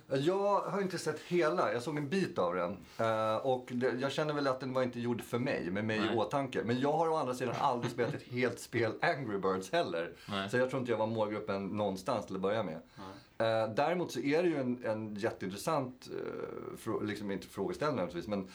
Jag 0.18 0.62
har 0.62 0.82
inte 0.82 0.98
sett 0.98 1.20
hela, 1.20 1.74
jag 1.74 1.84
såg 1.84 1.98
en 1.98 2.10
bit 2.10 2.38
av 2.38 2.56
den. 2.56 2.78
Eh, 2.98 3.36
och 3.36 3.68
det, 3.72 3.92
jag 4.00 4.12
känner 4.12 4.34
väl 4.34 4.48
att 4.48 4.60
den 4.60 4.74
var 4.74 4.84
inte 4.84 5.00
gjord 5.00 5.22
för 5.22 5.40
mig, 5.40 5.72
med 5.72 5.86
mig 5.86 6.00
Nej. 6.00 6.14
i 6.14 6.18
åtanke. 6.18 6.62
Men 6.66 6.80
jag 6.80 6.92
har 6.92 7.10
å 7.10 7.16
andra 7.16 7.34
sidan 7.34 7.56
aldrig 7.60 7.92
spelat 7.92 8.14
ett 8.14 8.24
helt 8.24 8.60
spel 8.60 8.92
Angry 9.02 9.38
Birds 9.38 9.72
heller. 9.72 10.12
Nej. 10.30 10.50
Så 10.50 10.58
jag 10.58 10.70
tror 10.70 10.80
inte 10.80 10.92
jag 10.92 10.98
var 10.98 11.08
målgruppen 11.08 11.68
någonstans 11.68 12.26
till 12.26 12.36
att 12.36 12.42
börja 12.42 12.64
med. 12.64 12.82
Nej. 12.96 13.64
Eh, 13.64 13.70
däremot 13.74 14.12
så 14.12 14.20
är 14.20 14.44
det 14.44 14.50
ju 14.50 14.58
en, 14.58 14.86
en 14.86 15.16
jätteintressant, 15.16 16.10
frå, 16.78 17.02
liksom 17.02 17.32
inte 17.32 17.48
frågeställning 17.48 17.96
naturligtvis, 17.98 18.28
men 18.28 18.48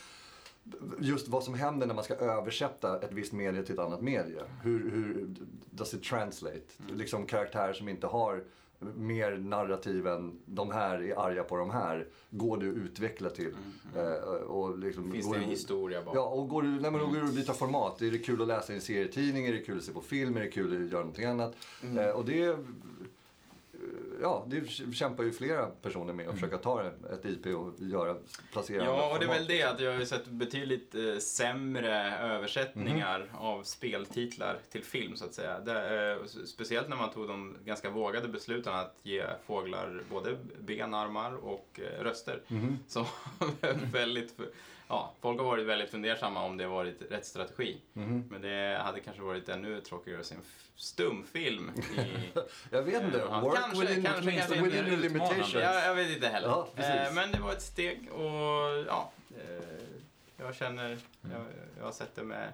just 0.98 1.29
vad 1.29 1.44
som 1.44 1.55
händer 1.55 1.87
när 1.87 1.94
man 1.94 2.05
ska 2.05 2.14
översätta 2.14 3.00
ett 3.00 3.12
visst 3.12 3.33
medie 3.33 3.62
till 3.62 3.74
ett 3.74 3.81
annat 3.81 4.00
medie. 4.00 4.42
Hur, 4.62 4.90
hur 4.90 5.27
does 5.70 5.94
it 5.94 6.03
translate? 6.03 6.61
Liksom 6.92 7.27
karaktärer 7.27 7.72
som 7.72 7.88
inte 7.88 8.07
har 8.07 8.44
mer 8.96 9.37
narrativ 9.37 10.07
än 10.07 10.40
de 10.46 10.70
här 10.70 11.03
är 11.03 11.18
arga 11.27 11.44
på 11.44 11.57
de 11.57 11.70
här. 11.70 12.09
Går 12.31 12.57
det 12.59 12.68
att 12.68 12.77
utveckla 12.77 13.31
till? 13.31 13.55
Eh, 13.96 14.33
och 14.37 14.79
liksom, 14.79 15.12
Finns 15.12 15.31
det 15.31 15.37
en 15.37 15.42
det- 15.42 15.48
historia 15.48 16.03
bakom? 16.03 16.16
Ja, 16.16 16.27
och 16.29 16.48
går 16.48 16.62
du, 16.62 16.68
nej, 16.68 16.90
men 16.90 17.00
då 17.00 17.07
går 17.07 17.14
du 17.16 17.24
att 17.24 17.35
byta 17.35 17.53
format. 17.53 18.03
Är 18.03 18.11
det 18.11 18.18
kul 18.18 18.42
att 18.42 18.48
läsa 18.48 18.72
i 18.72 18.77
en 18.77 18.83
serietidning? 18.83 19.46
Är 19.46 19.53
det 19.53 19.59
kul 19.59 19.79
att 19.79 19.85
se 19.85 19.92
på 19.92 20.00
film? 20.00 20.37
Är 20.37 20.40
det 20.40 20.48
kul 20.48 20.85
att 20.85 20.90
göra 20.92 21.00
någonting 21.00 21.24
annat? 21.24 21.57
Mm. 21.83 21.98
Eh, 21.98 22.11
och 22.11 22.24
det... 22.24 22.57
Ja, 24.22 24.46
det 24.48 24.68
kämpar 24.94 25.24
ju 25.24 25.33
flera 25.33 25.66
personer 25.66 26.12
med 26.12 26.29
att 26.29 26.35
försöka 26.35 26.59
ta 26.59 26.83
ett 27.12 27.24
IP 27.24 27.46
och 27.46 27.72
göra, 27.79 28.16
placera 28.53 28.85
Ja, 28.85 29.12
och 29.12 29.18
det 29.18 29.24
är 29.24 29.29
väl 29.29 29.46
det 29.46 29.62
att 29.62 29.81
jag 29.81 29.92
har 29.92 29.98
ju 30.00 30.07
sett 30.07 30.27
betydligt 30.27 30.94
eh, 30.94 31.16
sämre 31.18 32.18
översättningar 32.18 33.18
Mhm. 33.18 33.37
av 33.38 33.62
speltitlar 33.62 34.59
till 34.70 34.85
film 34.85 35.16
så 35.16 35.24
att 35.24 35.35
säga. 35.35 35.61
Det, 35.61 36.11
eh, 36.12 36.27
speciellt 36.46 36.88
när 36.88 36.96
man 36.96 37.11
tog 37.11 37.29
de 37.29 37.57
ganska 37.64 37.90
vågade 37.90 38.29
besluten 38.29 38.74
att 38.74 38.96
ge 39.03 39.24
fåglar 39.46 40.03
både 40.11 40.37
ben, 40.61 40.94
armar 40.94 41.35
och 41.35 41.81
eh, 41.83 42.03
röster. 42.03 42.42
Mhm. 42.48 42.79
Så 42.88 43.07
väldigt, 43.92 44.35
ja, 44.94 45.12
folk 45.20 45.38
har 45.40 45.46
varit 45.46 45.66
väldigt 45.66 45.90
fundersamma 45.90 46.44
om 46.44 46.57
det 46.57 46.66
varit 46.66 47.02
rätt 47.11 47.26
strategi. 47.26 47.80
Mhm. 47.92 48.24
Men 48.30 48.42
det 48.42 48.80
hade 48.85 49.00
kanske 49.00 49.22
varit 49.22 49.48
ännu 49.48 49.80
tråkigare 49.80 50.20
att 50.20 50.26
se 50.26 50.35
en 50.35 50.40
stumfilm 50.76 51.70
i 51.96 52.30
Jag 52.70 52.83
vet 52.83 53.02
inte. 53.02 53.18
Ja, 53.30 53.40
Work 53.40 53.54
kanske, 53.54 53.80
within, 53.87 54.04
kanske, 54.04 54.33
kanske 54.33 54.62
within 54.62 54.85
the 54.85 54.96
limitations. 54.96 55.54
Ja, 55.54 55.85
jag 55.85 55.94
vet 55.94 56.11
inte 56.16 56.28
heller. 56.28 56.48
Ja, 56.48 56.68
eh, 56.76 57.12
men 57.14 57.33
det 57.33 57.38
var 57.40 57.52
ett 57.52 57.62
steg 57.62 58.09
och 58.12 58.85
ja, 58.88 59.11
eh, 59.30 59.64
jag 60.37 60.54
känner, 60.54 60.85
Mm. 61.24 61.37
jag, 61.37 61.46
jag 61.78 61.85
har 61.85 61.92
sett 61.92 62.14
det 62.16 62.22
med 62.22 62.52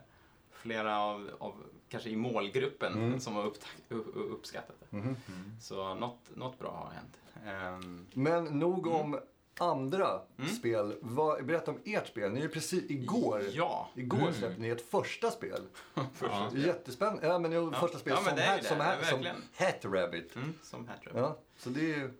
flera 0.52 0.98
av, 1.00 1.30
av 1.38 1.54
kanske 1.88 2.10
i 2.10 2.16
målgruppen 2.16 2.92
Mm. 2.92 3.20
som 3.20 3.34
har 3.36 3.44
upp, 3.46 3.58
upp, 3.88 4.06
uppskattat 4.14 4.76
det. 4.90 4.96
Mhm. 4.96 5.16
Så 5.60 5.94
något, 5.94 6.18
något 6.34 6.58
bra 6.58 6.70
har 6.70 6.90
hänt. 6.94 7.16
Ehm, 7.46 8.06
Men 8.12 8.44
nog 8.44 8.86
om 8.86 9.18
andra 9.60 10.20
Mm. 10.38 10.50
spel. 10.50 10.94
Vad, 11.00 11.46
berätta 11.46 11.70
om 11.70 11.78
ert 11.84 12.06
spel. 12.08 12.30
Ni 12.32 12.38
är 12.38 12.42
ju 12.42 12.48
precis 12.48 12.90
igår. 12.90 13.42
Ja. 13.52 13.88
Igår 13.94 14.18
Mm. 14.18 14.32
släppte 14.34 14.60
ni 14.60 14.68
ett 14.68 14.90
första 14.90 15.30
spel. 15.30 15.60
Ja. 16.20 16.50
Jättespännande. 16.54 17.26
Ja, 17.26 17.38
men 17.38 17.52
jo, 17.52 17.70
Ja. 17.72 17.80
första 17.80 17.98
spel 17.98 18.12
Ja, 18.16 18.20
men 18.20 18.28
som, 18.28 18.36
det 18.36 18.42
är 18.42 18.52
ju 18.56 18.58
hat, 18.58 18.66
som, 18.66 18.80
hat, 18.80 19.06
som 19.06 19.22
verkligen. 19.22 19.36
Hat 19.56 19.84
Rabbit. 20.02 20.36
Mm, 20.36 20.54
som 20.62 20.88
Hattrap. 20.88 21.14
Ja, 21.16 21.38
så 21.58 21.70
det 21.70 21.80
är 21.80 21.98
ju... 21.98 22.10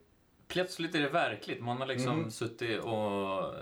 Plötsligt 0.49 0.95
är 0.95 1.01
det 1.01 1.09
verkligt. 1.09 1.61
Man 1.63 1.77
har 1.77 1.87
liksom 1.87 2.19
Mhm. 2.19 2.31
suttit 2.31 2.81
och... 2.83 3.55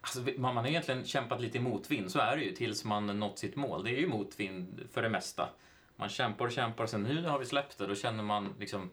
Alltså, 0.00 0.20
man 0.20 0.54
man 0.54 0.56
har 0.56 0.66
egentligen 0.66 1.04
kämpat 1.04 1.40
lite 1.40 1.58
i 1.58 1.60
motvind, 1.60 2.10
så 2.10 2.18
är 2.18 2.36
det 2.36 2.42
ju, 2.42 2.52
tills 2.54 2.84
man 2.84 3.06
nått 3.06 3.38
sitt 3.38 3.56
mål. 3.56 3.84
Det 3.84 3.90
är 3.90 4.00
ju 4.00 4.08
motvind 4.08 4.80
för 4.92 5.02
det 5.02 5.08
mesta. 5.08 5.48
Man 5.96 6.08
kämpar 6.08 6.44
och 6.44 6.52
kämpar 6.52 6.86
sen 6.86 7.02
nu 7.02 7.26
har 7.26 7.38
vi 7.38 7.46
släppt 7.46 7.78
det, 7.78 7.86
då 7.86 7.94
känner 7.94 8.22
man 8.22 8.54
liksom... 8.58 8.90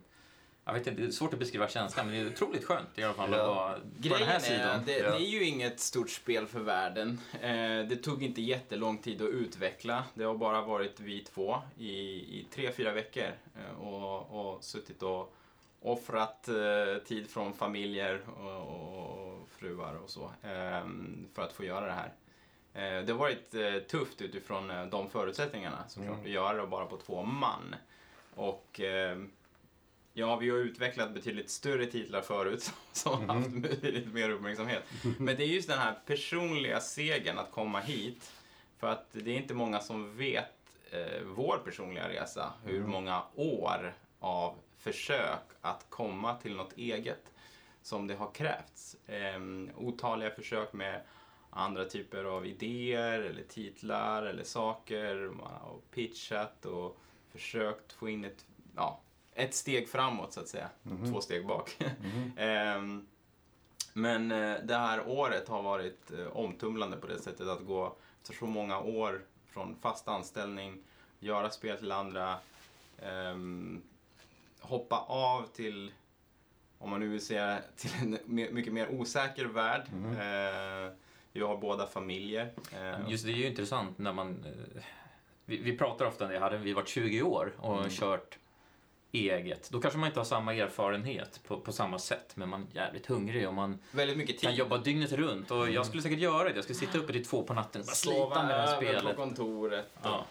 Jag 0.66 0.74
vet 0.74 0.88
inte, 0.88 1.02
det 1.02 1.08
är 1.08 1.12
svårt 1.12 1.34
att 1.34 1.40
beskriva 1.40 1.68
känslan, 1.70 2.06
men 2.06 2.16
det 2.16 2.22
är 2.22 2.28
otroligt 2.34 2.66
skönt 2.66 3.00
i 3.00 3.04
alla 3.04 3.14
fall 3.14 3.32
Ja. 3.32 3.40
att 3.42 3.48
vara 3.48 3.74
på 3.74 3.80
den 3.80 4.02
Grejen 4.12 4.28
här 4.28 4.36
är, 4.36 4.40
sidan. 4.40 4.82
det, 4.86 4.98
Ja. 4.98 5.10
det 5.12 5.16
är 5.18 5.30
ju 5.30 5.44
inget 5.44 5.80
stort 5.80 6.10
spel 6.10 6.48
för 6.48 6.60
världen. 6.60 7.20
Eh, 7.42 7.88
det 7.90 7.96
tog 8.04 8.24
inte 8.24 8.42
jättelång 8.42 8.98
tid 8.98 9.22
att 9.22 9.30
utveckla. 9.30 10.04
Det 10.14 10.24
har 10.24 10.36
bara 10.36 10.62
varit 10.62 11.00
vi 11.00 11.20
två 11.24 11.56
i, 11.78 11.90
i 12.40 12.48
tre, 12.54 12.72
fyra 12.72 12.92
veckor 12.92 13.24
eh, 13.56 13.82
och, 13.88 14.52
och 14.56 14.64
suttit 14.64 15.04
och 15.04 15.36
offrat 15.82 16.48
eh, 16.48 17.04
tid 17.08 17.30
från 17.30 17.54
familjer 17.54 18.22
och, 18.40 19.28
och 19.38 19.50
fruar 19.58 19.96
och 20.04 20.10
så 20.10 20.24
eh, 20.44 20.88
för 21.34 21.42
att 21.42 21.54
få 21.54 21.64
göra 21.64 21.86
det 21.86 21.92
här. 21.94 22.14
Eh, 22.74 23.06
det 23.06 23.12
har 23.12 23.20
varit 23.20 23.54
eh, 23.56 23.74
tufft 23.80 24.22
utifrån 24.22 24.72
eh, 24.72 24.86
de 24.86 25.10
förutsättningarna 25.10 25.84
såklart 25.88 26.10
Mm. 26.14 26.22
att 26.26 26.32
göra 26.32 26.62
det 26.62 26.68
bara 26.68 26.86
på 26.86 26.98
två 26.98 27.24
man. 27.24 27.76
Och 28.36 28.80
eh, 28.80 29.18
Ja, 30.20 30.36
vi 30.36 30.50
har 30.50 30.58
utvecklat 30.58 31.14
betydligt 31.14 31.50
större 31.50 31.86
titlar 31.86 32.22
förut 32.22 32.74
som 32.92 33.30
har 33.30 33.36
haft 33.36 33.50
betydligt 33.50 34.14
mer 34.14 34.30
uppmärksamhet. 34.30 34.84
Men 35.18 35.36
det 35.36 35.44
är 35.44 35.48
just 35.48 35.70
den 35.70 35.80
här 35.80 35.96
personliga 36.06 36.80
segern 36.80 37.38
att 37.38 37.52
komma 37.52 37.80
hit. 37.80 38.32
För 38.78 38.88
att 38.88 39.06
det 39.12 39.32
är 39.32 39.38
inte 39.38 39.54
många 39.54 39.80
som 39.80 40.18
vet 40.18 40.46
eh, 40.92 41.22
vår 41.26 41.58
personliga 41.66 42.10
resa. 42.10 42.54
Hur 42.64 42.84
många 42.84 43.24
år 43.36 43.94
av 44.20 44.56
försök 44.78 45.40
att 45.62 45.86
komma 45.90 46.36
till 46.36 46.56
något 46.56 46.78
eget 46.78 47.24
som 47.82 48.08
det 48.08 48.16
har 48.16 48.32
krävts. 48.32 48.96
Ehm, 49.08 49.70
otaliga 49.78 50.30
försök 50.30 50.74
med 50.74 51.02
andra 51.50 51.86
typer 51.86 52.24
av 52.24 52.46
idéer 52.46 53.20
eller 53.20 53.44
titlar 53.44 54.24
eller 54.24 54.44
saker. 54.44 55.16
Man 55.16 55.54
har 55.62 55.78
pitchat 55.92 56.66
och 56.66 56.98
försökt 57.32 57.94
få 57.94 58.10
in 58.10 58.26
ett, 58.26 58.46
ja, 58.76 59.02
ett 59.40 59.54
steg 59.56 59.90
framåt 59.90 60.34
så 60.34 60.40
att 60.40 60.48
säga. 60.48 60.70
Två 61.12 61.22
steg 61.22 61.48
bak. 61.48 61.78
Men 63.94 64.32
eh, 64.32 64.56
det 64.64 64.76
här 64.76 65.08
året 65.08 65.48
har 65.48 65.62
varit 65.62 66.12
eh, 66.12 66.28
omtumlande 66.38 66.98
på 66.98 67.08
det 67.08 67.20
sättet 67.20 67.48
att 67.48 67.66
gå 67.66 67.96
efter 68.22 68.34
så 68.34 68.46
många 68.46 68.80
år 68.80 69.22
från 69.48 69.76
fast 69.82 70.08
anställning, 70.08 70.78
göra 71.20 71.50
spel 71.50 71.78
till 71.78 71.92
andra, 71.92 72.36
ehm, 73.02 73.82
hoppa 74.60 74.98
av 75.00 75.46
till, 75.56 75.92
om 76.78 76.90
man 76.90 77.00
nu 77.00 77.08
vill 77.08 77.26
säga, 77.26 77.60
till 77.76 77.92
en 78.02 78.18
mycket 78.54 78.74
mer 78.74 78.90
osäker 78.92 79.46
värld. 79.46 79.82
Eh, 79.94 80.94
vi 81.32 81.42
har 81.42 81.58
båda 81.58 81.88
familjer. 81.88 82.54
Eh, 82.74 83.10
Just 83.10 83.26
det 83.26 83.32
är 83.32 83.36
ju 83.36 83.48
intressant 83.48 83.98
när 83.98 84.14
man... 84.14 84.46
eh, 84.76 84.82
Vi, 85.46 85.58
vi 85.58 85.78
pratar 85.78 86.06
ofta 86.06 86.26
om 86.26 86.32
det, 86.32 86.40
hade 86.40 86.58
vi 86.58 86.74
varit 86.74 86.88
20 86.88 87.22
år 87.22 87.54
och 87.58 87.90
kört 87.90 88.38
eget, 89.12 89.70
då 89.70 89.82
kanske 89.82 90.00
man 90.00 90.08
inte 90.08 90.20
har 90.20 90.26
samma 90.26 90.54
erfarenhet 90.54 91.40
på, 91.48 91.60
på 91.60 91.72
samma 91.72 92.00
sätt, 92.00 92.32
men 92.36 92.50
man 92.50 92.68
är 92.72 92.76
jävligt 92.76 93.06
hungrig 93.06 93.48
och 93.48 93.54
man 93.54 93.80
väldigt 93.92 94.18
mycket 94.18 94.42
kan 94.42 94.52
tid. 94.52 94.60
jobba 94.60 94.78
dygnet 94.78 95.12
runt. 95.12 95.52
Och 95.52 95.70
jag 95.70 95.86
skulle 95.86 96.04
säkert 96.04 96.20
göra 96.20 96.50
det, 96.50 96.56
jag 96.56 96.64
skulle 96.64 96.80
sitta 96.80 96.98
uppe 96.98 97.14
till 97.14 97.26
två 97.26 97.44
på 97.44 97.54
natten 97.54 97.82
och 97.82 97.88
bara 97.88 97.96
slita 97.96 98.44
med 98.44 98.56
det 98.56 98.62
här 98.62 98.78
spelet. 98.78 99.04
på 99.04 99.14
kontoret. 99.14 99.86
Ja. 100.04 100.26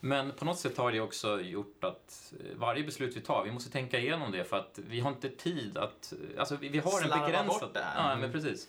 Men 0.00 0.32
på 0.32 0.44
något 0.44 0.58
sätt 0.58 0.76
har 0.76 0.92
det 0.92 1.00
också 1.00 1.40
gjort 1.40 1.84
att 1.84 2.32
eh, 2.40 2.56
varje 2.58 2.84
beslut 2.84 3.16
vi 3.16 3.20
tar, 3.20 3.44
vi 3.44 3.52
måste 3.52 3.70
tänka 3.70 3.98
igenom 3.98 4.32
det 4.32 4.44
för 4.44 4.56
att 4.56 4.78
vi 4.88 5.00
har 5.00 5.10
inte 5.10 5.28
tid 5.28 5.76
att... 5.76 6.12
Alltså 6.38 6.56
vi, 6.56 6.68
vi 6.68 6.78
har 6.78 7.00
en 7.00 7.06
Slarva 7.06 7.26
begränsad... 7.26 7.60
bort 7.60 7.74
det 7.74 7.80
här. 7.80 8.10
Ja, 8.10 8.16
men 8.16 8.32
precis. 8.32 8.68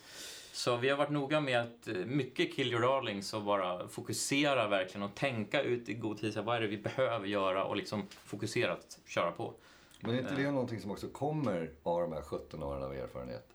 Så 0.52 0.76
vi 0.76 0.88
har 0.88 0.96
varit 0.96 1.10
noga 1.10 1.40
med 1.40 1.60
att 1.60 1.88
eh, 1.88 1.94
mycket 1.94 2.54
kill 2.54 2.72
your 2.72 2.82
darlings 2.82 3.34
och 3.34 3.42
bara 3.42 3.88
fokusera 3.88 4.68
verkligen 4.68 5.02
och 5.02 5.14
tänka 5.14 5.62
ut 5.62 5.88
i 5.88 5.94
god 5.94 6.18
tid, 6.18 6.38
vad 6.38 6.56
är 6.56 6.60
det 6.60 6.66
vi 6.66 6.78
behöver 6.78 7.26
göra 7.26 7.64
och 7.64 7.76
liksom 7.76 8.06
fokuserat 8.10 8.98
köra 9.06 9.32
på. 9.32 9.54
Men 10.00 10.14
är 10.14 10.18
inte 10.18 10.34
det 10.34 10.50
någonting 10.50 10.80
som 10.80 10.90
också 10.90 11.08
kommer 11.08 11.70
av 11.82 12.00
de 12.00 12.12
här 12.12 12.22
17 12.22 12.62
åren 12.62 12.82
av 12.82 12.94
erfarenhet? 12.94 13.48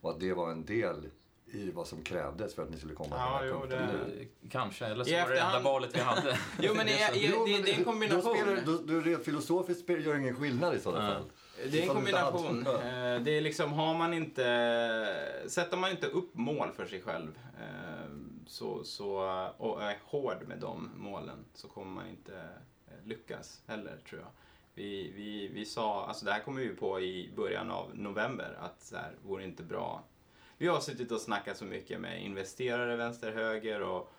Och 0.00 0.10
att 0.10 0.20
det 0.20 0.32
var 0.32 0.50
en 0.50 0.64
del 0.64 1.06
i 1.52 1.70
vad 1.70 1.86
som 1.86 2.02
krävdes 2.02 2.54
för 2.54 2.62
att 2.62 2.70
ni 2.70 2.76
skulle 2.78 2.94
komma 2.94 3.16
Ja, 3.16 3.38
till 3.38 3.48
den 3.48 3.56
jo, 3.70 3.76
här 3.76 3.86
punkten 3.88 4.08
det- 4.08 4.14
nu? 4.14 4.22
Eh, 4.22 4.48
Kanske, 4.50 4.86
eller 4.86 5.04
så 5.04 5.10
I 5.10 5.20
var 5.20 5.28
det 5.28 5.34
det 5.34 5.40
enda 5.40 5.60
valet 5.60 5.90
vi 5.96 6.00
hade. 6.00 6.38
Jo, 6.60 6.72
men 6.76 6.86
det, 6.86 7.02
är, 7.02 7.10
Jo, 7.14 7.44
det, 7.46 7.52
men 7.52 7.62
det 7.62 7.72
är 7.72 7.78
en 7.78 7.84
kombination. 7.84 8.24
Då 8.24 8.34
spelar, 8.34 8.62
då, 8.66 8.78
då, 8.94 9.00
rent 9.00 9.24
filosofiskt 9.24 9.82
spelar, 9.82 10.00
gör 10.00 10.14
det 10.14 10.20
ingen 10.20 10.36
skillnad 10.36 10.74
i 10.74 10.80
sådana 10.80 11.14
fall. 11.14 11.22
Det 11.70 11.78
är 11.78 11.82
en 11.82 11.94
kombination. 11.94 12.66
Eh, 12.66 12.72
Det 13.22 13.30
är 13.36 13.40
liksom, 13.40 13.72
har 13.72 13.94
man 13.94 14.14
inte, 14.14 14.44
sätter 15.48 15.76
man 15.76 15.90
inte 15.90 16.06
upp 16.06 16.30
mål 16.34 16.68
för 16.76 16.86
sig 16.86 17.02
själv 17.02 17.38
eh, 17.60 18.10
så, 18.46 18.84
så, 18.84 19.12
och 19.58 19.82
är 19.82 19.98
hård 20.04 20.44
med 20.48 20.58
de 20.58 20.90
målen 20.96 21.44
så 21.54 21.68
kommer 21.68 21.90
man 21.90 22.08
inte 22.08 22.48
lyckas 23.04 23.60
heller 23.66 23.96
tror 24.08 24.20
jag. 24.20 24.30
Vi, 24.74 25.12
vi, 25.16 25.48
vi 25.48 25.64
sa, 25.64 26.06
alltså 26.06 26.24
det 26.24 26.32
här 26.32 26.40
kom 26.40 26.56
vi 26.56 26.62
ju 26.62 26.76
på 26.76 27.00
i 27.00 27.32
början 27.36 27.70
av 27.70 27.90
november 27.94 28.58
att 28.60 28.82
så 28.82 28.96
här, 28.96 29.12
vore 29.22 29.44
inte 29.44 29.62
bra. 29.62 30.04
Vi 30.60 30.66
har 30.66 30.80
suttit 30.80 31.12
och 31.12 31.20
snackat 31.20 31.56
så 31.56 31.64
mycket 31.64 32.00
med 32.00 32.22
investerare 32.22 32.96
vänster, 32.96 33.32
höger 33.32 33.82
och 33.82 34.12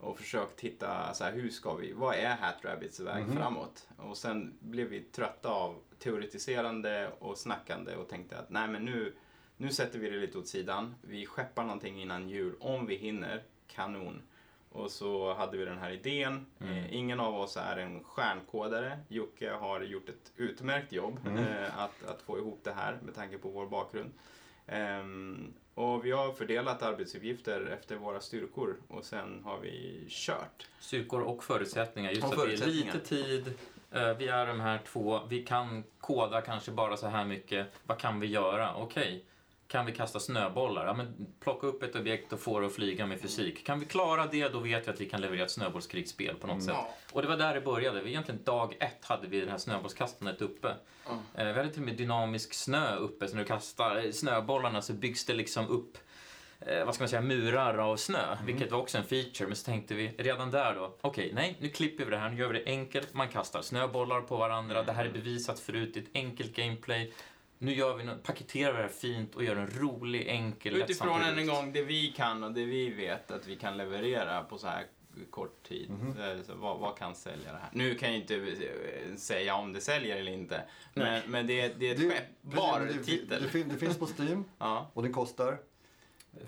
och 0.00 0.18
försökt 0.18 0.60
hitta 0.60 1.14
så 1.14 1.24
här, 1.24 1.32
hur 1.32 1.50
ska 1.50 1.74
vi, 1.74 1.92
vad 1.92 2.14
är 2.14 2.36
Hat 2.36 2.54
Rabbits 2.62 3.00
väg 3.00 3.24
framåt? 3.36 3.88
Och 3.96 4.16
sen 4.16 4.54
blev 4.60 4.88
vi 4.88 5.00
trötta 5.00 5.48
av 5.48 5.76
teoretiserande 5.98 7.10
och 7.18 7.38
snackande 7.38 7.96
och 7.96 8.08
tänkte 8.08 8.38
att 8.38 8.50
nej 8.50 8.68
men 8.68 8.84
nu, 8.84 9.14
nu 9.56 9.72
sätter 9.72 9.98
vi 9.98 10.10
det 10.10 10.16
lite 10.16 10.38
åt 10.38 10.48
sidan. 10.48 10.94
Vi 11.02 11.26
skeppar 11.26 11.64
någonting 11.64 12.02
innan 12.02 12.28
jul 12.28 12.54
om 12.60 12.86
vi 12.86 12.96
hinner. 12.96 13.42
Kanon. 13.66 14.22
Och 14.72 14.90
så 14.90 15.34
hade 15.34 15.56
vi 15.56 15.64
den 15.64 15.78
här 15.78 15.90
idén. 15.90 16.46
Eh, 16.60 16.94
ingen 16.94 17.20
av 17.20 17.34
oss 17.34 17.56
är 17.56 17.76
en 17.76 18.04
stjärnkodare. 18.04 18.98
Jocke 19.08 19.50
har 19.50 19.80
gjort 19.80 20.08
ett 20.08 20.32
utmärkt 20.36 20.92
jobb 20.92 21.18
eh, 21.26 21.78
att, 21.78 22.04
att 22.04 22.22
få 22.22 22.38
ihop 22.38 22.60
det 22.62 22.72
här 22.72 22.98
med 23.02 23.14
tanke 23.14 23.38
på 23.38 23.48
vår 23.48 23.66
bakgrund. 23.66 24.10
Ehm, 24.66 25.52
och 25.74 26.04
vi 26.04 26.10
har 26.10 26.32
fördelat 26.32 26.82
arbetsuppgifter 26.82 27.66
efter 27.66 27.96
våra 27.96 28.20
styrkor 28.20 28.76
och 28.88 29.04
sen 29.04 29.42
har 29.44 29.58
vi 29.58 30.06
kört. 30.08 30.66
Styrkor 30.80 31.20
och 31.20 31.44
förutsättningar. 31.44 32.10
Just 32.10 32.24
Och 32.24 32.32
att 32.32 32.46
det 32.46 32.64
är 32.64 32.66
lite 32.66 32.98
tid, 32.98 33.52
eh, 33.92 34.16
vi 34.18 34.28
är 34.28 34.46
de 34.46 34.60
här 34.60 34.80
två, 34.86 35.20
vi 35.28 35.42
kan 35.42 35.84
koda 36.00 36.40
kanske 36.40 36.70
bara 36.70 36.96
så 36.96 37.06
här 37.06 37.24
mycket. 37.24 37.66
Vad 37.86 37.98
kan 37.98 38.20
vi 38.20 38.26
göra? 38.26 38.74
Okej, 38.74 39.24
kan 39.70 39.86
vi 39.86 39.92
kasta 39.92 40.20
snöbollar? 40.20 40.86
Ja, 40.86 40.94
men 40.94 41.26
plocka 41.40 41.66
upp 41.66 41.82
ett 41.82 41.96
objekt 41.96 42.32
och 42.32 42.40
få 42.40 42.60
det 42.60 42.66
att 42.66 42.74
flyga 42.74 43.06
med 43.06 43.20
fysik. 43.20 43.66
Kan 43.66 43.80
vi 43.80 43.86
klara 43.86 44.26
det, 44.26 44.48
då 44.48 44.58
vet 44.58 44.86
vi 44.86 44.90
att 44.90 45.00
vi 45.00 45.08
kan 45.08 45.20
leverera 45.20 45.44
ett 45.44 45.50
snöbollskrigsspel 45.50 46.34
på 46.34 46.46
något 46.46 46.62
sätt. 46.62 46.74
Och 47.12 47.22
det 47.22 47.28
var 47.28 47.36
där 47.36 47.54
det 47.54 47.60
började. 47.60 48.00
Vi 48.00 48.10
egentligen 48.10 48.44
dag 48.44 48.76
ett 48.80 49.04
hade 49.04 49.28
vi 49.28 49.40
det 49.40 49.50
här 49.50 49.58
snöbollskastandet 49.58 50.42
uppe. 50.42 50.68
Eh, 51.34 51.46
Vi 51.46 51.52
hade 51.52 51.68
till 51.70 51.80
och 51.82 51.86
med 51.86 51.96
dynamisk 51.96 52.54
snö 52.54 52.96
uppe, 52.96 53.28
så 53.28 53.34
när 53.34 53.42
du 53.42 53.48
kastar 53.48 54.12
snöbollarna 54.12 54.82
så 54.82 54.92
byggs 54.92 55.24
det 55.26 55.34
liksom 55.34 55.68
upp 55.68 55.98
eh, 56.60 56.84
vad 56.84 56.94
ska 56.94 57.02
man 57.02 57.08
säga, 57.08 57.22
murar 57.22 57.78
av 57.78 57.96
snö, 57.96 58.36
vilket 58.44 58.70
var 58.72 58.78
också 58.78 58.98
en 58.98 59.04
feature. 59.04 59.46
Men 59.46 59.56
så 59.56 59.64
tänkte 59.64 59.94
vi 59.94 60.08
redan 60.18 60.50
där 60.50 60.74
då, 60.74 60.96
okej, 61.00 61.30
nej, 61.34 61.56
nu 61.60 61.68
klipper 61.68 62.04
vi 62.04 62.10
det 62.10 62.18
här, 62.18 62.30
nu 62.30 62.36
gör 62.36 62.48
vi 62.52 62.58
det 62.58 62.70
enkelt. 62.70 63.14
Man 63.14 63.28
kastar 63.28 63.62
snöbollar 63.62 64.20
på 64.20 64.36
varandra, 64.36 64.82
det 64.82 64.92
här 64.92 65.04
är 65.04 65.10
bevisat 65.12 65.60
förut, 65.60 65.90
det 65.94 66.00
är 66.00 66.04
ett 66.04 66.10
enkelt 66.14 66.56
gameplay. 66.56 67.12
Nu 67.62 67.74
gör 67.74 67.96
vi, 67.96 68.04
nå- 68.04 68.16
paketerar 68.22 68.72
vi 68.72 68.76
det 68.76 68.82
här 68.82 68.88
fint 68.88 69.34
och 69.34 69.44
gör 69.44 69.56
en 69.56 69.70
rolig, 69.70 70.26
enkel, 70.28 70.76
Utifrån 70.76 71.22
än 71.22 71.38
en 71.38 71.46
gång 71.46 71.72
det 71.72 71.82
vi 71.82 72.12
kan 72.16 72.44
och 72.44 72.52
det 72.52 72.64
vi 72.64 72.90
vet 72.90 73.30
att 73.30 73.46
vi 73.46 73.56
kan 73.56 73.76
leverera 73.76 74.42
på 74.42 74.58
så 74.58 74.66
här 74.66 74.84
kort 75.30 75.62
tid. 75.68 75.90
Är 76.20 76.34
det 76.34 76.44
så, 76.44 76.54
vad, 76.54 76.78
vad 76.78 76.96
kan 76.98 77.14
sälja 77.14 77.52
det 77.52 77.58
här? 77.58 77.68
Nu 77.72 77.94
kan 77.94 78.08
jag 78.12 78.18
inte 78.20 78.36
eh, 78.36 79.16
säga 79.16 79.54
om 79.54 79.72
det 79.72 79.80
säljer 79.80 80.16
eller 80.16 80.32
inte. 80.32 80.62
Men, 80.94 81.22
men 81.30 81.46
det, 81.46 81.60
är- 81.60 81.74
det 81.78 81.88
är 81.88 81.92
ett 81.94 82.00
Det- 82.00 82.10
skeppbar 82.10 82.80
det, 82.80 82.86
det, 82.92 83.04
titel. 83.04 83.42
det, 83.42 83.48
fin- 83.48 83.68
det 83.68 83.76
finns 83.76 83.98
på 83.98 84.06
Steam 84.18 84.44
Ja, 84.58 84.90
och 84.94 85.02
den 85.02 85.12
kostar. 85.12 85.58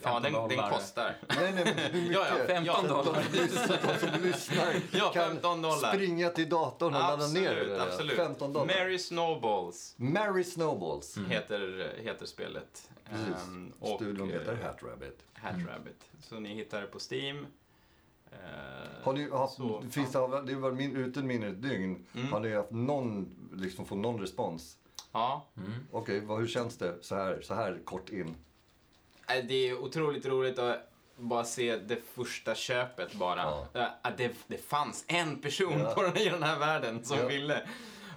Ja 0.02 0.20
den, 0.20 0.32
den 0.32 0.48
dollar. 0.48 0.70
kostar. 0.70 1.16
Nej, 1.28 1.52
nej, 1.52 1.64
men 1.64 1.74
hur 1.78 2.00
mycket? 2.02 2.14
Ja, 2.16 2.26
ja, 2.38 2.44
15 2.46 2.64
ja, 2.66 2.82
dollar. 3.02 3.24
De 3.32 3.38
som 3.38 3.42
lyssnar, 3.42 3.78
de 3.92 3.98
som 3.98 4.22
lyssnar 4.22 4.74
Ja, 4.92 5.10
kan 5.12 5.28
15 5.30 5.62
dollar. 5.62 5.94
springa 5.94 6.28
till 6.28 6.48
datorn 6.48 6.94
och 6.94 7.00
ladda 7.00 7.26
ner 7.26 7.48
Absolut, 7.50 7.68
det. 7.68 7.74
där. 7.74 7.86
absolut. 7.86 8.16
15 8.16 8.52
dollar. 8.52 8.66
Mary 8.66 8.98
Snowballs 8.98 9.94
Mary 9.96 10.44
Snowballs. 10.44 11.18
heter, 11.28 11.92
heter 11.98 12.26
spelet. 12.26 12.90
Precis. 13.10 13.44
Ehm, 13.48 13.72
och, 13.80 13.88
Studion 14.00 14.30
eh, 14.30 14.38
heter 14.38 14.56
Hat 14.62 14.82
Rabbit. 14.82 15.18
Hat 15.34 15.54
Rabbit. 15.54 16.02
Så 16.20 16.40
ni 16.40 16.54
hittar 16.54 16.80
det 16.80 16.86
på 16.86 16.98
Steam. 17.12 17.46
Eh, 18.32 18.38
Har 19.02 19.12
ni 19.12 19.30
haft, 19.30 19.54
så- 19.54 19.82
finns 19.90 20.12
det, 20.12 20.42
det 20.46 20.54
var 20.54 20.72
min, 20.72 20.96
ute 20.96 21.22
mindre 21.22 21.48
ett 21.50 21.62
dygn. 21.62 22.06
Mm. 22.14 22.32
Har 22.32 22.40
ni 22.40 22.54
haft 22.54 22.70
någon, 22.70 23.28
liksom 23.54 23.86
fått 23.86 23.98
någon 23.98 24.20
respons? 24.20 24.76
Ja, 25.12 25.46
Mm. 25.56 25.70
Okej, 25.90 26.20
vad, 26.20 26.38
hur 26.40 26.46
känns 26.46 26.76
det 26.78 26.94
så 27.00 27.14
här, 27.14 27.40
så 27.42 27.54
här 27.54 27.80
kort 27.84 28.10
in? 28.10 28.34
Eh, 29.38 29.44
Det 29.44 29.68
är 29.68 29.78
otroligt 29.78 30.26
roligt 30.26 30.58
att 30.58 30.88
bara 31.16 31.44
se 31.44 31.76
det 31.76 31.98
första 32.14 32.54
köpet 32.54 33.14
bara. 33.14 33.64
Ja. 33.72 33.88
Att 34.02 34.18
det, 34.18 34.30
det 34.46 34.68
fanns 34.68 35.04
en 35.08 35.40
person 35.42 35.80
Ja. 35.80 35.94
på 35.94 36.02
den, 36.02 36.16
i 36.16 36.28
den 36.28 36.42
här 36.42 36.58
världen 36.58 37.04
som 37.04 37.18
Ja. 37.18 37.26
ville. 37.26 37.62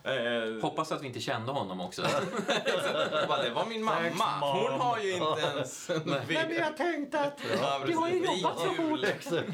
Eh, 0.04 0.62
Hoppas 0.62 0.92
att 0.92 1.02
vi 1.04 1.08
inte 1.08 1.20
kände 1.20 1.52
honom 1.52 1.82
också. 1.82 2.02
bara, 3.28 3.44
det 3.44 3.50
var 3.50 3.66
min 3.66 3.84
mamma. 3.84 4.54
Hon 4.54 4.80
har 4.80 5.00
ju 5.00 5.12
inte 5.14 5.42
ens 5.54 5.90
en 5.90 6.04
bil. 6.28 6.56
jag 6.60 6.78
tänkte 6.78 7.20
att... 7.20 7.40
Ja, 7.62 7.82
Vi 7.88 7.94
har 7.94 8.10
ju 8.10 8.16
jobbat 8.26 8.60
så 8.60 8.68
hårt. 8.84 9.04
Exakt. 9.04 9.50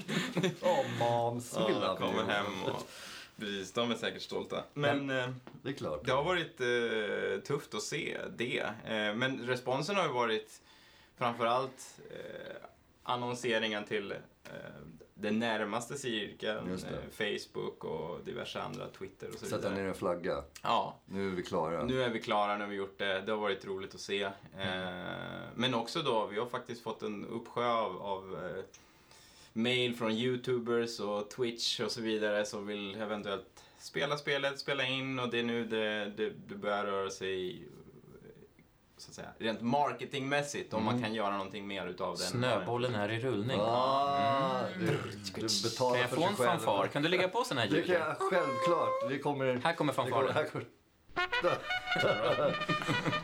Oh 0.62 0.86
moms, 1.00 1.56
Ja, 1.82 1.96
kommer 1.96 2.24
hem 2.34 2.64
och... 2.66 2.88
Precis, 3.40 3.74
de 3.74 3.92
är 3.92 3.96
säkert 3.96 4.22
stolta. 4.22 4.64
Men 4.74 5.10
eh, 5.10 5.30
Det 5.64 5.70
är 5.70 5.74
klart. 5.74 6.02
det 6.06 6.12
har 6.12 6.24
varit 6.24 6.62
eh, 6.62 7.42
tufft 7.48 7.74
att 7.74 7.82
se 7.84 8.18
det. 8.38 8.60
Eh, 8.86 9.14
men 9.16 9.48
responsen 9.48 9.96
har 9.96 10.04
ju 10.04 10.12
varit 10.12 10.62
framförallt 11.26 12.00
eh, 12.10 12.56
annonseringen 13.04 13.84
till 13.86 14.12
eh, 14.12 14.18
den 15.14 15.40
närmaste 15.40 15.98
cirkeln. 15.98 16.72
Eh, 16.74 17.10
Facebook 17.12 17.84
och 17.84 18.20
diverse 18.26 18.62
andra, 18.62 18.88
Twitter 18.88 19.28
och 19.28 19.34
så 19.40 19.46
Sätta 19.46 19.58
vidare. 19.58 19.76
ner 19.76 19.88
en 19.90 19.96
flagga. 19.96 20.44
Ja, 20.64 21.00
Nu 21.06 21.28
är 21.28 21.32
vi 21.36 21.44
klara. 21.44 21.84
nu 21.84 22.04
är 22.04 22.10
vi 22.10 22.22
klara, 22.22 22.58
nu 22.58 22.64
har 22.64 22.70
vi 22.70 22.76
gjort 22.76 22.98
det. 23.00 23.22
Det 23.22 23.32
har 23.32 23.40
varit 23.40 23.66
roligt 23.66 23.96
att 23.96 24.02
se. 24.02 24.24
Eh, 24.24 24.32
men 25.56 25.74
också 25.74 26.02
då, 26.02 26.26
vi 26.28 26.40
har 26.40 26.46
faktiskt 26.46 26.84
fått 26.84 27.02
en 27.02 27.26
uppsjö 27.26 27.66
av, 27.66 28.02
av 28.02 28.46
eh, 28.46 28.64
mail 29.54 29.96
från 29.96 30.12
YouTubers 30.12 31.00
och 31.00 31.30
Twitch 31.30 31.80
och 31.80 31.92
så 31.92 32.02
vidare 32.02 32.46
som 32.46 32.68
vill 32.68 32.96
eventuellt 33.02 33.64
spela 33.80 34.18
spelet, 34.18 34.60
spela 34.60 34.86
in 34.86 35.20
och 35.20 35.30
det 35.30 35.40
är 35.40 35.44
nu 35.44 35.66
det, 35.66 36.06
det, 36.18 36.30
det 36.48 36.56
börjar 36.56 36.86
röra 36.86 37.10
sig 37.10 37.64
så 39.02 39.10
att 39.12 39.16
säga, 39.16 39.28
rent 39.38 39.62
marketingmässigt 39.62 40.74
om 40.74 40.84
man 40.86 41.02
kan 41.02 41.14
göra 41.14 41.32
någonting 41.32 41.68
mer 41.68 41.88
utav 41.88 42.18
den. 42.18 42.28
Snöbollen 42.28 42.96
är 42.96 43.10
i 43.12 43.20
rullning. 43.20 43.60
Ah, 43.62 44.62
du, 44.80 44.86
du 45.36 45.42
betalar 45.64 45.92
Kan 45.92 46.02
jag 46.02 46.10
få 46.10 46.24
en 46.24 46.36
själv. 46.36 46.50
fanfar? 46.50 46.88
Kan 46.88 47.02
du 47.04 47.10
lägga 47.10 47.28
på 47.28 47.44
sån 47.44 47.58
här 47.58 47.68
Det 47.68 47.76
ljud? 47.76 47.86
kan 47.86 47.96
jag 47.96 48.18
självfaren. 48.18 49.10
Det 49.10 49.20
kommer... 49.20 49.62
Här 49.64 49.74
kommer 49.74 49.94
det 49.94 49.96
fanfaren. 49.96 50.34
här 50.34 50.46
kommer- 50.46 50.66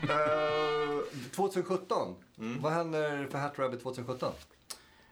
Eh, 0.02 1.00
2017. 1.36 2.14
Mm. 2.38 2.62
Vad 2.62 2.72
händer 2.72 3.26
för 3.30 3.38
Hat 3.38 3.58
Rabbit 3.58 3.82
2017? 3.82 4.32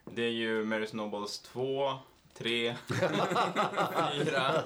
Det 0.05 0.23
är 0.23 0.31
ju 0.31 0.65
Mary 0.65 0.87
Snowballs 0.87 1.39
2, 1.39 1.93
3, 2.39 2.75
4. 2.89 4.63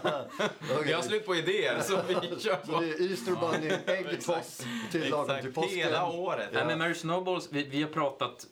Vi 0.84 0.92
har 0.92 1.02
slut 1.02 1.26
på 1.26 1.36
idéer 1.36 1.80
så 1.80 2.00
vi 2.08 2.14
kör 2.40 2.58
Så 2.66 2.72
på. 2.72 2.80
det 2.80 2.90
är 2.90 3.10
Easter 3.10 3.32
Bunny, 3.32 3.70
ägg, 3.86 4.24
toss 4.24 4.66
till 4.90 5.10
lagom 5.10 5.40
till 5.42 5.52
påsken. 5.52 5.78
hela 5.78 6.06
året. 6.06 6.48
Nej, 6.52 6.66
men 6.66 6.78
Mary 6.78 6.94
Snowballs, 6.94 7.48
vi, 7.52 7.64
vi 7.64 7.82
har 7.82 7.90
pratat... 7.90 8.46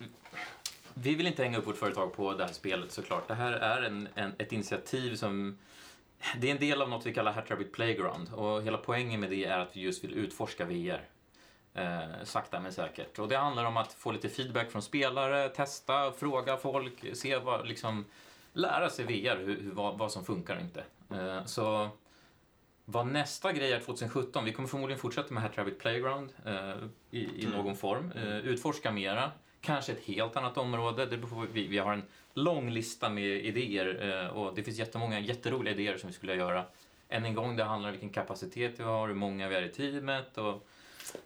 Vi 0.95 1.15
vill 1.15 1.27
inte 1.27 1.43
hänga 1.43 1.59
upp 1.59 1.67
vårt 1.67 1.77
företag 1.77 2.13
på 2.13 2.35
det 2.35 2.45
här 2.45 2.53
spelet 2.53 2.93
såklart. 2.93 3.29
Det 3.29 3.35
här 3.35 3.53
är 3.53 3.83
en, 3.83 4.09
en, 4.15 4.33
ett 4.39 4.53
initiativ 4.53 5.17
som... 5.17 5.59
Det 6.39 6.47
är 6.47 6.51
en 6.53 6.61
del 6.61 6.83
av 6.83 6.89
något 6.89 7.07
vi 7.07 7.15
kallar 7.15 7.33
Hat 7.33 7.51
Rabbit 7.51 7.73
Playground 7.73 8.33
och 8.35 8.63
hela 8.63 8.79
poängen 8.79 9.21
med 9.21 9.31
det 9.31 9.45
är 9.45 9.59
att 9.59 9.77
vi 9.77 9.81
just 9.81 10.05
vill 10.05 10.15
utforska 10.15 10.65
VR. 10.65 11.01
Eh, 11.75 12.25
sakta 12.25 12.61
men 12.61 12.73
säkert. 12.73 13.19
Och 13.19 13.29
det 13.29 13.37
handlar 13.37 13.65
om 13.65 13.77
att 13.77 13.93
få 13.93 14.13
lite 14.13 14.29
feedback 14.29 14.71
från 14.71 14.83
spelare, 14.83 15.49
testa, 15.49 16.13
fråga 16.13 16.57
folk, 16.57 17.05
se 17.17 17.37
vad, 17.37 17.69
liksom, 17.69 18.05
lära 18.53 18.91
sig 18.91 19.05
VR, 19.05 19.37
hur, 19.37 19.61
hur, 19.63 19.71
vad, 19.71 19.99
vad 19.99 20.13
som 20.13 20.25
funkar 20.25 20.57
och 20.57 20.63
inte. 20.63 20.85
Eh, 21.11 21.45
så 21.45 21.89
vad 22.91 23.07
nästa 23.07 23.53
grej 23.53 23.73
är 23.73 23.81
2017, 23.81 24.45
vi 24.45 24.53
kommer 24.53 24.69
förmodligen 24.69 25.01
fortsätta 25.01 25.35
med 25.35 25.43
Hat 25.43 25.79
Playground 25.79 26.33
eh, 26.45 26.75
i, 27.11 27.19
i 27.21 27.45
Mm. 27.47 27.59
någon 27.59 27.77
form. 27.77 28.13
Eh, 28.13 28.37
utforska 28.39 28.93
mera, 28.93 29.31
kanske 29.61 29.93
ett 29.93 30.05
helt 30.05 30.37
annat 30.37 30.59
område. 30.59 31.07
Det 31.07 31.19
beror 31.19 31.47
vi, 31.53 31.67
vi 31.67 31.79
har 31.79 31.93
en 31.93 32.03
lång 32.35 32.71
lista 32.71 33.09
med 33.11 33.45
idéer 33.45 34.23
eh, 34.25 34.37
och 34.37 34.55
det 34.55 34.63
finns 34.63 34.79
jättemånga 34.79 35.21
jätteroliga 35.21 35.75
idéer 35.75 35.97
som 35.97 36.09
vi 36.09 36.15
skulle 36.15 36.35
göra. 36.35 36.65
Än 37.09 37.25
en 37.25 37.35
gång, 37.35 37.57
det 37.57 37.65
handlar 37.65 37.89
om 37.89 37.93
vilken 37.93 38.11
kapacitet 38.11 38.81
vi 38.81 38.85
har, 38.85 39.09
hur 39.09 39.15
många 39.15 39.49
vi 39.49 39.55
är 39.55 39.63
i 39.63 39.69
teamet 39.69 40.39
och 40.39 40.69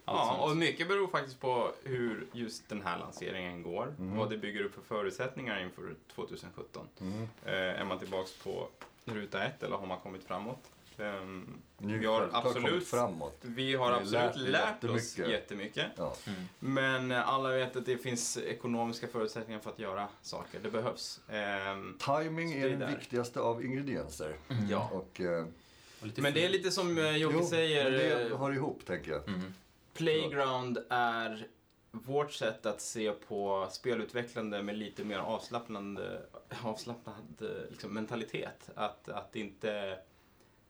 Ja, 0.05 0.37
och 0.49 0.57
mycket 0.57 0.87
beror 0.87 1.07
faktiskt 1.07 1.39
på 1.39 1.71
hur 1.83 2.27
just 2.31 2.69
den 2.69 2.81
här 2.81 2.99
lanseringen 2.99 3.63
går. 3.63 3.95
Mm. 3.99 4.17
Vad 4.17 4.29
det 4.29 4.37
bygger 4.37 4.63
upp 4.63 4.73
för 4.75 4.81
förutsättningar 4.81 5.63
inför 5.63 5.95
2017. 6.15 6.87
Mm. 7.01 7.27
Eh, 7.45 7.53
är 7.53 7.85
man 7.85 7.99
tillbaks 7.99 8.37
på 8.43 8.67
ruta 9.05 9.43
ett 9.43 9.63
eller 9.63 9.75
har 9.77 9.85
man 9.87 9.99
kommit 9.99 10.23
framåt? 10.23 10.69
Nu 11.77 11.97
vi 11.97 12.05
har 12.05 12.29
absolut, 12.33 12.87
framåt. 12.87 13.37
vi 13.41 13.75
har 13.75 13.91
absolut 13.91 14.35
lärt 14.35 14.83
lärt, 14.83 14.91
oss 14.91 15.17
jättemycket. 15.17 15.85
Ja. 15.97 16.15
Mm. 16.27 16.41
Men 16.59 17.11
alla 17.11 17.49
vet 17.49 17.75
att 17.75 17.85
det 17.85 17.97
finns 17.97 18.37
ekonomiska 18.37 19.07
förutsättningar 19.07 19.59
för 19.59 19.69
att 19.69 19.79
göra 19.79 20.07
saker. 20.21 20.59
Det 20.63 20.69
behövs. 20.69 21.19
Ehm, 21.29 21.97
Timing 21.99 22.53
är 22.53 22.69
den 22.69 22.79
där. 22.79 22.87
viktigaste 22.87 23.39
av 23.39 23.65
ingredienser. 23.65 24.35
Mm. 24.49 24.69
Ja. 24.69 24.89
Och, 24.93 25.21
eh, 25.21 25.45
Och 26.01 26.07
lite 26.07 26.21
men 26.21 26.33
det 26.33 26.45
är 26.45 26.49
lite 26.49 26.71
som 26.71 26.97
eh, 26.97 27.17
Jocke 27.17 27.35
jo, 27.39 27.47
säger. 27.47 27.83
men 27.83 27.93
det 27.93 28.21
eh, 28.31 28.39
hör 28.39 28.51
ihop, 28.53 28.85
tänker 28.85 29.11
jag. 29.11 29.27
Mm. 29.27 29.53
Playground 29.93 30.77
är 30.89 31.47
vårt 31.91 32.31
sätt 32.31 32.65
att 32.65 32.81
se 32.81 33.11
på 33.11 33.67
spelutvecklande 33.71 34.63
med 34.63 34.77
lite 34.77 35.03
mer 35.03 35.17
avslappnande, 35.17 36.21
avslappnad 36.63 37.47
liksom, 37.69 37.93
mentalitet. 37.93 38.69
Att, 38.75 39.09
att 39.09 39.35
inte 39.35 39.99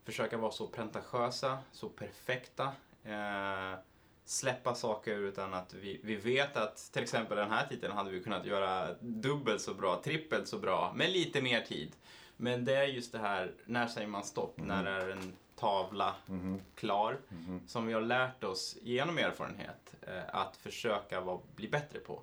försöka 0.06 0.38
vara 0.38 0.52
så 0.52 0.68
pretentiösa, 0.68 1.58
så 1.72 1.90
perfekta. 1.90 2.72
Eh, 3.04 3.80
släppa 4.26 4.76
saker 4.76 5.18
utan 5.18 5.54
att 5.54 5.74
vi, 5.74 6.00
vi 6.04 6.16
vet 6.16 6.58
att 6.58 6.90
till 6.94 7.04
exempel 7.04 7.38
den 7.38 7.52
här 7.52 7.68
titeln 7.68 7.94
hade 7.94 8.12
vi 8.12 8.24
kunnat 8.24 8.46
göra 8.46 8.94
dubbelt 9.00 9.62
så 9.62 9.74
bra, 9.74 10.02
trippelt 10.04 10.48
så 10.48 10.58
bra, 10.58 10.94
med 10.96 11.12
lite 11.12 11.42
mer 11.42 11.62
tid. 11.62 11.92
Men 12.38 12.66
det 12.66 12.76
är 12.76 12.84
just 12.84 13.12
det 13.12 13.20
här, 13.20 13.52
när 13.66 13.88
säger 13.88 14.08
man 14.08 14.24
stopp? 14.24 14.58
När 14.58 14.86
är 14.86 15.10
en 15.10 15.34
tavla 15.64 16.16
Mhm, 16.26 16.62
klar? 16.76 17.18
mhm. 17.30 17.62
som 17.68 17.88
vi 17.88 17.94
har 17.94 18.02
lärt 18.02 18.44
oss 18.44 18.78
genom 18.82 19.18
erfarenhet 19.18 19.94
eh, 20.02 20.36
att 20.36 20.58
försöka 20.58 21.22
vara, 21.22 21.40
bli 21.56 21.68
bättre 21.68 22.00
på. 22.00 22.22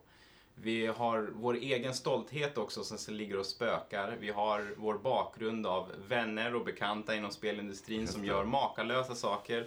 Vi 0.54 0.86
har 0.86 1.30
vår 1.34 1.54
egen 1.54 1.94
stolthet 1.94 2.58
också 2.58 2.84
som 2.84 3.14
ligger 3.14 3.38
och 3.38 3.46
spökar. 3.46 4.16
Vi 4.20 4.30
har 4.30 4.74
vår 4.76 4.94
bakgrund 4.98 5.66
av 5.66 5.92
vänner 6.08 6.54
och 6.54 6.64
bekanta 6.64 7.14
inom 7.14 7.30
spelindustrin 7.30 8.08
som 8.08 8.24
gör 8.24 8.44
makalösa 8.44 9.14
saker. 9.14 9.66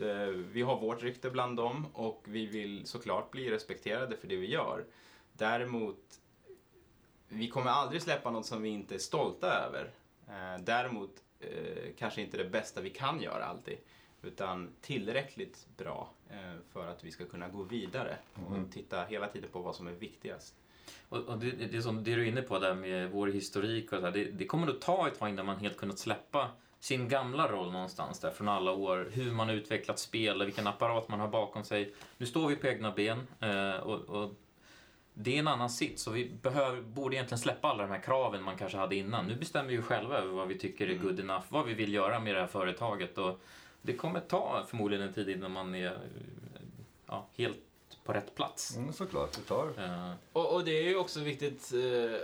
Eh, 0.00 0.26
Vi 0.52 0.62
har 0.62 0.80
vårt 0.80 1.02
rykte 1.02 1.30
bland 1.30 1.56
dem 1.56 1.86
och 1.92 2.22
vi 2.24 2.46
vill 2.46 2.86
såklart 2.86 3.30
bli 3.30 3.50
respekterade 3.50 4.16
för 4.16 4.28
det 4.28 4.36
vi 4.36 4.46
gör. 4.50 4.84
Däremot, 5.32 5.98
vi 7.28 7.48
kommer 7.48 7.70
aldrig 7.70 8.02
släppa 8.02 8.30
något 8.30 8.46
som 8.46 8.62
vi 8.62 8.68
inte 8.68 8.94
är 8.94 8.98
stolta 8.98 9.46
över. 9.46 9.90
Eh, 10.28 10.62
Däremot 10.64 11.10
eh, 11.40 11.48
kanske 11.98 12.20
inte 12.22 12.36
det 12.36 12.44
bästa 12.44 12.80
vi 12.80 12.90
kan 12.90 13.22
göra 13.22 13.44
alltid. 13.44 13.78
Utan 14.22 14.70
tillräckligt 14.80 15.66
bra 15.76 16.10
eh, 16.30 16.36
för 16.72 16.86
att 16.86 17.04
vi 17.04 17.10
ska 17.10 17.24
kunna 17.24 17.48
gå 17.48 17.62
vidare 17.62 18.16
och 18.46 18.56
Mm. 18.56 18.70
titta 18.70 19.04
hela 19.04 19.28
tiden 19.28 19.50
på 19.50 19.60
vad 19.60 19.76
som 19.76 19.86
är 19.86 19.92
viktigast. 19.92 20.54
Och, 21.08 21.18
och 21.18 21.38
det, 21.38 21.50
det, 21.50 21.76
är 21.76 21.80
som 21.80 22.04
det 22.04 22.14
du 22.14 22.22
är 22.22 22.28
inne 22.28 22.42
på 22.42 22.58
där 22.58 22.74
med 22.74 23.10
vår 23.10 23.26
historik 23.26 23.92
och 23.92 23.98
så 23.98 24.04
här, 24.04 24.12
det, 24.12 24.24
det 24.24 24.46
kommer 24.46 24.68
att 24.68 24.80
ta 24.80 25.08
ett 25.08 25.18
tag 25.18 25.28
innan 25.28 25.46
man 25.46 25.56
helt 25.58 25.76
kunnat 25.76 25.98
släppa 25.98 26.50
sin 26.80 27.08
gamla 27.08 27.52
roll 27.52 27.72
någonstans 27.72 28.20
där 28.20 28.30
från 28.30 28.48
alla 28.48 28.72
år. 28.72 29.08
Hur 29.12 29.32
man 29.32 29.48
har 29.48 29.54
utvecklat 29.54 29.98
spel, 29.98 30.44
vilken 30.44 30.66
apparat 30.66 31.08
man 31.08 31.20
har 31.20 31.28
bakom 31.28 31.64
sig. 31.64 31.94
Nu 32.18 32.26
står 32.26 32.48
vi 32.48 32.56
på 32.56 32.66
egna 32.66 32.90
ben 32.92 33.26
eh, 33.40 33.76
och, 33.76 34.00
och 34.00 34.32
det 35.20 35.34
är 35.34 35.38
en 35.38 35.48
annan 35.48 35.70
sits 35.70 36.06
och 36.06 36.16
vi 36.16 36.30
behöver, 36.42 36.80
borde 36.82 37.16
egentligen 37.16 37.38
släppa 37.38 37.68
alla 37.68 37.82
de 37.82 37.90
här 37.92 38.00
kraven 38.00 38.42
man 38.42 38.56
kanske 38.56 38.78
hade 38.78 38.96
innan. 38.96 39.26
Nu 39.26 39.34
bestämmer 39.34 39.68
vi 39.68 39.74
ju 39.74 39.82
själva 39.82 40.18
över 40.18 40.32
vad 40.32 40.48
vi 40.48 40.58
tycker 40.58 40.86
är 40.86 40.90
Mm. 40.92 41.02
good 41.02 41.20
enough, 41.20 41.44
vad 41.48 41.66
vi 41.66 41.74
vill 41.74 41.92
göra 41.94 42.20
med 42.20 42.34
det 42.34 42.40
här 42.40 42.46
företaget 42.46 43.18
och 43.18 43.40
det 43.82 43.92
kommer 43.92 44.20
ta 44.20 44.64
förmodligen 44.68 45.08
en 45.08 45.14
tid 45.14 45.28
innan 45.28 45.50
man 45.52 45.74
är 45.74 45.98
ja, 47.06 47.26
helt 47.36 47.56
på 48.04 48.12
rätt 48.12 48.34
plats. 48.34 48.76
Mm, 48.76 48.92
såklart, 48.92 49.32
det 49.32 49.40
tar. 49.40 49.66
Eh, 49.78 50.12
Och, 50.32 50.54
och 50.54 50.64
det 50.64 50.70
är 50.78 50.82
ju 50.88 50.96
också 50.96 51.20
viktigt 51.20 51.72
eh, 51.72 52.18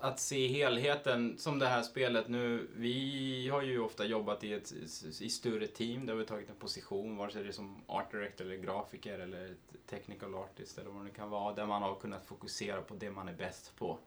att 0.00 0.20
se 0.20 0.46
helheten 0.46 1.38
som 1.38 1.58
det 1.58 1.66
här 1.66 1.82
spelet 1.82 2.28
nu. 2.28 2.68
Vi 2.76 3.48
har 3.48 3.62
ju 3.62 3.80
ofta 3.80 4.04
jobbat 4.04 4.44
i 4.44 4.52
ett 4.52 4.72
i 5.20 5.30
större 5.30 5.66
team 5.66 6.06
där 6.06 6.14
vi 6.14 6.24
tagit 6.24 6.50
en 6.50 6.56
position, 6.56 7.16
vare 7.16 7.30
sig 7.30 7.42
det 7.42 7.48
är 7.48 7.52
som 7.52 7.82
art 7.86 8.10
director 8.10 8.44
eller 8.44 8.56
grafiker 8.56 9.18
eller 9.18 9.54
technical 9.86 10.34
artist 10.34 10.78
eller 10.78 10.90
vad 10.90 11.04
det 11.04 11.10
kan 11.10 11.30
vara, 11.30 11.54
där 11.54 11.66
man 11.66 11.82
har 11.82 11.94
kunnat 11.94 12.26
fokusera 12.26 12.82
på 12.82 12.94
det 12.94 13.10
man 13.10 13.28
är 13.28 13.34
bäst 13.34 13.76
på. 13.76 13.98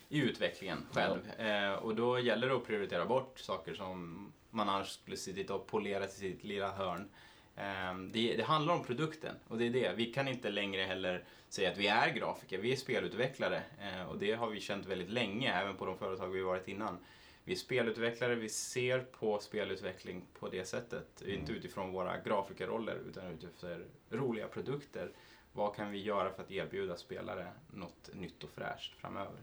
i 0.09 0.18
utvecklingen 0.18 0.86
själv. 0.93 1.30
Eh, 1.30 1.72
och 1.72 1.95
då 1.95 2.18
gäller 2.18 2.49
det 2.49 2.55
att 2.55 2.66
prioritera 2.66 3.07
bort 3.07 3.38
saker 3.38 3.74
som 3.74 4.32
man 4.51 4.68
annars 4.68 4.90
skulle 4.90 5.16
sitta 5.16 5.55
och 5.55 5.66
polera 5.66 6.07
till 6.07 6.18
sitt 6.18 6.45
lilla 6.45 6.72
hörn. 6.72 7.09
Ehm, 7.57 8.12
Det, 8.12 8.36
det 8.36 8.42
handlar 8.42 8.74
om 8.74 8.84
produkten 8.84 9.36
och 9.48 9.59
det 9.59 9.66
är 9.66 9.70
det. 9.70 9.92
Vi 9.96 10.12
kan 10.12 10.28
inte 10.28 10.50
längre 10.50 10.82
heller 10.82 11.24
säga 11.48 11.70
att 11.70 11.78
vi 11.78 11.86
är 11.86 12.11
grafiker, 12.11 12.59
vi 12.59 12.72
är 12.72 12.76
spelutvecklare 12.76 13.62
Eh, 13.80 14.09
och 14.11 14.18
det 14.18 14.32
har 14.32 14.50
vi 14.50 14.61
känt 14.61 14.86
väldigt 14.86 15.11
länge, 15.11 15.53
även 15.53 15.76
på 15.76 15.86
de 15.86 15.98
företag 15.98 16.28
vi 16.28 16.42
varit 16.42 16.68
innan. 16.68 16.98
Vi 17.44 17.53
är 17.53 17.57
spelutvecklare, 17.57 18.34
vi 18.34 18.48
ser 18.48 18.98
på 19.00 19.38
spelutveckling 19.38 20.22
på 20.38 20.48
det 20.48 20.64
sättet. 20.64 21.22
Inte 21.26 21.53
utifrån 21.53 21.92
våra 21.92 22.20
grafikerroller 22.20 22.98
utan 23.09 23.26
utifrån 23.26 23.84
roliga 24.11 24.48
produkter. 24.48 25.11
Vad 25.53 25.76
kan 25.76 25.90
vi 25.90 26.03
göra 26.03 26.32
för 26.32 26.42
att 26.42 26.50
erbjuda 26.50 26.96
spelare 26.96 27.53
något 27.70 28.11
nytt 28.14 28.44
och 28.44 28.50
fräscht 28.50 28.94
framöver? 28.94 29.36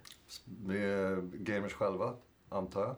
Är 0.69 1.21
gamers 1.21 1.73
själva, 1.73 2.15
antar 2.49 2.81
jag. 2.81 2.95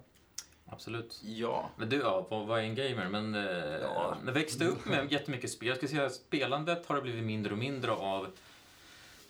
Absolut. 0.71 1.19
Ja, 1.23 1.69
Men 1.77 1.89
du, 1.89 1.95
ja, 1.97 2.27
vad, 2.29 2.47
vad 2.47 2.59
är 2.59 2.63
en 2.63 2.75
gamer? 2.75 3.07
Men 3.09 3.35
eh, 3.35 3.41
Ja. 3.81 4.15
jag 4.25 4.31
växte 4.33 4.65
upp 4.65 4.85
med 4.85 5.11
jättemycket 5.11 5.51
spel. 5.51 5.67
Jag 5.67 5.77
skulle 5.77 5.89
säga 5.89 6.05
att 6.05 6.13
spelandet 6.13 6.85
har 6.85 6.95
det 6.95 7.01
blivit 7.01 7.23
mindre 7.23 7.51
och 7.51 7.57
mindre 7.59 7.91
av. 7.91 8.27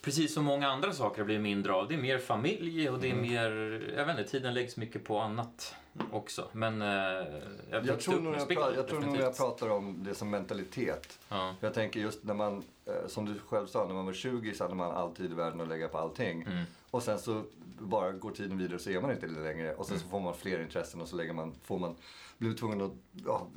Precis 0.02 0.34
som 0.34 0.46
många 0.46 0.68
andra 0.68 0.94
saker 0.94 1.18
har 1.18 1.26
blivit 1.26 1.44
mindre 1.44 1.74
av. 1.74 1.88
Det 1.88 1.94
är 1.94 1.98
mer 2.02 2.18
familj 2.18 2.90
och 2.90 3.00
det 3.00 3.08
är 3.08 3.14
Mm. 3.14 3.22
mer, 3.30 3.50
jag 3.98 4.06
vet 4.06 4.20
inte, 4.20 4.32
tiden 4.32 4.54
läggs 4.54 4.78
mycket 4.78 5.04
på 5.06 5.20
annat 5.20 5.76
också. 6.12 6.48
Men 6.52 6.82
eh, 6.82 6.88
jag, 7.70 7.86
Jag 7.86 8.00
tror, 8.00 8.20
nog 8.22 8.36
jag, 8.36 8.42
spel, 8.42 8.58
jag 8.76 8.88
tror 8.88 9.00
nog 9.00 9.18
jag 9.18 9.38
pratar 9.38 9.70
om 9.70 10.04
det 10.04 10.16
som 10.16 10.30
mentalitet. 10.30 11.20
Ja. 11.30 11.56
Jag 11.60 11.74
tänker 11.74 12.00
just 12.00 12.24
när 12.24 12.34
man, 12.34 12.64
eh, 12.86 13.08
som 13.08 13.26
du 13.26 13.40
själv 13.40 13.68
sa, 13.68 13.86
när 13.88 13.94
man 13.94 14.06
var 14.06 14.14
20 14.14 14.54
så 14.54 14.64
hade 14.64 14.76
man 14.76 14.92
all 14.92 15.16
tid 15.16 15.32
i 15.32 15.36
världen 15.36 15.62
att 15.62 15.68
lägga 15.68 15.88
på 15.88 15.98
allting. 15.98 16.42
Mm. 16.42 16.64
Och 16.92 17.04
sen 17.04 17.20
så 17.20 17.44
bara 17.80 18.12
går 18.12 18.32
tiden 18.32 18.58
vidare 18.58 18.80
så 18.80 18.90
är 18.90 19.02
man 19.02 19.12
inte 19.12 19.28
det 19.28 19.44
längre. 19.44 19.76
Och 19.76 19.86
sen 19.86 20.00
så 20.00 20.08
får 20.08 20.20
man 20.20 20.34
fler 20.34 20.62
intressen 20.62 21.02
och 21.02 21.08
så 21.08 21.16
lägger 21.16 21.34
man, 21.34 21.54
får 21.64 21.80
man, 21.80 21.96
blir 22.38 22.54
tvungen 22.54 22.82
att 22.82 22.92
ja, 23.26 23.48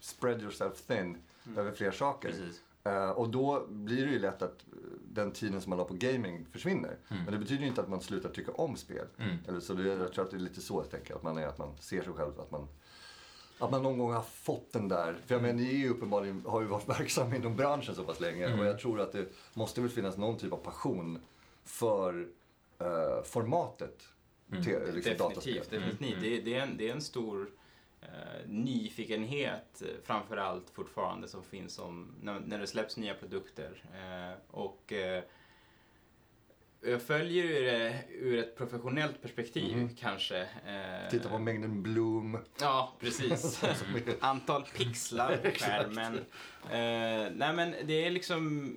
spread 0.00 0.42
yourself 0.42 0.82
thin 0.86 1.18
över 1.56 1.72
fler 1.72 1.90
saker. 1.90 2.28
Precis. 2.28 2.60
Eh, 2.84 3.10
och 3.10 3.28
då 3.28 3.66
blir 3.68 4.06
det 4.06 4.12
ju 4.12 4.18
lätt 4.18 4.42
att 4.42 4.64
den 5.12 5.32
tiden 5.32 5.60
som 5.60 5.70
man 5.70 5.78
har 5.78 5.86
på 5.86 5.94
gaming 5.94 6.46
försvinner. 6.52 6.96
Mm. 7.08 7.24
Men 7.24 7.32
det 7.32 7.38
betyder 7.38 7.62
ju 7.62 7.68
inte 7.68 7.80
att 7.80 7.88
man 7.88 8.00
slutar 8.00 8.28
tycka 8.28 8.52
om 8.52 8.76
spel. 8.76 9.06
Mm. 9.18 9.36
Eller 9.48 9.60
så 9.60 9.74
det, 9.74 9.88
jag 9.88 10.12
tror 10.12 10.24
att 10.24 10.30
det 10.30 10.36
är 10.36 10.40
lite 10.40 10.60
så 10.60 10.80
jag 10.80 10.90
tänker, 10.90 11.14
att 11.14 11.22
man, 11.22 11.38
är, 11.38 11.46
att 11.46 11.58
man 11.58 11.76
ser 11.80 12.02
sig 12.02 12.12
själv, 12.12 12.40
att 12.40 12.50
man 12.50 12.68
att 13.58 13.70
man 13.70 13.82
någon 13.82 13.98
gång 13.98 14.12
har 14.12 14.22
fått 14.22 14.72
den 14.72 14.88
där, 14.88 15.16
för 15.26 15.34
jag 15.34 15.42
menar 15.42 15.54
ni 15.54 15.74
är 15.74 15.78
ju 15.78 15.88
uppenbarligen, 15.88 16.44
har 16.46 16.60
ju 16.60 16.66
varit 16.66 16.88
verksamma 17.00 17.36
inom 17.36 17.56
branschen 17.56 17.94
så 17.94 18.04
pass 18.04 18.20
länge 18.20 18.46
Mm. 18.46 18.60
och 18.60 18.66
jag 18.66 18.78
tror 18.78 19.00
att 19.00 19.12
det 19.12 19.26
måste 19.54 19.80
väl 19.80 19.90
finnas 19.90 20.16
någon 20.16 20.36
typ 20.38 20.52
av 20.52 20.56
passion 20.56 21.18
för 21.64 22.28
eh, 22.80 23.22
formatet 23.24 24.06
Mm. 24.52 24.64
te, 24.64 24.70
liksom. 24.92 25.28
Definitivt. 25.28 25.70
definitivt. 25.70 26.12
Mm. 26.12 26.22
Det, 26.22 26.40
det, 26.40 26.54
är 26.54 26.62
en, 26.62 26.76
det 26.76 26.88
är 26.88 26.92
en 26.92 27.00
stor 27.02 27.50
eh, 28.00 28.08
nyfikenhet 28.46 29.82
eh, 29.82 29.88
framför 30.04 30.36
allt 30.36 30.70
fortfarande 30.70 31.28
som 31.28 31.42
finns 31.44 31.78
om, 31.78 32.14
när, 32.22 32.40
när 32.40 32.58
det 32.58 32.66
släpps 32.66 32.96
nya 32.96 33.14
produkter. 33.14 33.84
Eh, 33.94 34.36
och 34.50 34.92
eh, 34.92 35.22
jag 36.82 37.02
följer 37.02 37.44
ju 37.44 37.64
det 37.64 38.04
ur 38.10 38.38
ett 38.38 38.56
professionellt 38.56 39.22
perspektiv 39.22 39.76
Mhm. 39.76 39.94
kanske. 39.96 40.40
Eh, 40.66 41.10
Titta 41.10 41.28
på 41.28 41.38
mängden 41.38 41.82
Bloom. 41.82 42.38
Ja, 42.60 42.92
precis. 43.00 43.62
Antal 44.20 44.64
pixlar 44.76 45.36
på 45.36 45.50
skärmen. 45.58 46.14
Eh, 46.64 47.32
nej 47.36 47.54
men 47.54 47.74
det 47.86 48.06
är 48.06 48.10
liksom... 48.10 48.76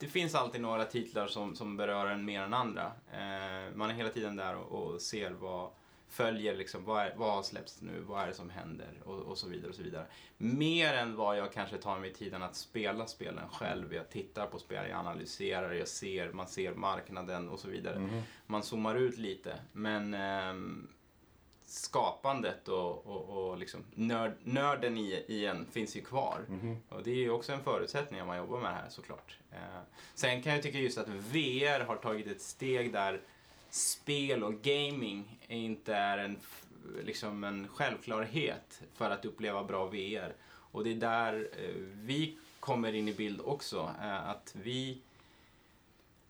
Det 0.00 0.06
finns 0.06 0.34
alltid 0.34 0.60
några 0.60 0.84
titlar 0.84 1.26
som, 1.26 1.56
som 1.56 1.76
berör 1.76 2.06
en 2.06 2.24
mer 2.24 2.40
än 2.42 2.54
andra. 2.54 2.92
Eh, 3.12 3.74
man 3.74 3.90
är 3.90 3.94
hela 3.94 4.08
tiden 4.08 4.36
där 4.36 4.56
och, 4.56 4.82
och 4.82 5.00
ser 5.00 5.30
vad 5.30 5.70
följer 6.10 6.56
liksom, 6.56 6.84
vad, 6.84 7.02
är, 7.02 7.14
vad 7.16 7.32
har 7.32 7.42
släppts 7.42 7.82
nu, 7.82 8.00
vad 8.00 8.22
är 8.22 8.26
det 8.26 8.34
som 8.34 8.50
händer 8.50 9.02
och, 9.04 9.18
och 9.18 9.38
så 9.38 9.48
vidare 9.48 9.68
och 9.68 9.74
så 9.74 9.82
vidare. 9.82 10.06
Mer 10.36 10.94
än 10.94 11.16
vad 11.16 11.38
jag 11.38 11.52
kanske 11.52 11.76
tar 11.76 11.98
mig 11.98 12.12
tiden 12.12 12.42
att 12.42 12.56
spela 12.56 13.06
spelen 13.06 13.48
själv. 13.48 13.94
Jag 13.94 14.10
tittar 14.10 14.46
på 14.46 14.58
spel, 14.58 14.88
jag 14.88 14.98
analyserar, 14.98 15.72
jag 15.72 15.88
ser, 15.88 16.32
man 16.32 16.48
ser 16.48 16.74
marknaden 16.74 17.48
och 17.48 17.60
så 17.60 17.68
vidare. 17.68 17.98
Mhm. 17.98 18.22
Man 18.46 18.62
zoomar 18.62 18.94
ut 18.94 19.18
lite. 19.18 19.54
Men 19.72 20.14
ehm, 20.14 20.88
skapandet 21.70 22.68
och, 22.68 23.06
och, 23.06 23.28
och 23.28 23.58
liksom 23.58 23.84
nörd, 23.94 24.32
nörden 24.42 24.98
i, 24.98 25.24
i 25.28 25.46
en 25.46 25.66
finns 25.66 25.96
ju 25.96 26.00
kvar. 26.00 26.38
Mhm. 26.48 26.76
Och 26.88 27.02
det 27.02 27.10
är 27.10 27.14
ju 27.14 27.30
också 27.30 27.52
en 27.52 27.62
förutsättning 27.62 28.20
om 28.20 28.26
man 28.26 28.36
jobbar 28.36 28.60
med 28.60 28.70
det 28.70 28.74
här 28.74 28.88
såklart. 28.88 29.38
Eh, 29.52 29.80
sen 30.14 30.42
kan 30.42 30.52
jag 30.52 30.62
tycka 30.62 30.78
just 30.78 30.98
att 30.98 31.08
VR 31.08 31.84
har 31.84 31.96
tagit 31.96 32.26
ett 32.26 32.42
steg 32.42 32.92
där 32.92 33.20
spel 33.70 34.44
och 34.44 34.54
gaming 34.54 35.38
inte 35.48 35.94
är 35.94 36.18
en, 36.18 36.36
liksom 37.04 37.44
en 37.44 37.68
självklarhet 37.68 38.82
för 38.94 39.10
att 39.10 39.24
uppleva 39.24 39.64
bra 39.64 39.86
VR. 39.86 40.34
Och 40.46 40.84
det 40.84 40.90
är 40.90 40.94
där 40.94 41.48
eh, 41.58 41.74
vi 41.92 42.38
kommer 42.60 42.92
in 42.92 43.08
i 43.08 43.14
bild 43.14 43.40
också. 43.40 43.94
Eh, 44.00 44.28
att 44.28 44.54
vi 44.62 44.98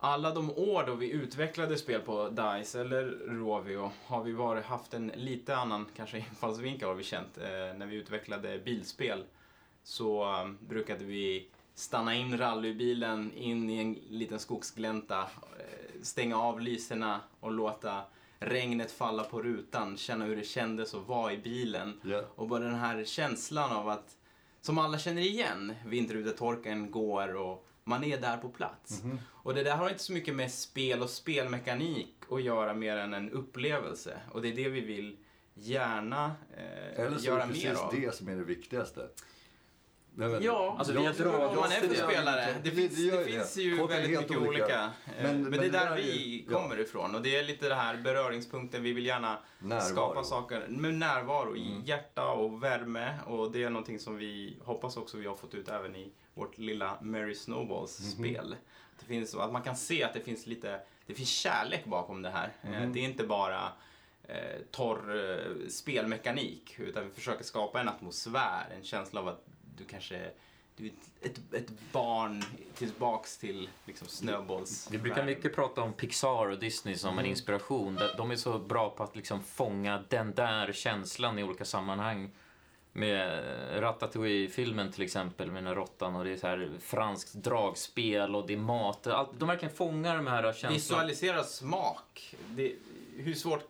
alla 0.01 0.35
de 0.35 0.51
år 0.51 0.85
då 0.87 0.95
vi 0.95 1.11
utvecklade 1.11 1.77
spel 1.77 2.01
på 2.01 2.29
DICE 2.29 2.81
eller 2.81 3.05
Rovio 3.27 3.93
har 4.07 4.23
vi 4.23 4.33
varit, 4.33 4.65
haft 4.65 4.95
en 4.95 5.13
lite 5.15 5.57
annan 5.57 5.87
kanske 5.97 6.19
infallsvinkel 6.19 6.89
har 6.89 6.95
vi 6.95 7.05
känt. 7.05 7.39
Eh, 7.39 7.79
när 7.79 7.87
vi 7.87 7.97
utvecklade 7.97 8.59
bilspel 8.59 9.25
så 9.83 10.23
eh, 10.23 10.51
brukade 10.69 11.05
vi 11.05 11.49
stanna 11.75 12.15
in 12.15 12.39
rallybilen 12.39 13.33
in 13.33 13.71
i 13.71 13.79
en 13.79 13.93
liten 13.93 14.39
skogsglänta, 14.39 15.21
eh, 15.59 16.03
stänga 16.03 16.41
av 16.41 16.61
lyserna 16.61 17.21
och 17.41 17.53
låta 17.53 18.03
regnet 18.39 18.93
falla 18.93 19.25
på 19.25 19.43
rutan, 19.43 19.97
känna 19.97 20.25
hur 20.25 20.37
det 20.37 20.45
kändes 20.45 20.95
att 20.95 21.09
vara 21.09 21.33
i 21.33 21.39
bilen. 21.39 22.01
Ja. 22.03 22.23
Och 22.35 22.49
bara 22.49 22.65
den 22.65 22.75
här 22.75 23.05
känslan 23.05 23.73
av 23.73 23.89
att, 23.89 24.17
som 24.61 24.79
alla 24.79 24.99
känner 24.99 25.23
igen, 25.23 25.75
vinterutetorkaren 25.87 26.91
går 26.91 27.37
och 27.37 27.70
man 27.91 28.05
är 28.05 28.21
där 28.21 28.37
på 28.37 28.49
plats. 28.49 29.05
Mhm. 29.05 29.19
Och 29.29 29.55
det 29.55 29.63
där 29.63 29.77
har 29.77 29.89
inte 29.91 30.03
så 30.03 30.13
mycket 30.13 30.35
med 30.35 30.51
spel 30.53 31.03
och 31.03 31.11
spelmekanik 31.11 32.17
att 32.31 32.43
göra 32.43 32.75
mer 32.75 32.97
än 32.97 33.15
en 33.15 33.31
upplevelse. 33.31 34.21
Och 34.31 34.43
det 34.43 34.49
är 34.49 34.55
det 34.57 34.69
vi 34.69 34.81
vill 34.81 35.17
gärna 35.55 36.33
eh, 36.57 37.05
Eller 37.05 37.19
så 37.19 37.35
är 37.35 37.39
det 37.39 37.47
mer 37.47 37.53
precis 37.53 37.79
av. 37.79 37.95
det 37.95 38.15
som 38.15 38.29
är 38.29 38.37
det 38.37 38.45
viktigaste. 38.45 39.09
Ja, 40.41 40.77
Alltså, 40.79 40.95
jag 40.95 41.17
tror 41.17 41.45
att- 41.45 41.55
man 41.57 41.73
är 41.73 41.95
jag- 41.99 42.11
spelare. 42.11 42.47
Det 42.63 42.71
det- 42.71 42.77
finns, 42.77 42.97
det 42.97 43.11
det 43.11 43.17
ju 43.17 43.25
finns 43.25 43.55
det. 43.55 43.63
ju 43.63 43.77
Folk 43.77 43.91
väldigt 43.93 44.21
mycket 44.21 44.37
olika. 44.37 44.49
olika. 44.49 44.91
Men- 45.23 45.23
Men, 45.43 45.43
men 45.43 45.51
det 45.61 45.67
är 45.67 45.71
där 45.71 45.85
där 45.85 45.93
är 45.93 45.97
vi 45.97 46.27
ju- 46.27 46.45
ja. 46.51 46.59
kommer 46.63 46.81
ifrån. 46.81 47.15
Och 47.15 47.23
det 47.23 47.37
är 47.37 47.43
lite 47.43 47.69
det 47.69 47.75
här 47.75 47.97
beröringspunkten. 47.97 48.83
Vi 48.83 48.93
vill 48.93 49.07
gärna 49.07 49.39
Närvaro. 49.59 49.81
skapa 49.89 50.25
saker 50.25 50.67
med 50.69 50.95
närvaro, 50.95 51.57
i 51.57 51.67
Mm. 51.71 51.83
hjärta 51.85 52.27
och 52.31 52.63
värme. 52.63 53.15
Och 53.27 53.53
det 53.53 53.63
är 53.65 53.71
någonting 53.71 53.99
som 53.99 54.17
vi 54.17 54.57
hoppas 54.65 54.97
också 54.97 55.17
vi 55.17 55.27
har 55.27 55.37
fått 55.37 55.55
ut 55.55 55.69
även 55.69 55.97
i 55.97 56.13
vårt 56.35 56.59
lilla 56.59 56.99
Mary 57.01 57.35
Snowballs-spel. 57.35 58.47
Mhm. 58.47 58.57
Det 59.01 59.07
finns, 59.07 59.35
att 59.35 59.53
man 59.53 59.63
kan 59.63 59.77
se 59.77 60.03
att 60.03 60.15
det 60.15 60.21
finns 60.21 60.47
lite, 60.47 60.81
det 61.07 61.15
finns 61.15 61.29
kärlek 61.29 61.85
bakom 61.85 62.23
det 62.23 62.31
här. 62.31 62.53
Eh, 62.63 62.71
Mhm. 62.71 62.93
Det 62.93 63.01
är 63.01 63.05
inte 63.05 63.25
bara 63.25 63.73
eh, 64.29 64.61
torr 64.71 65.17
eh, 65.31 65.69
spelmekanik, 65.69 66.75
utan 66.79 67.05
vi 67.05 67.11
försöker 67.11 67.45
skapa 67.45 67.81
en 67.81 67.89
atmosfär, 67.89 68.67
en 68.77 68.85
känsla 68.85 69.21
av 69.21 69.29
att 69.29 69.47
du 69.81 69.87
kanske 69.87 70.31
du 70.77 70.87
är 70.87 70.93
ett, 71.21 71.55
ett, 71.55 71.71
barn 71.93 72.45
tillbaks 72.75 73.39
till 73.39 73.69
liksom 73.85 74.09
snöbolls 74.09 74.89
Vi 74.91 74.99
brukar 74.99 75.25
mycket 75.25 75.55
prata 75.55 75.83
om 75.83 75.93
Pixar 75.93 76.49
och 76.49 76.59
Disney 76.59 76.97
som 76.97 77.19
en 77.19 77.27
inspiration. 77.27 77.99
De- 78.17 78.31
är 78.31 78.37
så 78.37 78.59
bra 78.59 78.91
på 78.91 79.03
att 79.03 79.17
liksom 79.17 79.43
fånga 79.43 80.05
den 80.09 80.35
där 80.35 80.73
känslan 80.73 81.39
i 81.39 81.43
olika 81.43 81.65
sammanhang. 81.65 82.31
Med 82.93 83.45
Ratatouille-filmen 83.83 84.93
till 84.93 85.03
exempel, 85.03 85.51
med 85.51 85.65
den 85.65 85.75
råttan 85.75 86.17
och 86.17 86.25
det 86.25 86.31
är 86.31 86.37
så 86.37 86.47
här 86.47 86.71
franskt 86.81 87.35
dragspel 87.35 88.37
och 88.37 88.47
det 88.47 88.53
är 88.53 88.59
mat. 88.59 89.07
Allt, 89.07 89.31
de 89.39 89.49
verkligen 89.49 89.75
fångar 89.75 90.17
de 90.17 90.27
här 90.27 90.43
känslorna. 90.43 90.75
Visualisera 90.75 91.45
smak. 91.45 92.35
Det, 92.49 92.75
hur 93.17 93.35
svårt 93.35 93.65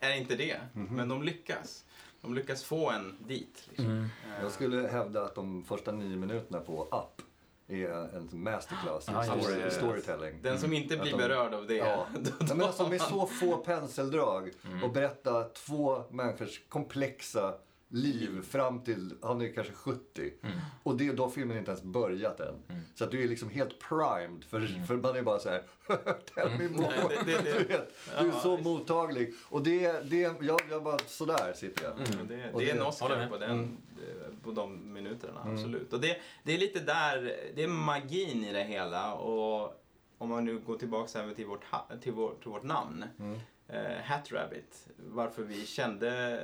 är 0.00 0.16
inte 0.16 0.36
det? 0.36 0.60
Mhm. 0.72 0.96
Men 0.96 1.08
de 1.08 1.22
lyckas. 1.22 1.84
De 2.22 2.34
lyckas 2.34 2.64
få 2.64 2.90
en 2.90 3.16
dit. 3.26 3.62
Liksom. 3.68 3.86
Mm. 3.86 4.02
Eh, 4.04 4.42
Jag 4.42 4.52
skulle 4.52 4.88
hävda 4.88 5.24
att 5.24 5.34
de 5.34 5.64
första 5.64 5.92
nio 5.92 6.16
minuterna 6.16 6.60
på 6.60 6.82
Up 6.82 7.22
är 7.68 7.88
en 8.16 8.28
masterclass 8.32 9.08
i 9.08 9.12
story, 9.42 9.70
storytelling. 9.70 10.42
Den 10.42 10.58
som 10.58 10.72
inte 10.72 10.96
blir 10.96 11.12
Att 11.12 11.18
de- 11.20 11.28
berörd 11.28 11.54
av 11.54 11.66
det. 11.66 11.74
Ja. 11.76 12.06
då- 12.14 12.30
Nej, 12.40 12.56
men 12.56 12.62
alltså 12.66 12.88
med 12.88 13.00
så 13.00 13.26
få 13.26 13.56
penseldrag 13.56 14.50
Mm. 14.66 14.84
och 14.84 14.90
berätta 14.92 15.44
två 15.44 16.02
människors 16.10 16.60
komplexa 16.68 17.54
liv 17.92 18.42
fram 18.42 18.80
till, 18.84 19.14
han 19.22 19.40
är 19.40 19.52
kanske 19.52 19.72
70. 19.72 20.32
Mm. 20.42 20.58
Och 20.82 20.96
det, 20.96 21.12
då 21.12 21.22
har 21.22 21.30
filmen 21.30 21.58
inte 21.58 21.70
ens 21.70 21.82
börjat 21.84 22.40
än. 22.40 22.54
Så 22.94 23.04
att 23.04 23.10
du 23.10 23.24
är 23.24 23.28
liksom 23.28 23.50
helt 23.50 23.78
primed 23.78 24.44
för, 24.44 24.84
för 24.86 24.96
man 24.96 25.16
är 25.16 25.22
bara 25.22 25.38
så 25.38 25.48
här, 25.48 25.62
tell 26.34 26.50
me 26.58 26.68
more. 26.68 26.94
Nej, 27.08 27.18
det- 27.26 27.32
det- 27.32 27.42
det- 27.52 27.58
Du, 27.58 27.64
vet, 27.64 27.94
du 28.20 28.28
är 28.28 28.32
så 28.32 28.56
mottaglig. 28.58 29.34
Och 29.48 29.62
det, 29.62 30.10
det 30.10 30.20
jag, 30.20 30.60
jag 30.70 30.82
bara, 30.84 30.98
sådär 30.98 31.52
sitter 31.56 31.84
jag. 31.84 31.92
Och 31.92 32.26
Det, 32.28 32.52
Och 32.52 32.60
det 32.60 32.70
är 32.70 32.76
en 32.76 32.82
Oscar 32.82 33.28
på, 33.28 33.38
den, 33.38 33.50
Mm. 33.50 33.76
eh, 33.98 34.44
på 34.44 34.50
de 34.50 34.92
minuterna, 34.92 35.40
absolut. 35.52 35.92
Och 35.92 36.00
det, 36.00 36.16
det 36.42 36.54
är 36.54 36.58
lite 36.58 36.80
där, 36.80 37.36
det 37.54 37.62
är 37.62 37.68
magin 37.68 38.44
i 38.44 38.52
det 38.52 38.64
hela. 38.64 39.14
Och 39.14 39.82
om 40.18 40.28
man 40.28 40.44
nu 40.44 40.58
går 40.58 40.76
tillbaka 40.78 41.18
även 41.20 41.34
till 41.34 41.46
vårt, 41.46 41.64
till 42.02 42.12
vår, 42.12 42.34
till 42.42 42.50
vårt 42.50 42.62
namn, 42.62 43.04
Mm. 43.18 43.38
eh, 43.68 44.02
Hat 44.04 44.32
Rabbit. 44.32 44.88
Varför 44.96 45.42
vi 45.42 45.66
kände 45.66 46.40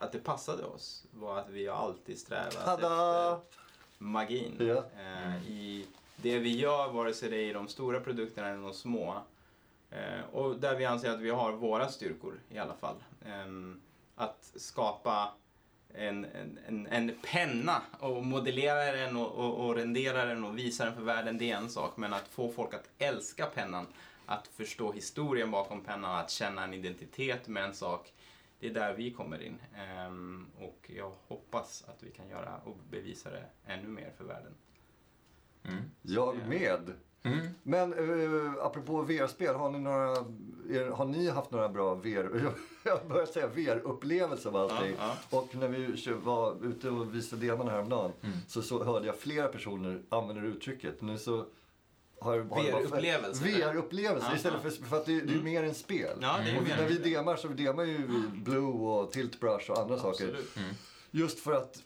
att 0.00 0.12
det 0.12 0.18
passade 0.18 0.64
oss 0.64 1.04
var 1.10 1.38
att 1.38 1.48
vi 1.48 1.66
har 1.66 1.76
alltid 1.76 2.18
strävat 2.18 2.64
Tada! 2.64 2.74
efter 2.74 3.38
magin. 3.98 4.56
Ja. 4.58 4.84
Eh, 5.00 5.50
I 5.50 5.86
det 6.16 6.38
vi 6.38 6.56
gör, 6.56 6.92
vare 6.92 7.14
sig 7.14 7.30
det 7.30 7.36
är 7.36 7.50
i 7.50 7.52
de 7.52 7.68
stora 7.68 8.00
produkterna 8.00 8.48
eller 8.48 8.62
de 8.62 8.74
små. 8.74 9.22
Eh, 9.90 10.24
och 10.32 10.56
där 10.56 10.76
vi 10.76 10.84
anser 10.84 11.10
att 11.10 11.20
vi 11.20 11.30
har 11.30 11.52
våra 11.52 11.88
styrkor 11.88 12.40
i 12.48 12.58
alla 12.58 12.74
fall. 12.74 12.94
Ehm, 13.26 13.80
att 14.16 14.52
skapa 14.56 15.32
en, 15.94 16.24
en, 16.24 16.58
en, 16.66 16.86
en 16.86 17.16
penna 17.22 17.82
och 17.98 18.24
modellera 18.24 18.92
den 18.92 19.16
och, 19.16 19.30
och, 19.30 19.66
och 19.66 19.74
rendera 19.74 20.24
den 20.24 20.44
och 20.44 20.58
visa 20.58 20.84
den 20.84 20.94
för 20.94 21.02
världen, 21.02 21.38
det 21.38 21.50
är 21.50 21.56
en 21.56 21.70
sak. 21.70 21.96
Men 21.96 22.12
att 22.12 22.28
få 22.28 22.52
folk 22.52 22.74
att 22.74 22.88
älska 22.98 23.46
pennan, 23.46 23.86
att 24.26 24.46
förstå 24.46 24.92
historien 24.92 25.50
bakom 25.50 25.80
pennan, 25.80 26.16
att 26.16 26.30
känna 26.30 26.64
en 26.64 26.74
identitet 26.74 27.48
med 27.48 27.64
en 27.64 27.74
sak. 27.74 28.12
Det 28.60 28.66
är 28.66 28.74
där 28.74 28.94
vi 28.94 29.10
kommer 29.10 29.42
in. 29.42 29.58
Ehm, 29.76 30.46
och 30.58 30.90
jag 30.96 31.12
hoppas 31.28 31.84
att 31.88 32.02
vi 32.02 32.10
kan 32.10 32.28
göra 32.28 32.60
och 32.64 32.76
bevisa 32.90 33.30
det 33.30 33.44
ännu 33.66 33.88
mer 33.88 34.12
för 34.16 34.24
världen. 34.24 34.54
Mm. 35.64 35.82
Jag 36.02 36.48
med. 36.48 36.92
Mm. 37.22 37.46
Men 37.62 37.94
uh, 37.94 38.54
apropå 38.60 39.02
VR-spel, 39.02 39.54
har 39.54 39.70
ni, 39.70 39.78
några, 39.78 40.10
er, 40.70 40.90
har 40.90 41.04
ni 41.04 41.28
haft 41.30 41.50
några 41.50 41.68
bra 41.68 41.94
VR... 41.94 42.52
Jag 42.84 43.08
börjar 43.08 43.26
säga 43.26 43.46
VR-upplevelser 43.46 44.48
av 44.48 44.56
allting. 44.56 44.94
Ja, 44.98 45.16
Och 45.30 45.54
när 45.54 45.68
vi 45.68 46.12
var 46.24 46.64
ute 46.64 46.90
och 46.90 47.14
visade 47.14 47.46
demon 47.46 47.68
häromdagen 47.68 48.12
Mm. 48.22 48.36
så, 48.48 48.62
så 48.62 48.84
hörde 48.84 49.06
jag 49.06 49.16
flera 49.16 49.48
personer 49.48 50.02
använda 50.08 50.42
uttrycket. 50.42 51.00
Nu 51.00 51.18
så 51.18 51.46
har, 52.20 52.42
bara- 52.42 52.62
VR-upplevelser. 53.44 54.36
Istället 54.36 54.62
för, 54.62 54.70
för 54.70 54.96
att 54.96 55.06
det, 55.06 55.20
det 55.20 55.34
är 55.34 55.42
mer 55.42 55.62
än 55.62 55.74
spel. 55.74 56.18
Ja, 56.20 56.38
det 56.44 56.50
är 56.50 56.58
och 56.58 56.68
när 56.68 56.88
vi 56.88 56.98
demar 57.14 57.36
så 57.36 57.48
demar 57.48 57.84
ju 57.84 57.96
vi 58.06 58.40
Blue 58.40 58.62
och 58.62 59.12
Tiltbrush 59.12 59.70
och 59.70 59.78
andra 59.78 59.98
saker. 59.98 60.24
Absolut. 60.24 60.56
Just 61.10 61.38
för 61.38 61.52
att 61.52 61.82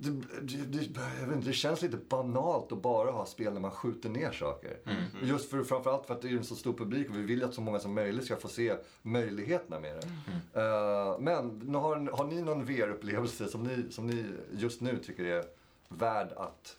det, 0.00 0.10
det, 0.42 0.78
det, 0.78 1.00
jag 1.20 1.26
vet 1.26 1.36
inte, 1.36 1.48
det 1.48 1.52
känns 1.52 1.82
lite 1.82 1.96
banalt 2.08 2.72
att 2.72 2.82
bara 2.82 3.10
ha 3.10 3.26
spel 3.26 3.52
när 3.52 3.60
man 3.60 3.70
skjuter 3.70 4.08
ner 4.08 4.32
saker. 4.32 4.78
Mm. 4.84 5.28
Just 5.28 5.50
för, 5.50 5.64
framförallt 5.64 6.06
för 6.06 6.14
att 6.14 6.22
det 6.22 6.28
är 6.28 6.32
en 6.36 6.44
så 6.44 6.54
stor 6.56 6.72
publik 6.72 7.10
och 7.10 7.16
vi 7.16 7.22
vill 7.22 7.44
att 7.44 7.54
så 7.54 7.60
många 7.60 7.78
som 7.78 7.94
möjligt 7.94 8.24
ska 8.24 8.36
få 8.36 8.48
se 8.48 8.76
möjligheterna 9.02 9.80
med 9.80 9.96
det. 9.96 10.60
Eh, 10.60 11.18
men 11.18 11.48
nu 11.58 11.78
har, 11.78 12.16
har 12.16 12.24
ni 12.24 12.42
någon 12.42 12.64
VR-upplevelse 12.64 13.48
som 13.48 13.62
ni, 13.64 13.84
som 13.90 14.06
ni 14.06 14.24
just 14.52 14.80
nu 14.80 14.98
tycker 14.98 15.24
är 15.24 15.44
värd 15.88 16.28
att 16.36 16.76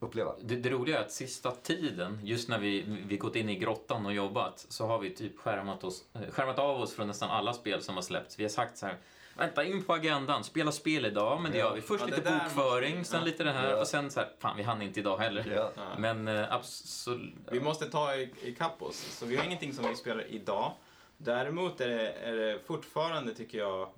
uppleva. 0.00 0.34
Det, 0.42 0.56
det 0.56 0.70
roliga 0.70 0.98
är 0.98 1.04
att 1.04 1.12
sista 1.12 1.50
tiden, 1.50 2.20
just 2.22 2.48
när 2.48 2.58
vi, 2.58 2.84
vi 3.08 3.16
gått 3.16 3.36
in 3.36 3.48
i 3.48 3.56
grottan 3.56 4.06
och 4.06 4.12
jobbat, 4.14 4.66
så 4.68 4.86
har 4.86 4.98
vi 4.98 5.10
typ 5.10 5.38
skärmat, 5.38 5.84
oss, 5.84 6.04
eh, 6.14 6.20
skärmat 6.30 6.58
av 6.58 6.80
oss 6.80 6.94
från 6.94 7.06
nästan 7.06 7.30
alla 7.30 7.52
spel 7.52 7.82
som 7.82 7.94
har 7.94 8.02
släppts. 8.02 8.38
Vi 8.38 8.44
har 8.44 8.48
sagt 8.48 8.78
så 8.78 8.86
här, 8.86 8.96
vänta 9.36 9.64
in 9.64 9.84
på 9.84 9.92
agendan, 9.94 10.44
spela 10.44 10.72
spel 10.72 11.06
idag, 11.06 11.40
men 11.42 11.52
det 11.52 11.58
Ja. 11.58 11.64
gör 11.64 11.74
vi. 11.74 11.80
Först 11.80 12.04
Ja, 12.08 12.16
lite 12.16 12.30
bokföring, 12.44 12.98
måste- 12.98 13.10
sen 13.10 13.20
ja. 13.20 13.26
lite 13.26 13.44
det 13.44 13.52
här 13.52 13.70
Ja. 13.70 13.80
och 13.80 13.86
sen 13.86 14.10
så 14.10 14.20
här, 14.20 14.28
fan 14.38 14.56
vi 14.56 14.62
hann 14.62 14.82
inte 14.82 15.00
idag 15.00 15.16
heller. 15.18 15.52
Ja. 15.56 15.70
Ja. 15.76 15.82
Men 15.98 16.28
äh, 16.28 16.52
absolut. 16.52 17.34
Vi 17.50 17.60
måste 17.60 17.86
ta 17.90 18.14
i- 18.16 18.32
ikapp 18.42 18.82
oss, 18.82 18.96
så 18.96 19.26
vi 19.26 19.36
har 19.36 19.44
ingenting 19.44 19.72
som 19.72 19.88
vi 19.88 19.96
spelar 19.96 20.26
idag. 20.30 20.72
Däremot 21.18 21.80
är 21.80 21.88
det, 21.88 22.12
är 22.12 22.36
det 22.36 22.58
fortfarande, 22.66 23.34
tycker 23.34 23.58
jag, 23.58 23.88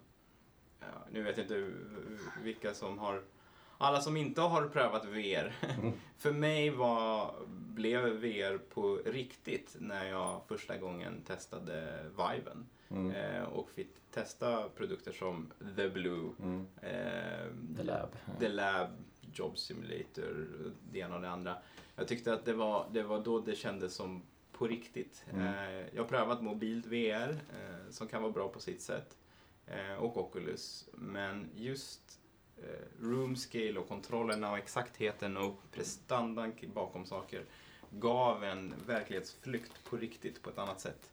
ja, 0.80 0.86
nu 1.11 1.22
vet 1.22 1.36
jag 1.36 1.44
inte 1.44 1.70
vilka 2.42 2.74
som 2.74 2.99
har, 2.99 3.22
alla 3.79 4.01
som 4.01 4.16
inte 4.16 4.41
har 4.41 4.68
prövat 4.68 5.05
VR. 5.05 5.55
För 6.18 6.33
mig 6.33 6.70
var, 6.70 7.35
blev 7.49 8.03
VR 8.03 8.59
på 8.59 8.97
riktigt 9.07 9.76
när 9.81 10.05
jag 10.09 10.41
första 10.49 10.76
gången 10.76 11.22
testade 11.26 12.05
Viven. 12.11 12.66
Mm. 12.91 13.11
Eh, 13.11 13.43
och 13.43 13.70
fick 13.70 13.89
testa 14.11 14.68
produkter 14.68 15.12
som 15.12 15.51
The 15.76 15.89
Blue, 15.89 16.31
Mm. 16.43 16.66
eh, 16.83 17.76
The 17.76 17.83
Lab. 17.83 18.09
The 18.41 18.49
Lab, 18.49 18.89
Job 19.33 19.59
Simulator, 19.59 20.47
det 20.93 20.99
ena 20.99 21.14
och 21.16 21.22
det 21.22 21.31
andra. 21.31 21.57
Jag 21.97 22.09
tyckte 22.09 22.33
att 22.33 22.45
det 22.45 22.53
var, 22.53 22.87
det 22.93 23.03
var 23.03 23.20
då 23.20 23.41
det 23.41 23.57
kändes 23.57 23.95
som 23.95 24.22
på 24.53 24.66
riktigt. 24.66 25.24
Mm. 25.33 25.47
Eh, 25.47 25.87
jag 25.95 26.03
har 26.03 26.09
prövat 26.09 26.43
mobilt 26.43 26.87
VR 26.87 27.31
eh, 27.31 27.91
som 27.91 28.09
kan 28.09 28.22
vara 28.22 28.33
bra 28.33 28.49
på 28.49 28.61
sitt 28.61 28.81
sätt. 28.81 29.16
Eh, 29.66 29.95
och 29.95 30.16
Oculus. 30.16 30.89
Men 30.95 31.49
just 31.55 32.20
room 33.01 33.37
scale 33.37 33.79
och 33.79 33.89
kontrollerna 33.89 34.51
och 34.53 34.59
exaktheten 34.59 35.37
och 35.37 35.61
prestandan 35.73 36.53
bakom 36.75 37.07
saker 37.07 37.45
gav 37.91 38.45
en 38.45 38.75
verklighetsflykt 38.87 39.85
på 39.85 39.97
riktigt 39.97 40.43
på 40.43 40.51
ett 40.51 40.59
annat 40.59 40.81
sätt. 40.81 41.11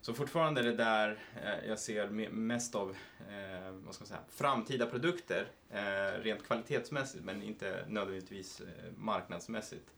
Så 0.00 0.14
fortfarande 0.14 0.60
är 0.60 0.64
det 0.64 0.74
där 0.74 1.18
eh, 1.44 1.68
jag 1.68 1.78
ser 1.78 2.08
me- 2.08 2.30
mest 2.32 2.74
av 2.74 2.90
eh, 3.30 3.70
vad 3.72 3.94
ska 3.94 4.02
man 4.02 4.08
säga, 4.08 4.20
framtida 4.28 4.86
produkter 4.86 5.46
eh, 5.70 6.12
rent 6.22 6.46
kvalitetsmässigt 6.46 7.24
men 7.24 7.42
inte 7.42 7.84
nödvändigtvis 7.88 8.60
eh, 8.60 8.66
marknadsmässigt. 8.96 9.90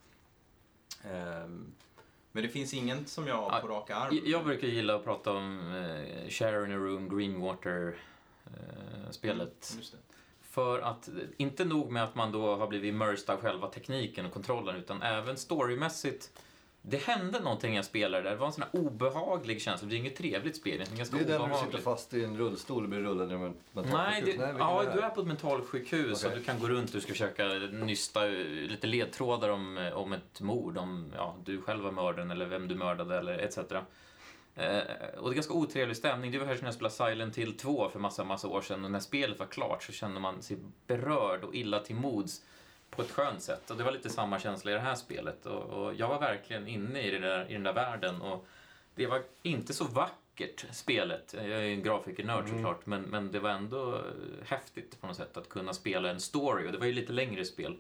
Ehm, 1.05 1.73
men 2.33 2.43
det 2.43 2.49
finns 2.49 2.75
ingen 2.75 3.07
som 3.07 3.27
jag 3.27 3.37
Ja, 3.53 3.61
på 3.61 3.69
raka 3.69 3.97
arm... 3.97 4.21
Jag- 4.25 4.45
brukar 4.45 4.69
gilla 4.69 4.97
att 4.97 5.05
prata 5.05 5.33
om 5.33 5.75
eh, 5.75 6.29
Share 6.29 6.65
in 6.67 6.73
a 6.73 6.77
Room, 6.77 7.09
Greenwater-spelet. 7.19 9.77
Det. 9.93 9.99
För 10.51 10.79
att, 10.79 11.09
inte 11.37 11.65
nog 11.65 11.91
med 11.91 12.05
att 12.05 12.15
man 12.15 12.33
då 12.33 12.57
har 12.57 12.67
blivit 12.67 12.89
immersed 12.89 13.31
av 13.31 13.41
själva 13.41 13.69
tekniken 13.69 14.27
och 14.27 14.33
kontrollen, 14.33 14.77
utan 14.77 15.03
även 15.03 15.37
storymässigt. 15.37 16.31
Det 16.83 16.97
hände 16.97 17.41
någonting 17.41 17.75
jag 17.75 17.85
spelade 17.85 18.23
där. 18.23 18.31
Det 18.31 18.37
var 18.37 18.47
en 18.47 18.53
sån 18.53 18.65
här 18.73 18.81
obehaglig 18.81 19.63
känsla. 19.63 19.89
Det 19.89 19.95
är 19.95 19.99
inget 19.99 20.17
trevligt 20.17 20.57
spel, 20.57 20.79
det 20.79 20.93
är 20.93 20.97
ganska 20.97 21.17
Det 21.17 21.23
är 21.23 21.39
den 21.39 21.49
när 21.49 21.49
du 21.49 21.67
sitter 21.67 21.79
fast 21.79 22.15
i 22.15 22.25
en 22.25 22.39
rullstol 22.39 22.83
och 22.83 22.89
blir 22.89 23.01
rullad 23.01 23.33
en 23.33 23.55
Nej, 23.73 24.21
det, 24.21 24.27
vilken 24.27 24.57
ja, 24.59 24.85
du 24.95 25.01
är 25.01 25.11
på 25.11 25.21
ett 25.21 25.27
mentalsjukhus 25.27 26.25
Okej. 26.25 26.31
och 26.31 26.39
du 26.39 26.45
kan 26.45 26.59
gå 26.59 26.69
runt 26.69 26.95
och 26.95 27.03
ska 27.03 27.13
försöka 27.13 27.45
nysta 27.73 28.25
lite 28.25 28.87
ledtrådar 28.87 29.49
om, 29.49 29.91
om 29.95 30.13
ett 30.13 30.41
mord, 30.41 30.79
om 30.79 31.13
ja, 31.17 31.37
du 31.45 31.63
själv 31.63 31.85
var 31.85 31.93
mördaren 31.93 32.31
eller 32.31 32.47
vem 32.47 32.69
du 32.69 32.75
mördade 32.75 33.19
eller 33.19 33.39
etc. 33.39 33.59
Eh, 34.61 35.19
och 35.19 35.31
det 35.31 35.33
är 35.33 35.35
ganska 35.35 35.55
otrevlig 35.55 35.97
stämning. 35.97 36.33
Det 36.33 36.39
var 36.39 36.47
här 36.47 36.55
som 36.55 36.65
när 36.65 36.69
jag 36.69 36.75
spelade 36.75 36.95
Silent 36.95 37.39
Hill 37.39 37.57
2 37.57 37.89
för 37.89 37.99
massa, 37.99 38.25
massa 38.25 38.49
år 38.49 38.61
sedan 38.61 38.85
och 38.85 38.91
när 38.91 39.01
spelet 39.01 39.39
var 39.39 39.47
klart 39.47 39.83
så 39.83 39.93
kände 39.93 40.21
man 40.21 40.43
sig 40.43 40.57
berörd 40.87 41.45
och 41.45 41.55
illa 41.55 41.79
till 41.81 41.97
mods 41.97 42.43
på 42.91 43.03
ett 43.03 43.11
skönt 43.11 43.43
sätt. 43.43 43.71
Och 43.71 43.77
det 43.77 43.85
var 43.85 43.93
lite 43.93 44.11
samma 44.11 44.39
känsla 44.41 44.71
i 44.71 44.75
det 44.75 44.81
här 44.81 44.95
spelet. 44.95 45.47
Och, 45.47 45.63
och 45.63 45.95
jag 45.95 46.09
var 46.09 46.21
verkligen 46.21 46.69
inne 46.69 47.03
i, 47.03 47.19
där, 47.19 47.51
i 47.51 47.53
den 47.53 47.63
där 47.63 47.73
världen 47.73 48.23
och 48.23 48.47
det 48.95 49.07
var 49.07 49.23
inte 49.43 49.73
så 49.73 49.85
vackert, 49.85 50.65
spelet. 50.73 51.35
Jag 51.37 51.47
är 51.47 51.61
ju 51.61 51.75
en 51.75 51.83
grafikernörd 51.83 52.45
Mm. 52.45 52.57
såklart, 52.57 52.87
men, 52.87 53.03
men 53.03 53.33
det 53.33 53.41
var 53.41 53.51
ändå 53.51 54.01
häftigt 54.45 55.01
på 55.01 55.07
något 55.07 55.17
sätt 55.17 55.37
att 55.37 55.49
kunna 55.49 55.73
spela 55.73 56.11
en 56.11 56.21
story. 56.21 56.69
Och 56.69 56.73
det 56.73 56.79
var 56.79 56.87
ju 56.87 56.93
lite 56.93 57.13
längre 57.13 57.45
spel 57.45 57.77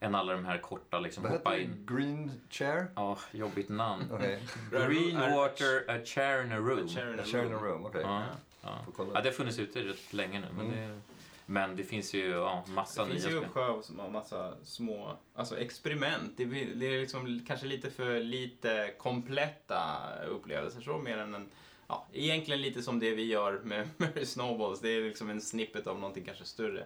än 0.00 0.14
alla 0.14 0.32
de 0.32 0.44
här 0.44 0.58
korta, 0.58 1.00
liksom 1.00 1.22
Vad 1.22 1.32
hoppa 1.32 1.50
heter 1.50 1.64
det? 1.66 1.72
in. 1.72 1.86
Green 1.96 2.30
chair? 2.50 2.86
Ja, 2.96 3.18
jobbigt 3.32 3.68
namn. 3.68 4.04
Okej. 4.12 4.42
Greenwater, 4.70 5.84
a 5.90 5.98
chair 6.04 6.44
in 6.44 6.52
a 6.52 6.56
room. 6.58 6.88
Share 6.88 7.12
in 7.12 7.20
a 7.20 7.24
Chair 7.24 7.44
in 7.46 7.52
a 7.52 7.56
room. 7.56 7.64
room, 7.64 7.86
okej. 7.86 8.00
Ja, 8.04 8.22
ja. 8.62 8.78
Kolla. 8.96 9.10
ja, 9.14 9.20
det 9.20 9.28
har 9.28 9.34
funnits 9.34 9.58
ute 9.58 9.80
rätt 9.82 10.12
länge 10.12 10.40
nu. 10.40 10.46
Men, 10.56 10.66
Mm. 10.66 10.76
det, 10.90 11.00
men 11.46 11.76
det 11.76 11.84
finns 11.84 12.14
ju 12.14 12.30
ja, 12.30 12.64
massa 12.68 13.02
Det 13.02 13.08
nya 13.08 13.20
finns 13.20 13.32
ju 13.34 13.38
uppsjö 13.38 13.64
av 13.64 13.82
som 13.82 13.98
har 13.98 14.10
massa 14.10 14.54
små 14.64 15.16
alltså 15.34 15.58
experiment. 15.58 16.32
Det, 16.36 16.44
det 16.44 16.86
är 16.86 17.00
liksom 17.00 17.44
kanske 17.48 17.66
lite 17.66 17.90
för 17.90 18.20
lite 18.20 18.94
kompletta 18.98 19.82
upplevelser 20.28 20.80
så 20.80 20.98
mer 20.98 21.18
än 21.18 21.34
en 21.34 21.48
Ja, 21.88 22.06
egentligen 22.12 22.60
lite 22.62 22.82
som 22.82 22.98
det 23.00 23.14
vi 23.14 23.24
gör 23.24 23.60
med 23.64 23.88
Mary 23.96 24.26
Snowballs. 24.26 24.80
Det 24.80 24.88
är 24.88 25.02
liksom 25.02 25.30
en 25.30 25.40
snippet 25.40 25.86
av 25.86 25.98
någonting 25.98 26.24
kanske 26.24 26.44
större. 26.44 26.84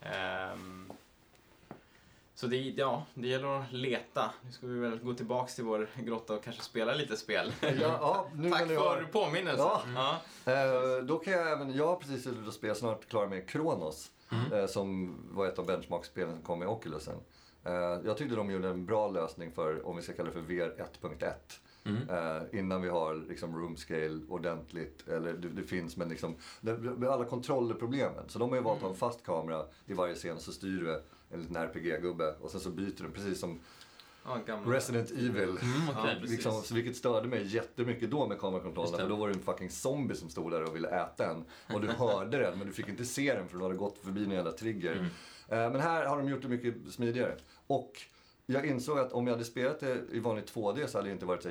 Ehm, 0.00 0.92
så 2.34 2.46
det, 2.46 2.56
ja, 2.56 3.06
det 3.14 3.28
gäller 3.28 3.60
att 3.60 3.72
leta. 3.72 4.30
Nu 4.44 4.52
ska 4.52 4.66
vi 4.66 4.78
väl 4.78 4.98
gå 4.98 5.14
tillbaks 5.14 5.54
till 5.54 5.64
vår 5.64 5.88
grotta 5.96 6.34
och 6.34 6.44
kanske 6.44 6.62
spela 6.62 6.94
lite 6.94 7.16
spel. 7.16 7.52
Ja, 7.60 7.70
ja, 7.80 8.28
Tack 8.50 8.68
ni 8.68 8.76
för 8.76 9.08
påminnelsen. 9.12 9.66
Ja. 9.94 10.20
Ja. 10.44 10.52
Eh, 10.52 11.04
då 11.04 11.18
kan 11.18 11.32
jag 11.32 11.52
även, 11.52 11.74
jag 11.74 11.86
har 11.86 11.96
precis 11.96 12.24
suttit 12.24 12.46
och 12.46 12.54
spelat 12.54 12.78
snart 12.78 13.08
klar 13.08 13.26
med 13.26 13.48
Kronos. 13.48 14.10
Mm. 14.32 14.52
eh, 14.52 14.66
som 14.66 15.16
var 15.30 15.46
ett 15.46 15.58
av 15.58 15.66
benchmark-spelen 15.66 16.34
som 16.34 16.42
kom 16.42 16.58
med 16.58 16.68
Oculusen. 16.68 17.16
Eh, 17.64 17.72
jag 18.04 18.16
tyckte 18.16 18.36
de 18.36 18.50
gjorde 18.50 18.68
en 18.68 18.86
bra 18.86 19.08
lösning 19.08 19.52
för, 19.52 19.86
om 19.86 19.96
vi 19.96 20.02
ska 20.02 20.12
kalla 20.12 20.28
det 20.28 20.34
för 20.34 20.40
VR 20.40 20.84
1.1. 21.02 21.32
Mm. 21.84 22.08
Eh, 22.08 22.58
innan 22.58 22.82
vi 22.82 22.88
har 22.88 23.14
liksom 23.14 23.56
room 23.56 23.76
scale 23.76 24.20
ordentligt, 24.28 25.08
eller 25.08 25.32
det, 25.32 25.48
det 25.48 25.62
finns 25.62 25.96
men 25.96 26.08
liksom, 26.08 26.34
det, 26.60 27.12
alla 27.12 27.24
kontrollproblemen. 27.24 28.28
Så 28.28 28.38
de 28.38 28.50
har 28.50 28.56
ju 28.56 28.62
valt 28.62 28.76
att 28.76 28.82
ha 28.82 28.90
en 28.90 28.96
fast 28.96 29.24
kamera 29.24 29.64
i 29.86 29.92
varje 29.92 30.14
scen 30.14 30.40
så 30.40 30.52
styr 30.52 30.80
du 30.80 31.02
en 31.32 31.40
liten 31.40 31.56
RPG-gubbe 31.56 32.34
och 32.40 32.50
sen 32.50 32.60
så 32.60 32.70
byter 32.70 33.02
du 33.02 33.10
precis 33.10 33.40
som 33.40 33.60
gamla. 34.46 34.76
Resident 34.76 35.10
Evil. 35.10 35.42
Mm, 35.42 35.88
okej. 35.90 36.16
Ja. 36.20 36.26
Liksom, 36.26 36.62
så 36.62 36.74
vilket 36.74 36.96
störde 36.96 37.28
mig 37.28 37.46
jättemycket 37.46 38.10
då 38.10 38.26
med 38.26 38.36
det. 38.38 38.98
För 38.98 39.08
då 39.08 39.16
var 39.16 39.28
det 39.28 39.34
en 39.34 39.42
fucking 39.42 39.70
zombie 39.70 40.14
som 40.14 40.28
stod 40.28 40.50
där 40.50 40.62
och 40.62 40.76
ville 40.76 40.88
äta 40.88 41.30
en. 41.30 41.44
Och 41.74 41.80
du 41.80 41.88
hörde 41.88 42.38
den 42.38 42.58
men 42.58 42.66
du 42.66 42.72
fick 42.72 42.88
inte 42.88 43.04
se 43.04 43.34
den 43.34 43.48
för 43.48 43.58
du 43.58 43.62
hade 43.64 43.76
gått 43.76 43.98
förbi 43.98 44.24
en 44.24 44.30
jävla 44.30 44.52
trigger. 44.52 44.92
Mm. 44.92 45.04
Eh, 45.48 45.72
Men 45.72 45.80
här 45.80 46.06
har 46.06 46.16
de 46.16 46.28
gjort 46.28 46.42
det 46.42 46.48
mycket 46.48 46.74
smidigare. 46.90 47.36
Och 47.66 47.92
jag 48.46 48.66
insåg 48.66 48.98
att 48.98 49.12
om 49.12 49.26
jag 49.26 49.34
hade 49.34 49.44
spelat 49.44 49.80
det 49.80 50.00
i 50.12 50.18
vanlig 50.18 50.44
2D 50.44 50.86
så 50.86 50.98
hade 50.98 51.08
jag 51.08 51.14
inte 51.14 51.26
varit 51.26 51.42
så 51.42 51.50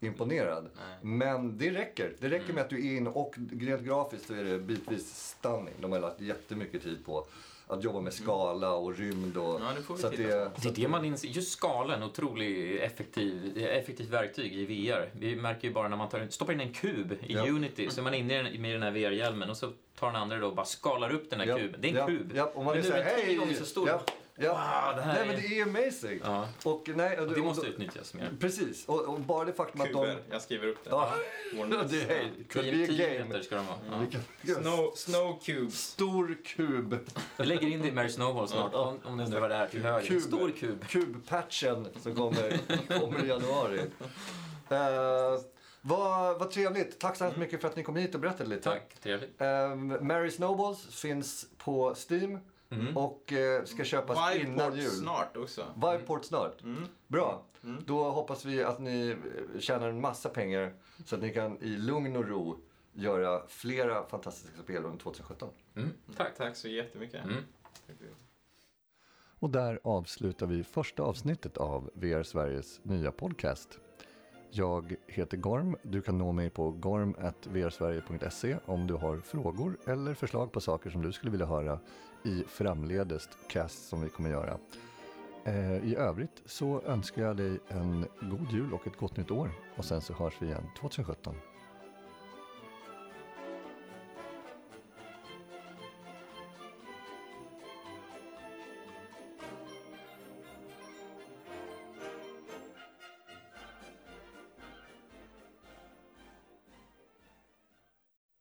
jätteimponerad. 0.00 0.62
Nej. 0.76 0.98
Men 1.02 1.58
det 1.58 1.70
räcker. 1.70 2.12
Det 2.18 2.28
räcker 2.28 2.44
Mm. 2.44 2.54
med 2.54 2.64
att 2.64 2.70
du 2.70 2.88
är 2.92 2.96
in 2.96 3.06
och 3.06 3.34
rent 3.60 3.82
grafiskt 3.82 4.26
så 4.26 4.34
är 4.34 4.44
det 4.44 4.58
bitvis 4.58 5.34
stunning. 5.38 5.74
De 5.80 5.92
har 5.92 6.00
lagt 6.00 6.20
jättemycket 6.20 6.82
tid 6.82 7.04
på 7.06 7.26
att 7.66 7.84
jobba 7.84 8.00
med 8.00 8.12
skala 8.12 8.72
och 8.74 8.96
rymd 8.98 9.36
och... 9.36 9.60
Ja, 9.60 9.72
det 9.76 9.98
så 10.00 10.06
att 10.06 10.16
det, 10.16 10.54
på. 10.54 10.60
Det 10.62 10.68
är 10.68 10.72
det 10.82 10.88
man 10.88 11.04
inser. 11.04 11.28
Just 11.28 11.52
skalan, 11.52 12.02
otroligt 12.02 12.80
effektiv, 12.80 13.52
det 13.54 13.64
är 13.74 13.78
effektivt 13.80 14.08
verktyg 14.08 14.52
i 14.52 14.64
VR. 14.66 15.10
Vi 15.12 15.36
märker 15.36 15.68
ju 15.68 15.74
bara 15.74 15.88
när 15.88 15.96
man 15.96 16.08
tar, 16.08 16.26
stoppar 16.30 16.52
in 16.52 16.60
en 16.60 16.72
kub 16.72 17.12
i 17.12 17.16
Ja. 17.34 17.46
Unity, 17.48 17.90
så 17.90 18.00
är 18.00 18.04
man 18.04 18.14
inne 18.14 18.40
i 18.40 18.42
den- 18.42 18.62
med 18.62 18.72
den 18.74 18.82
här 18.82 18.90
VR-hjälmen 18.90 19.50
och 19.50 19.56
så 19.56 19.72
tar 19.98 20.06
den 20.06 20.16
andra 20.22 20.38
då 20.38 20.46
och 20.46 20.54
bara 20.54 20.66
skalar 20.66 21.14
upp 21.14 21.30
den 21.30 21.40
här 21.40 21.46
Ja, 21.46 21.56
kuben. 21.58 21.80
Det 21.80 21.88
är 21.88 21.92
en 21.92 21.96
ja, 21.98 22.06
kub. 22.06 22.32
Ja, 22.34 22.52
och 22.54 22.64
man 22.64 22.76
Men 22.76 22.84
är 22.86 22.90
nu 22.90 22.96
är 22.96 23.04
den 23.04 23.24
tio 23.26 23.36
gånger 23.36 23.54
så 23.54 23.64
stor. 23.64 23.90
Ja. 24.40 24.48
Wow, 24.48 24.96
det 24.96 25.02
här 25.02 25.12
nej, 25.14 25.22
är- 25.22 25.26
men 25.26 25.36
det 25.42 25.58
är 25.60 25.82
amazing. 25.84 26.20
Ja. 26.24 26.48
Och, 26.64 26.88
nej, 26.94 27.20
och, 27.20 27.28
Det 27.34 27.40
måste 27.40 27.60
och- 27.66 27.72
utnyttjas 27.72 28.14
mer. 28.14 28.30
Precis, 28.40 28.86
och, 28.88 29.00
och 29.08 29.20
bara 29.20 29.44
det 29.44 29.52
faktum 29.52 29.80
att 29.80 29.92
de... 29.92 30.16
Jag 30.30 30.42
skriver 30.42 30.66
upp 30.68 30.84
det. 30.84 30.90
Ja, 30.90 31.12
det 31.90 32.02
är, 32.02 32.30
could 32.48 32.64
10 32.64 32.72
be 32.76 32.82
a 32.84 32.86
10 32.86 33.18
game. 33.18 33.42
ska 33.42 33.56
de 33.56 33.66
vara. 33.66 33.76
Ja. 33.90 33.98
Vilken- 33.98 34.62
Snow, 34.62 34.92
snow 34.96 35.40
cubes. 35.44 35.78
Stor 35.78 36.36
kub. 36.44 36.98
Jag 37.36 37.46
lägger 37.46 37.68
in 37.68 37.82
det 37.82 37.88
i 37.88 37.92
Mary 37.92 38.08
Snowball 38.08 38.48
snart, 38.48 38.70
Ja. 38.72 38.78
om, 38.80 38.98
om 39.04 39.16
ni 39.16 39.24
undrar 39.24 39.40
vad 39.40 39.50
det 39.50 39.56
är 39.56 39.66
till 39.66 39.82
höger. 39.82 40.06
Kub. 40.08 40.22
stor 40.22 40.50
kub. 40.50 40.88
Kubpatchen 40.88 41.88
som 42.02 42.14
kommer, 42.14 42.58
kommer 43.00 43.24
i 43.24 43.28
januari. 43.28 43.80
Uh, 44.72 45.40
vad, 45.80 46.38
vad 46.38 46.50
trevligt. 46.50 46.98
Tack 46.98 47.16
så 47.16 47.24
hemskt 47.24 47.38
mycket 47.38 47.60
för 47.60 47.68
att 47.68 47.76
ni 47.76 47.82
kom 47.82 47.96
hit 47.96 48.14
och 48.14 48.20
berättade 48.20 48.50
lite. 48.50 48.62
Tack, 48.62 48.94
trevligt. 49.02 49.40
Um, 49.40 50.06
Mary 50.06 50.30
Snowballs 50.30 51.00
finns 51.00 51.46
på 51.58 51.94
Steam 52.10 52.38
Mm. 52.70 52.96
och 52.96 53.32
eh, 53.32 53.64
ska 53.64 53.84
köpas 53.84 54.16
innan 54.36 54.54
Viveport 54.54 54.76
jul. 54.76 54.90
snart 54.90 55.36
också. 55.36 55.64
Viveport 55.74 56.24
snart. 56.24 56.62
Mm. 56.62 56.82
Bra. 57.06 57.42
Mm. 57.64 57.82
Då 57.86 58.10
hoppas 58.10 58.44
vi 58.44 58.62
att 58.62 58.78
ni 58.78 59.08
eh, 59.54 59.60
tjänar 59.60 59.88
en 59.88 60.00
massa 60.00 60.28
pengar 60.28 60.74
så 61.04 61.16
att 61.16 61.22
ni 61.22 61.30
kan 61.34 61.58
i 61.62 61.68
lugn 61.68 62.16
och 62.16 62.28
ro 62.28 62.58
göra 62.92 63.46
flera 63.48 64.04
fantastiska 64.04 64.62
spel 64.62 64.84
under 64.84 64.98
2017. 64.98 65.48
Mm. 65.76 65.88
Tack. 66.16 66.36
Tack 66.36 66.56
så 66.56 66.68
jättemycket. 66.68 67.24
Mm. 67.24 67.36
Och 69.40 69.50
där 69.50 69.80
avslutar 69.84 70.46
vi 70.46 70.64
första 70.64 71.02
avsnittet 71.02 71.56
av 71.56 71.90
VR 71.94 72.22
Sveriges 72.22 72.84
nya 72.84 73.12
podcast. 73.12 73.78
Jag 74.50 74.94
heter 75.06 75.36
Gorm. 75.36 75.76
Du 75.82 76.02
kan 76.02 76.18
nå 76.18 76.32
mig 76.32 76.50
på 76.50 76.70
gorm.vrsverige.se 76.70 78.56
om 78.66 78.86
du 78.86 78.94
har 78.94 79.16
frågor 79.16 79.78
eller 79.86 80.14
förslag 80.14 80.52
på 80.52 80.60
saker 80.60 80.90
som 80.90 81.02
du 81.02 81.12
skulle 81.12 81.30
vilja 81.30 81.46
höra 81.46 81.78
i 82.24 82.44
framledes 82.48 83.28
cast 83.48 83.88
som 83.88 84.02
vi 84.02 84.08
kommer 84.08 84.30
göra. 84.30 84.58
Eh, 85.44 85.76
I 85.76 85.96
övrigt 85.96 86.42
så 86.44 86.82
önskar 86.82 87.22
jag 87.22 87.36
dig 87.36 87.58
en 87.68 88.06
god 88.20 88.52
jul 88.52 88.72
och 88.72 88.86
ett 88.86 88.96
gott 88.96 89.16
nytt 89.16 89.30
år 89.30 89.50
och 89.76 89.84
sen 89.84 90.00
så 90.00 90.12
hörs 90.12 90.34
vi 90.40 90.46
igen 90.46 90.64
2017. 90.80 91.34